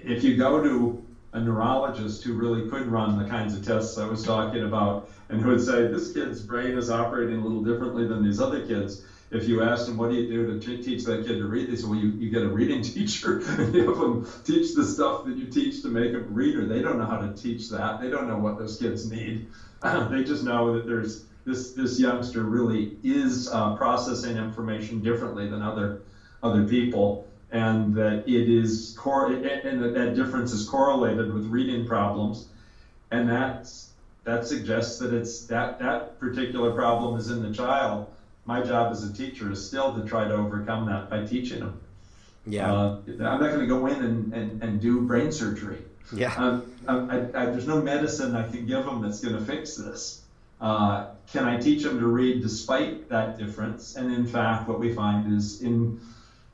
if 0.03 0.22
you 0.22 0.32
go 0.32 0.59
to 0.59 0.93
a 1.32 1.41
neurologist 1.41 2.22
who 2.22 2.32
really 2.32 2.61
could 2.62 2.87
run 2.87 3.14
the 3.14 3.24
kinds 3.24 3.53
of 3.53 3.61
tests 3.61 3.97
I 3.97 4.05
was 4.05 4.22
talking 4.22 4.62
about 4.62 4.97
and 5.28 5.41
who 5.41 5.49
would 5.49 5.61
say, 5.61 5.82
this 5.82 6.07
kid's 6.07 6.41
brain 6.41 6.76
is 6.76 6.89
operating 6.89 7.37
a 7.37 7.41
little 7.43 7.61
differently 7.61 8.05
than 8.05 8.20
these 8.20 8.39
other 8.39 8.59
kids, 8.61 8.97
if 9.35 9.49
you 9.49 9.62
ask 9.62 9.87
them, 9.87 9.97
what 9.97 10.11
do 10.11 10.16
you 10.16 10.26
do 10.26 10.59
to 10.59 10.76
teach 10.76 11.05
that 11.05 11.24
kid 11.24 11.39
to 11.39 11.47
read? 11.47 11.68
They 11.68 11.76
say, 11.76 11.87
well, 11.87 11.99
you, 11.99 12.14
you 12.18 12.28
get 12.28 12.43
a 12.43 12.49
reading 12.49 12.82
teacher 12.95 13.41
and 13.59 13.74
you 13.74 13.87
have 13.87 13.97
them 13.99 14.24
teach 14.45 14.74
the 14.74 14.85
stuff 14.85 15.24
that 15.24 15.37
you 15.37 15.47
teach 15.47 15.82
to 15.82 15.89
make 15.89 16.14
a 16.14 16.18
reader. 16.18 16.64
They 16.66 16.80
don't 16.80 16.99
know 16.99 17.07
how 17.07 17.18
to 17.18 17.28
teach 17.28 17.68
that. 17.68 17.99
They 17.99 18.09
don't 18.09 18.26
know 18.26 18.39
what 18.39 18.57
those 18.57 18.76
kids 18.76 19.05
need. 19.05 19.43
they 20.11 20.22
just 20.22 20.43
know 20.43 20.72
that 20.72 20.87
there's 20.87 21.20
this, 21.45 21.70
this 21.70 21.99
youngster 21.99 22.45
really 22.45 22.91
is 23.03 23.49
uh, 23.53 23.70
processing 23.70 24.37
information 24.37 25.01
differently 25.03 25.47
than 25.47 25.62
other, 25.62 25.95
other 26.43 26.62
people 26.62 27.20
and 27.51 27.95
that 27.95 28.22
it 28.26 28.49
is 28.49 28.93
cor- 28.97 29.26
and 29.26 29.80
that, 29.80 29.93
that 29.93 30.14
difference 30.14 30.53
is 30.53 30.62
correlated 30.62 31.30
with 31.30 31.45
reading 31.45 31.85
problems 31.85 32.45
and 33.11 33.28
that's 33.28 33.89
that 34.24 34.45
suggests 34.45 34.97
that 34.97 35.12
it's 35.12 35.41
that 35.41 35.78
that 35.78 36.18
particular 36.18 36.70
problem 36.70 37.14
is 37.16 37.28
in 37.28 37.41
the 37.41 37.49
child 37.49 38.03
my 38.47 38.62
job 38.62 38.92
as 38.92 39.05
a 39.09 39.12
teacher 39.12 39.51
is 39.51 39.66
still 39.66 39.95
to 39.95 40.07
try 40.07 40.26
to 40.26 40.34
overcome 40.34 40.86
that 40.86 41.09
by 41.09 41.24
teaching 41.24 41.61
them. 41.61 41.80
Yeah. 42.47 42.72
Uh, 42.72 43.01
I'm 43.09 43.18
not 43.18 43.40
going 43.40 43.61
to 43.61 43.66
go 43.66 43.86
in 43.86 44.03
and, 44.05 44.32
and, 44.34 44.62
and 44.62 44.80
do 44.80 45.01
brain 45.01 45.32
surgery. 45.32 45.78
Yeah. 46.12 46.34
Um, 46.36 46.74
I, 46.86 47.20
I, 47.20 47.47
there's 47.47 47.66
no 47.66 47.80
medicine 47.80 48.36
I 48.36 48.47
can 48.49 48.66
give 48.66 48.84
them 48.84 49.01
that's 49.01 49.20
going 49.20 49.34
to 49.36 49.45
fix 49.45 49.76
this. 49.76 50.22
Uh, 50.61 51.07
can 51.32 51.45
I 51.45 51.59
teach 51.59 51.82
them 51.82 51.99
to 51.99 52.07
read 52.07 52.42
despite 52.42 53.09
that 53.09 53.38
difference? 53.38 53.97
And 53.97 54.12
in 54.12 54.26
fact, 54.26 54.68
what 54.68 54.78
we 54.78 54.92
find 54.92 55.32
is 55.32 55.62
in 55.62 56.01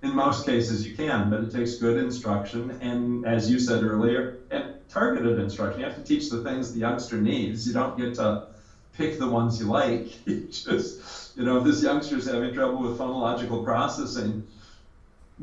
in 0.03 0.15
most 0.15 0.47
cases 0.47 0.87
you 0.87 0.97
can, 0.97 1.29
but 1.29 1.41
it 1.41 1.53
takes 1.53 1.77
good 1.77 1.99
instruction 1.99 2.71
and, 2.81 3.27
as 3.27 3.51
you 3.51 3.59
said 3.59 3.83
earlier, 3.83 4.39
and 4.51 4.75
targeted 4.89 5.39
instruction. 5.39 5.81
You 5.81 5.87
have 5.87 5.97
to 5.97 6.03
teach 6.03 6.31
the 6.31 6.43
things 6.43 6.73
the 6.73 6.81
youngster 6.81 7.21
needs. 7.21 7.67
You 7.67 7.75
don't 7.75 7.99
get 7.99 8.15
to 8.15 8.47
pick 8.97 9.19
the 9.19 9.29
ones 9.29 9.61
you 9.61 9.67
like. 9.67 10.13
You 10.27 10.49
just 10.51 11.20
you 11.41 11.47
know, 11.47 11.57
if 11.57 11.65
this 11.65 11.83
youngster's 11.83 12.27
having 12.31 12.53
trouble 12.53 12.83
with 12.83 12.99
phonological 12.99 13.65
processing, 13.65 14.47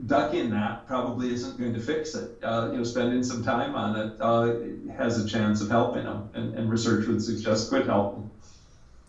ducking 0.06 0.52
that 0.52 0.86
probably 0.86 1.34
isn't 1.34 1.58
going 1.58 1.74
to 1.74 1.80
fix 1.80 2.14
it. 2.14 2.38
Uh, 2.44 2.70
you 2.72 2.78
know, 2.78 2.84
spending 2.84 3.24
some 3.24 3.44
time 3.44 3.74
on 3.74 3.96
it 3.96 4.14
uh, 4.22 4.94
has 4.96 5.26
a 5.26 5.28
chance 5.28 5.60
of 5.60 5.70
helping 5.70 6.04
them, 6.04 6.30
and, 6.36 6.54
and, 6.54 6.70
research 6.70 7.08
would 7.08 7.20
suggest 7.20 7.72
could 7.72 7.88
help 7.88 8.14
them. 8.14 8.30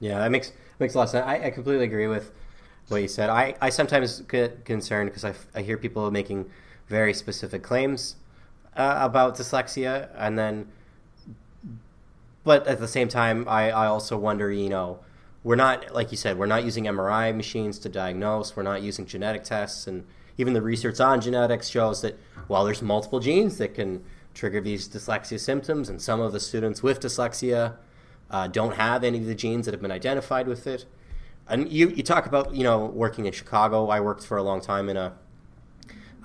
Yeah, 0.01 0.21
that 0.21 0.31
makes 0.31 0.53
makes 0.79 0.95
a 0.95 0.97
lot 0.97 1.05
of 1.05 1.11
sense. 1.11 1.27
I, 1.27 1.49
I 1.49 1.51
completely 1.51 1.85
agree 1.85 2.07
with 2.07 2.31
what 2.89 3.03
you 3.03 3.09
said. 3.09 3.29
I, 3.29 3.55
I 3.61 3.69
sometimes 3.69 4.21
get 4.23 4.65
concerned 4.65 5.11
because 5.11 5.27
I, 5.27 5.35
I 5.55 5.61
hear 5.61 5.77
people 5.77 6.11
making 6.11 6.51
very 6.87 7.13
specific 7.13 7.63
claims 7.63 8.17
uh, 8.79 8.97
about 9.03 9.37
dyslexia, 9.37 10.09
and 10.17 10.39
then, 10.39 10.69
but 12.45 12.67
at 12.67 12.81
the 12.81 12.89
same 12.89 13.09
time, 13.09 13.47
I, 13.47 13.73
I 13.73 13.87
also 13.89 14.17
wonder, 14.17 14.51
you 14.51 14.71
know, 14.71 15.01
we're 15.49 15.57
not 15.57 15.95
like 15.95 16.11
you 16.11 16.17
said 16.19 16.37
we're 16.37 16.45
not 16.45 16.63
using 16.63 16.85
mri 16.85 17.35
machines 17.35 17.79
to 17.79 17.89
diagnose. 17.89 18.55
We're 18.55 18.65
not 18.65 18.83
using 18.83 19.07
genetic 19.07 19.45
tests. 19.45 19.87
And 19.87 20.05
even 20.37 20.53
the 20.53 20.61
research 20.61 21.01
on 21.01 21.23
genetics 21.23 21.69
shows 21.71 22.03
that 22.03 22.19
while 22.49 22.67
there's 22.67 22.83
multiple 22.83 23.19
genes 23.19 23.57
that 23.57 23.73
can 23.73 24.05
trigger 24.35 24.61
these 24.61 24.87
dyslexia 24.87 25.41
symptoms 25.41 25.89
and 25.89 26.03
some 26.03 26.21
of 26.21 26.33
the 26.33 26.39
students 26.39 26.83
with 26.83 27.01
dyslexia 27.01 27.77
uh, 28.31 28.47
don't 28.49 28.75
have 28.75 29.03
any 29.03 29.17
of 29.21 29.25
the 29.25 29.35
genes 29.35 29.65
that 29.65 29.73
have 29.73 29.81
been 29.81 29.91
identified 29.91 30.47
with 30.47 30.67
it. 30.67 30.85
And 31.49 31.73
you, 31.73 31.89
you 31.89 32.03
talk 32.03 32.27
about 32.27 32.55
you 32.55 32.63
know 32.63 32.85
working 32.85 33.25
in 33.25 33.33
chicago. 33.33 33.89
I 33.89 34.01
worked 34.01 34.27
for 34.27 34.37
a 34.37 34.43
long 34.43 34.61
time 34.61 34.91
in 34.91 34.99
a, 34.99 35.15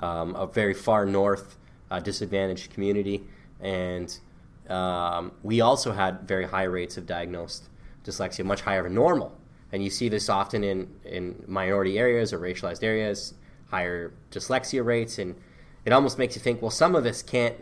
um, 0.01 0.35
a 0.35 0.47
very 0.47 0.73
far 0.73 1.05
north 1.05 1.55
uh, 1.89 2.01
disadvantaged 2.01 2.73
community. 2.73 3.23
And 3.61 4.19
um, 4.67 5.31
we 5.43 5.61
also 5.61 5.93
had 5.93 6.27
very 6.27 6.43
high 6.43 6.63
rates 6.63 6.97
of 6.97 7.05
diagnosed 7.05 7.69
dyslexia 8.03 8.45
much 8.45 8.61
higher 8.61 8.83
than 8.83 8.93
normal. 8.93 9.37
and 9.73 9.83
you 9.83 9.89
see 9.89 10.07
this 10.07 10.29
often 10.29 10.63
in 10.63 10.87
in 11.03 11.43
minority 11.47 11.97
areas 11.97 12.31
or 12.31 12.39
racialized 12.39 12.83
areas, 12.83 13.33
higher 13.71 14.13
dyslexia 14.31 14.85
rates, 14.85 15.17
and 15.17 15.35
it 15.83 15.91
almost 15.91 16.17
makes 16.17 16.35
you 16.35 16.41
think, 16.41 16.61
well, 16.61 16.71
some 16.71 16.95
of 16.95 17.03
this 17.03 17.21
can't 17.21 17.55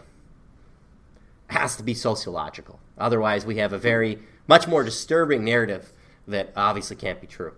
has 1.48 1.76
to 1.78 1.84
be 1.84 1.94
sociological. 1.94 2.80
Otherwise, 2.98 3.46
we 3.46 3.58
have 3.58 3.74
a 3.74 3.78
very 3.78 4.20
much 4.48 4.68
more 4.68 4.84
disturbing 4.84 5.44
narrative 5.44 5.92
that 6.28 6.52
obviously 6.56 6.96
can't 6.98 7.20
be 7.20 7.28
true. 7.28 7.54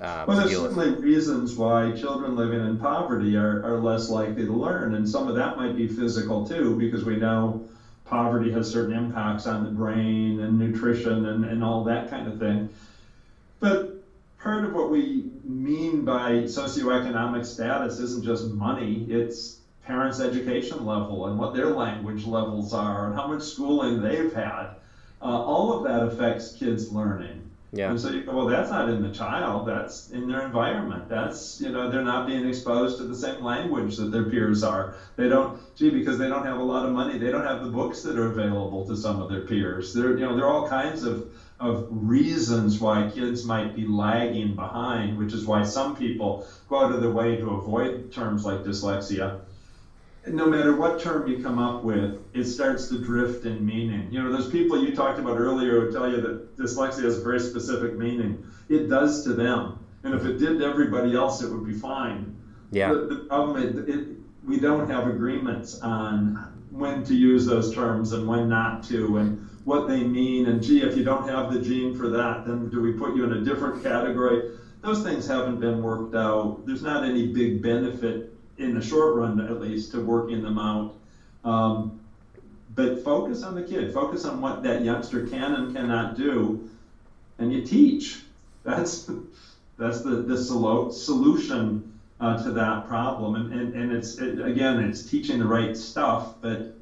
Uh, 0.00 0.24
well, 0.26 0.36
there's 0.36 0.56
certainly 0.56 0.90
reasons 1.00 1.54
why 1.54 1.92
children 1.92 2.34
living 2.34 2.60
in 2.60 2.78
poverty 2.78 3.36
are, 3.36 3.64
are 3.64 3.78
less 3.78 4.10
likely 4.10 4.44
to 4.44 4.52
learn, 4.52 4.94
and 4.96 5.08
some 5.08 5.28
of 5.28 5.36
that 5.36 5.56
might 5.56 5.76
be 5.76 5.86
physical 5.86 6.44
too, 6.46 6.76
because 6.76 7.04
we 7.04 7.16
know 7.16 7.68
poverty 8.04 8.52
has 8.52 8.70
certain 8.70 8.94
impacts 8.94 9.46
on 9.46 9.64
the 9.64 9.70
brain 9.70 10.40
and 10.40 10.58
nutrition 10.58 11.26
and, 11.26 11.44
and 11.44 11.64
all 11.64 11.84
that 11.84 12.10
kind 12.10 12.26
of 12.28 12.38
thing. 12.38 12.68
But 13.60 14.02
part 14.38 14.64
of 14.64 14.74
what 14.74 14.90
we 14.90 15.30
mean 15.44 16.04
by 16.04 16.42
socioeconomic 16.42 17.44
status 17.44 18.00
isn't 18.00 18.24
just 18.24 18.48
money, 18.48 19.06
it's 19.08 19.58
parents' 19.84 20.20
education 20.20 20.84
level 20.84 21.26
and 21.28 21.38
what 21.38 21.54
their 21.54 21.68
language 21.68 22.24
levels 22.24 22.72
are 22.72 23.06
and 23.06 23.14
how 23.14 23.26
much 23.28 23.42
schooling 23.42 24.02
they've 24.02 24.32
had. 24.32 24.70
Uh, 25.20 25.26
all 25.26 25.72
of 25.72 25.84
that 25.84 26.02
affects 26.02 26.52
kids' 26.52 26.90
learning. 26.90 27.51
Yeah. 27.74 27.88
And 27.88 27.98
so 27.98 28.10
you 28.10 28.22
go, 28.22 28.36
well, 28.36 28.46
that's 28.46 28.70
not 28.70 28.90
in 28.90 29.02
the 29.02 29.14
child. 29.14 29.66
That's 29.66 30.10
in 30.10 30.28
their 30.28 30.44
environment. 30.44 31.08
That's 31.08 31.58
you 31.58 31.70
know 31.70 31.90
they're 31.90 32.04
not 32.04 32.26
being 32.26 32.46
exposed 32.46 32.98
to 32.98 33.04
the 33.04 33.16
same 33.16 33.42
language 33.42 33.96
that 33.96 34.12
their 34.12 34.24
peers 34.24 34.62
are. 34.62 34.94
They 35.16 35.26
don't, 35.26 35.58
gee, 35.74 35.88
because 35.88 36.18
they 36.18 36.28
don't 36.28 36.44
have 36.44 36.58
a 36.58 36.62
lot 36.62 36.84
of 36.84 36.92
money. 36.92 37.16
They 37.16 37.30
don't 37.30 37.46
have 37.46 37.62
the 37.62 37.70
books 37.70 38.02
that 38.02 38.18
are 38.18 38.26
available 38.26 38.86
to 38.88 38.94
some 38.94 39.22
of 39.22 39.30
their 39.30 39.40
peers. 39.40 39.94
There, 39.94 40.10
you 40.18 40.26
know, 40.26 40.36
there 40.36 40.44
are 40.44 40.52
all 40.52 40.68
kinds 40.68 41.02
of 41.02 41.30
of 41.60 41.86
reasons 41.90 42.78
why 42.80 43.08
kids 43.14 43.44
might 43.44 43.74
be 43.74 43.86
lagging 43.86 44.54
behind, 44.54 45.16
which 45.16 45.32
is 45.32 45.46
why 45.46 45.62
some 45.62 45.96
people 45.96 46.46
go 46.68 46.84
out 46.84 46.92
of 46.92 47.00
their 47.00 47.12
way 47.12 47.36
to 47.36 47.50
avoid 47.50 48.12
terms 48.12 48.44
like 48.44 48.64
dyslexia 48.64 49.40
no 50.26 50.46
matter 50.46 50.76
what 50.76 51.00
term 51.00 51.26
you 51.26 51.42
come 51.42 51.58
up 51.58 51.82
with, 51.82 52.18
it 52.32 52.44
starts 52.44 52.88
to 52.88 52.98
drift 52.98 53.44
in 53.44 53.64
meaning. 53.64 54.08
You 54.12 54.22
know, 54.22 54.32
those 54.32 54.50
people 54.50 54.82
you 54.82 54.94
talked 54.94 55.18
about 55.18 55.36
earlier 55.36 55.80
who 55.80 55.92
tell 55.92 56.08
you 56.08 56.20
that 56.20 56.56
dyslexia 56.56 57.02
has 57.04 57.18
a 57.18 57.22
very 57.22 57.40
specific 57.40 57.96
meaning. 57.96 58.44
It 58.68 58.88
does 58.88 59.24
to 59.24 59.34
them. 59.34 59.84
And 60.04 60.14
if 60.14 60.24
it 60.24 60.38
did 60.38 60.58
to 60.58 60.64
everybody 60.64 61.14
else, 61.14 61.42
it 61.42 61.50
would 61.50 61.64
be 61.64 61.74
fine. 61.74 62.36
Yeah. 62.70 62.92
The, 62.92 63.00
the 63.06 63.16
problem 63.28 63.62
is, 63.62 63.88
it, 63.88 64.08
we 64.44 64.58
don't 64.60 64.88
have 64.88 65.06
agreements 65.08 65.80
on 65.80 66.52
when 66.70 67.04
to 67.04 67.14
use 67.14 67.44
those 67.44 67.74
terms 67.74 68.12
and 68.12 68.26
when 68.26 68.48
not 68.48 68.82
to, 68.84 69.18
and 69.18 69.48
what 69.64 69.88
they 69.88 70.02
mean. 70.02 70.46
And 70.46 70.62
gee, 70.62 70.82
if 70.82 70.96
you 70.96 71.04
don't 71.04 71.28
have 71.28 71.52
the 71.52 71.60
gene 71.60 71.96
for 71.96 72.08
that, 72.08 72.46
then 72.46 72.68
do 72.70 72.80
we 72.80 72.92
put 72.92 73.14
you 73.16 73.24
in 73.24 73.32
a 73.32 73.40
different 73.40 73.82
category? 73.82 74.56
Those 74.80 75.02
things 75.02 75.26
haven't 75.26 75.60
been 75.60 75.82
worked 75.82 76.14
out. 76.14 76.62
There's 76.66 76.82
not 76.82 77.04
any 77.04 77.28
big 77.28 77.62
benefit 77.62 78.31
in 78.58 78.74
the 78.74 78.82
short 78.82 79.16
run 79.16 79.40
at 79.40 79.60
least 79.60 79.92
to 79.92 80.00
working 80.00 80.42
them 80.42 80.58
out. 80.58 80.94
Um, 81.44 82.00
but 82.74 83.04
focus 83.04 83.42
on 83.42 83.54
the 83.54 83.62
kid. 83.62 83.92
Focus 83.92 84.24
on 84.24 84.40
what 84.40 84.62
that 84.62 84.84
youngster 84.84 85.26
can 85.26 85.54
and 85.54 85.74
cannot 85.74 86.16
do, 86.16 86.70
and 87.38 87.52
you 87.52 87.62
teach. 87.62 88.20
That's 88.64 89.10
that's 89.78 90.02
the 90.02 90.22
the 90.22 90.38
solution 90.38 91.92
uh, 92.20 92.42
to 92.42 92.50
that 92.52 92.88
problem. 92.88 93.34
And 93.34 93.52
and, 93.52 93.74
and 93.74 93.92
it's 93.92 94.18
it, 94.18 94.40
again, 94.40 94.80
it's 94.80 95.02
teaching 95.02 95.38
the 95.38 95.46
right 95.46 95.76
stuff, 95.76 96.40
but 96.40 96.74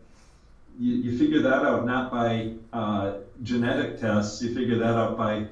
you, 0.79 0.95
you 0.95 1.19
figure 1.19 1.43
that 1.43 1.63
out 1.63 1.87
not 1.87 2.11
by 2.11 2.53
uh, 2.73 3.15
genetic 3.43 4.01
tests. 4.01 4.41
You 4.43 4.55
figure 4.55 4.79
that 4.79 4.95
out 4.95 5.17
by 5.17 5.47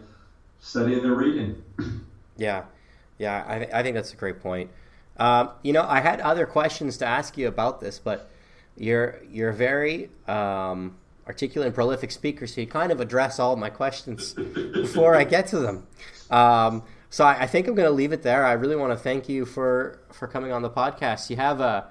studying 0.61 1.03
their 1.03 1.15
reading. 1.15 1.63
Yeah, 2.41 2.67
yeah, 3.19 3.45
I, 3.49 3.81
I 3.81 3.83
think 3.83 3.97
that's 3.97 4.13
a 4.13 4.17
great 4.17 4.41
point. 4.41 4.71
Um, 5.19 5.51
you 5.63 5.73
know, 5.73 5.83
I 5.83 6.01
had 6.01 6.21
other 6.21 6.47
questions 6.47 6.99
to 6.99 7.07
ask 7.07 7.37
you 7.37 7.49
about 7.49 7.81
this, 7.81 7.99
but 7.99 8.31
you're 8.77 9.21
you're 9.31 9.53
very 9.53 10.11
um, 10.27 10.97
articulate 11.27 11.67
and 11.67 11.75
prolific 11.75 12.11
speaker, 12.11 12.47
so 12.47 12.61
you 12.61 12.67
kind 12.67 12.93
of 12.93 13.01
address 13.01 13.39
all 13.39 13.57
my 13.57 13.71
questions 13.71 14.33
before 14.73 15.17
I 15.17 15.25
get 15.25 15.49
to 15.49 15.59
them. 15.59 15.87
Um, 16.31 16.83
so 17.11 17.25
I, 17.25 17.43
I, 17.43 17.47
think 17.47 17.67
I'm 17.67 17.75
going 17.75 17.89
to 17.89 17.95
leave 17.95 18.13
it 18.13 18.23
there. 18.23 18.45
I 18.45 18.53
really 18.53 18.77
want 18.77 18.93
to 18.93 18.99
thank 18.99 19.29
you 19.29 19.45
for 19.47 20.01
for 20.13 20.29
coming 20.29 20.53
on 20.53 20.63
the 20.63 20.71
podcast. 20.71 21.31
You 21.31 21.37
have 21.37 21.61
a 21.61 21.91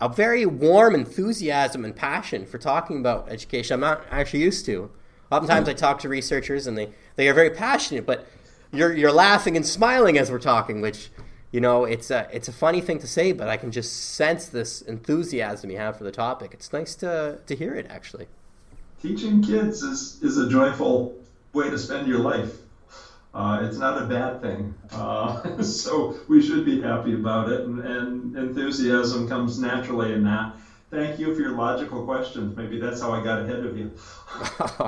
a 0.00 0.08
very 0.08 0.44
warm 0.46 0.94
enthusiasm 0.94 1.84
and 1.84 1.96
passion 1.96 2.46
for 2.46 2.58
talking 2.58 2.98
about 2.98 3.28
education. 3.30 3.74
I'm 3.74 3.80
not 3.80 4.04
actually 4.10 4.42
used 4.42 4.66
to. 4.66 4.90
Oftentimes, 5.30 5.68
I 5.68 5.72
talk 5.72 5.98
to 6.00 6.08
researchers 6.08 6.66
and 6.66 6.78
they, 6.78 6.90
they 7.16 7.28
are 7.28 7.34
very 7.34 7.50
passionate, 7.50 8.06
but 8.06 8.26
you're 8.72 8.92
you're 8.92 9.12
laughing 9.12 9.56
and 9.56 9.66
smiling 9.66 10.18
as 10.18 10.30
we're 10.30 10.38
talking, 10.38 10.80
which 10.80 11.10
you 11.52 11.60
know, 11.60 11.84
it's 11.84 12.10
a 12.10 12.28
it's 12.32 12.48
a 12.48 12.52
funny 12.52 12.80
thing 12.80 12.98
to 12.98 13.06
say, 13.06 13.32
but 13.32 13.48
I 13.48 13.56
can 13.56 13.70
just 13.70 14.14
sense 14.14 14.46
this 14.46 14.82
enthusiasm 14.82 15.70
you 15.70 15.78
have 15.78 15.96
for 15.96 16.04
the 16.04 16.12
topic. 16.12 16.50
It's 16.52 16.72
nice 16.72 16.94
to 16.96 17.38
to 17.46 17.56
hear 17.56 17.74
it 17.74 17.86
actually. 17.88 18.26
Teaching 19.00 19.42
kids 19.42 19.82
is 19.82 20.22
is 20.22 20.38
a 20.38 20.48
joyful 20.48 21.14
way 21.52 21.70
to 21.70 21.78
spend 21.78 22.08
your 22.08 22.18
life. 22.18 22.52
Uh, 23.34 23.60
it's 23.64 23.76
not 23.76 24.02
a 24.02 24.06
bad 24.06 24.40
thing, 24.40 24.74
uh, 24.92 25.62
so 25.62 26.16
we 26.26 26.40
should 26.40 26.64
be 26.64 26.80
happy 26.80 27.12
about 27.12 27.52
it, 27.52 27.60
and, 27.60 27.80
and 27.80 28.36
enthusiasm 28.36 29.28
comes 29.28 29.58
naturally 29.58 30.14
in 30.14 30.24
that. 30.24 30.54
Thank 30.90 31.18
you 31.18 31.34
for 31.34 31.42
your 31.42 31.52
logical 31.52 32.04
questions. 32.04 32.56
Maybe 32.56 32.80
that's 32.80 33.02
how 33.02 33.12
I 33.12 33.22
got 33.22 33.42
ahead 33.42 33.66
of 33.66 33.76
you. 33.76 33.90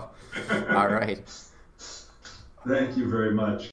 All 0.71 0.89
right. 0.89 1.23
Thank 2.67 2.97
you 2.97 3.11
very 3.11 3.35
much. 3.35 3.67